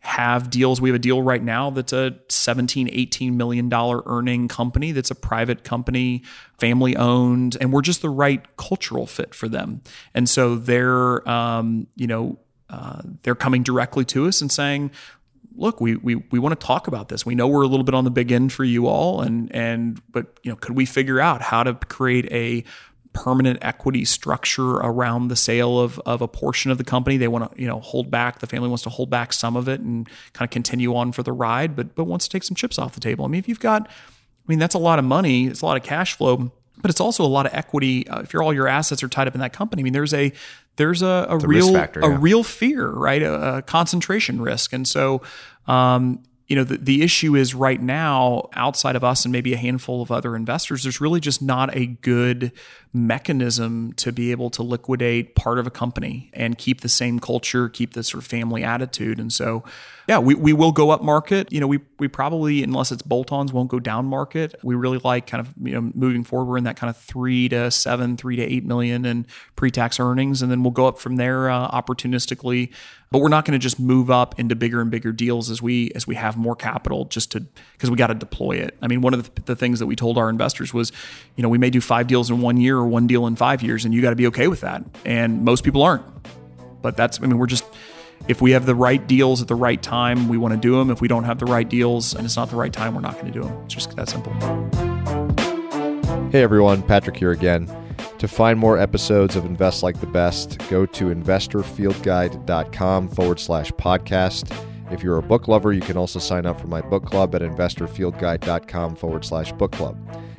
have 0.00 0.50
deals. 0.50 0.80
We 0.80 0.88
have 0.88 0.96
a 0.96 0.98
deal 0.98 1.22
right 1.22 1.42
now 1.42 1.70
that's 1.70 1.92
a 1.92 2.16
17, 2.28 2.90
18 2.92 3.36
million 3.36 3.68
dollar 3.68 4.02
earning 4.06 4.48
company 4.48 4.90
that's 4.92 5.10
a 5.10 5.14
private 5.14 5.62
company, 5.62 6.22
family 6.58 6.96
owned, 6.96 7.56
and 7.60 7.72
we're 7.72 7.82
just 7.82 8.02
the 8.02 8.10
right 8.10 8.44
cultural 8.56 9.06
fit 9.06 9.34
for 9.34 9.48
them. 9.48 9.80
And 10.12 10.28
so 10.28 10.56
they're, 10.56 11.26
um, 11.28 11.86
you 11.94 12.08
know, 12.08 12.38
uh, 12.68 13.02
they're 13.22 13.34
coming 13.34 13.62
directly 13.62 14.04
to 14.06 14.26
us 14.26 14.40
and 14.40 14.50
saying, 14.50 14.90
look, 15.56 15.80
we 15.80 15.96
we 15.96 16.16
we 16.16 16.38
want 16.38 16.58
to 16.58 16.66
talk 16.66 16.86
about 16.86 17.08
this. 17.08 17.26
We 17.26 17.34
know 17.34 17.48
we're 17.48 17.62
a 17.62 17.66
little 17.66 17.84
bit 17.84 17.94
on 17.94 18.04
the 18.04 18.10
big 18.10 18.32
end 18.32 18.52
for 18.52 18.64
you 18.64 18.86
all, 18.86 19.20
and 19.20 19.54
and 19.54 20.00
but 20.10 20.38
you 20.42 20.50
know, 20.50 20.56
could 20.56 20.76
we 20.76 20.86
figure 20.86 21.20
out 21.20 21.42
how 21.42 21.62
to 21.62 21.74
create 21.74 22.30
a 22.32 22.64
permanent 23.12 23.58
equity 23.62 24.04
structure 24.04 24.76
around 24.76 25.28
the 25.28 25.36
sale 25.36 25.78
of, 25.78 25.98
of 26.06 26.22
a 26.22 26.28
portion 26.28 26.70
of 26.70 26.78
the 26.78 26.84
company. 26.84 27.16
They 27.16 27.28
want 27.28 27.52
to, 27.52 27.60
you 27.60 27.68
know, 27.68 27.80
hold 27.80 28.10
back. 28.10 28.38
The 28.38 28.46
family 28.46 28.68
wants 28.68 28.84
to 28.84 28.90
hold 28.90 29.10
back 29.10 29.32
some 29.32 29.56
of 29.56 29.68
it 29.68 29.80
and 29.80 30.08
kind 30.32 30.46
of 30.46 30.50
continue 30.50 30.94
on 30.96 31.12
for 31.12 31.22
the 31.22 31.32
ride, 31.32 31.76
but 31.76 31.94
but 31.94 32.04
wants 32.04 32.26
to 32.26 32.30
take 32.30 32.42
some 32.42 32.54
chips 32.54 32.78
off 32.78 32.94
the 32.94 33.00
table. 33.00 33.24
I 33.24 33.28
mean, 33.28 33.38
if 33.38 33.48
you've 33.48 33.60
got, 33.60 33.86
I 33.88 34.44
mean, 34.46 34.58
that's 34.58 34.74
a 34.74 34.78
lot 34.78 34.98
of 34.98 35.04
money. 35.04 35.46
It's 35.46 35.60
a 35.60 35.66
lot 35.66 35.76
of 35.76 35.82
cash 35.82 36.14
flow, 36.14 36.52
but 36.80 36.90
it's 36.90 37.00
also 37.00 37.24
a 37.24 37.28
lot 37.28 37.46
of 37.46 37.54
equity. 37.54 38.06
Uh, 38.08 38.20
if 38.20 38.32
you're 38.32 38.42
all 38.42 38.54
your 38.54 38.68
assets 38.68 39.02
are 39.02 39.08
tied 39.08 39.28
up 39.28 39.34
in 39.34 39.40
that 39.40 39.52
company, 39.52 39.82
I 39.82 39.84
mean, 39.84 39.92
there's 39.92 40.14
a 40.14 40.32
there's 40.76 41.02
a, 41.02 41.26
a 41.28 41.38
real 41.38 41.72
factor, 41.72 42.00
yeah. 42.00 42.14
a 42.14 42.18
real 42.18 42.42
fear, 42.42 42.88
right? 42.88 43.22
A, 43.22 43.56
a 43.58 43.62
concentration 43.62 44.40
risk, 44.40 44.72
and 44.72 44.86
so. 44.86 45.22
Um, 45.66 46.22
you 46.48 46.56
know 46.56 46.64
the, 46.64 46.76
the 46.76 47.02
issue 47.02 47.34
is 47.34 47.54
right 47.54 47.80
now 47.80 48.50
outside 48.52 48.94
of 48.94 49.02
us 49.02 49.24
and 49.24 49.32
maybe 49.32 49.54
a 49.54 49.56
handful 49.56 50.02
of 50.02 50.10
other 50.10 50.36
investors 50.36 50.82
there's 50.82 51.00
really 51.00 51.20
just 51.20 51.40
not 51.40 51.74
a 51.74 51.86
good 51.86 52.52
mechanism 52.94 53.92
to 53.94 54.12
be 54.12 54.30
able 54.30 54.50
to 54.50 54.62
liquidate 54.62 55.34
part 55.34 55.58
of 55.58 55.66
a 55.66 55.70
company 55.70 56.30
and 56.34 56.58
keep 56.58 56.82
the 56.82 56.88
same 56.88 57.18
culture 57.18 57.68
keep 57.68 57.94
the 57.94 58.02
sort 58.02 58.22
of 58.22 58.26
family 58.28 58.62
attitude. 58.62 59.18
And 59.18 59.32
so 59.32 59.64
yeah 60.08 60.18
we, 60.18 60.34
we 60.34 60.52
will 60.52 60.72
go 60.72 60.90
up 60.90 61.02
market. 61.02 61.50
You 61.50 61.60
know 61.60 61.66
we 61.66 61.80
we 61.98 62.08
probably 62.08 62.62
unless 62.62 62.92
it's 62.92 63.02
bolt-ons 63.02 63.52
won't 63.52 63.70
go 63.70 63.80
down 63.80 64.06
market. 64.06 64.54
We 64.62 64.74
really 64.74 65.00
like 65.02 65.26
kind 65.26 65.40
of 65.40 65.54
you 65.62 65.72
know 65.72 65.90
moving 65.94 66.22
forward 66.22 66.50
we're 66.50 66.58
in 66.58 66.64
that 66.64 66.76
kind 66.76 66.90
of 66.90 66.96
three 66.96 67.48
to 67.48 67.70
seven 67.70 68.16
three 68.16 68.36
to 68.36 68.42
eight 68.42 68.64
million 68.64 69.06
in 69.06 69.26
pre-tax 69.56 69.98
earnings 69.98 70.42
and 70.42 70.50
then 70.50 70.62
we'll 70.62 70.72
go 70.72 70.86
up 70.86 70.98
from 70.98 71.16
there 71.16 71.48
uh, 71.48 71.70
opportunistically. 71.70 72.70
But 73.10 73.20
we're 73.20 73.28
not 73.28 73.44
going 73.44 73.52
to 73.52 73.62
just 73.62 73.78
move 73.78 74.10
up 74.10 74.38
into 74.40 74.56
bigger 74.56 74.80
and 74.80 74.90
bigger 74.90 75.12
deals 75.12 75.50
as 75.50 75.60
we 75.60 75.90
as 75.94 76.06
we 76.06 76.14
have 76.14 76.38
more 76.38 76.56
capital 76.56 77.04
just 77.04 77.32
to 77.32 77.40
because 77.72 77.90
we 77.90 77.96
got 77.96 78.06
to 78.06 78.14
deploy 78.14 78.56
it. 78.56 78.76
I 78.80 78.86
mean, 78.86 79.02
one 79.02 79.12
of 79.12 79.34
the, 79.34 79.42
the, 79.42 79.56
things 79.56 79.80
that 79.80 79.86
we 79.86 79.96
told 79.96 80.16
our 80.16 80.30
investors 80.30 80.72
was, 80.72 80.92
you 81.36 81.42
know, 81.42 81.50
we 81.50 81.58
may 81.58 81.68
do 81.68 81.82
five 81.82 82.06
deals 82.06 82.30
in 82.30 82.40
one 82.40 82.56
year 82.56 82.81
one 82.86 83.06
deal 83.06 83.26
in 83.26 83.36
five 83.36 83.62
years, 83.62 83.84
and 83.84 83.94
you 83.94 84.02
got 84.02 84.10
to 84.10 84.16
be 84.16 84.26
okay 84.28 84.48
with 84.48 84.60
that. 84.60 84.84
And 85.04 85.44
most 85.44 85.64
people 85.64 85.82
aren't. 85.82 86.04
But 86.82 86.96
that's 86.96 87.20
I 87.20 87.26
mean, 87.26 87.38
we're 87.38 87.46
just 87.46 87.64
if 88.28 88.40
we 88.40 88.52
have 88.52 88.66
the 88.66 88.74
right 88.74 89.06
deals 89.06 89.42
at 89.42 89.48
the 89.48 89.54
right 89.54 89.82
time, 89.82 90.28
we 90.28 90.38
want 90.38 90.54
to 90.54 90.60
do 90.60 90.76
them. 90.76 90.90
If 90.90 91.00
we 91.00 91.08
don't 91.08 91.24
have 91.24 91.38
the 91.38 91.46
right 91.46 91.68
deals 91.68 92.14
and 92.14 92.24
it's 92.24 92.36
not 92.36 92.50
the 92.50 92.56
right 92.56 92.72
time, 92.72 92.94
we're 92.94 93.00
not 93.00 93.14
going 93.14 93.26
to 93.26 93.32
do 93.32 93.42
them. 93.42 93.62
It's 93.64 93.74
just 93.74 93.96
that 93.96 94.08
simple. 94.08 94.32
Hey 96.30 96.42
everyone, 96.42 96.82
Patrick 96.82 97.16
here 97.16 97.32
again. 97.32 97.68
To 98.18 98.28
find 98.28 98.58
more 98.58 98.78
episodes 98.78 99.34
of 99.34 99.44
Invest 99.44 99.82
Like 99.82 100.00
the 100.00 100.06
Best, 100.06 100.58
go 100.70 100.86
to 100.86 101.06
investorfieldguide.com 101.06 103.08
forward 103.08 103.40
slash 103.40 103.72
podcast. 103.72 104.56
If 104.92 105.02
you're 105.02 105.18
a 105.18 105.22
book 105.22 105.48
lover, 105.48 105.72
you 105.72 105.80
can 105.80 105.96
also 105.96 106.20
sign 106.20 106.46
up 106.46 106.60
for 106.60 106.68
my 106.68 106.80
book 106.80 107.04
club 107.04 107.34
at 107.34 107.42
investorfieldguide.com 107.42 108.96
forward 108.96 109.24
slash 109.24 109.52
book 109.52 109.72
club. 109.72 109.98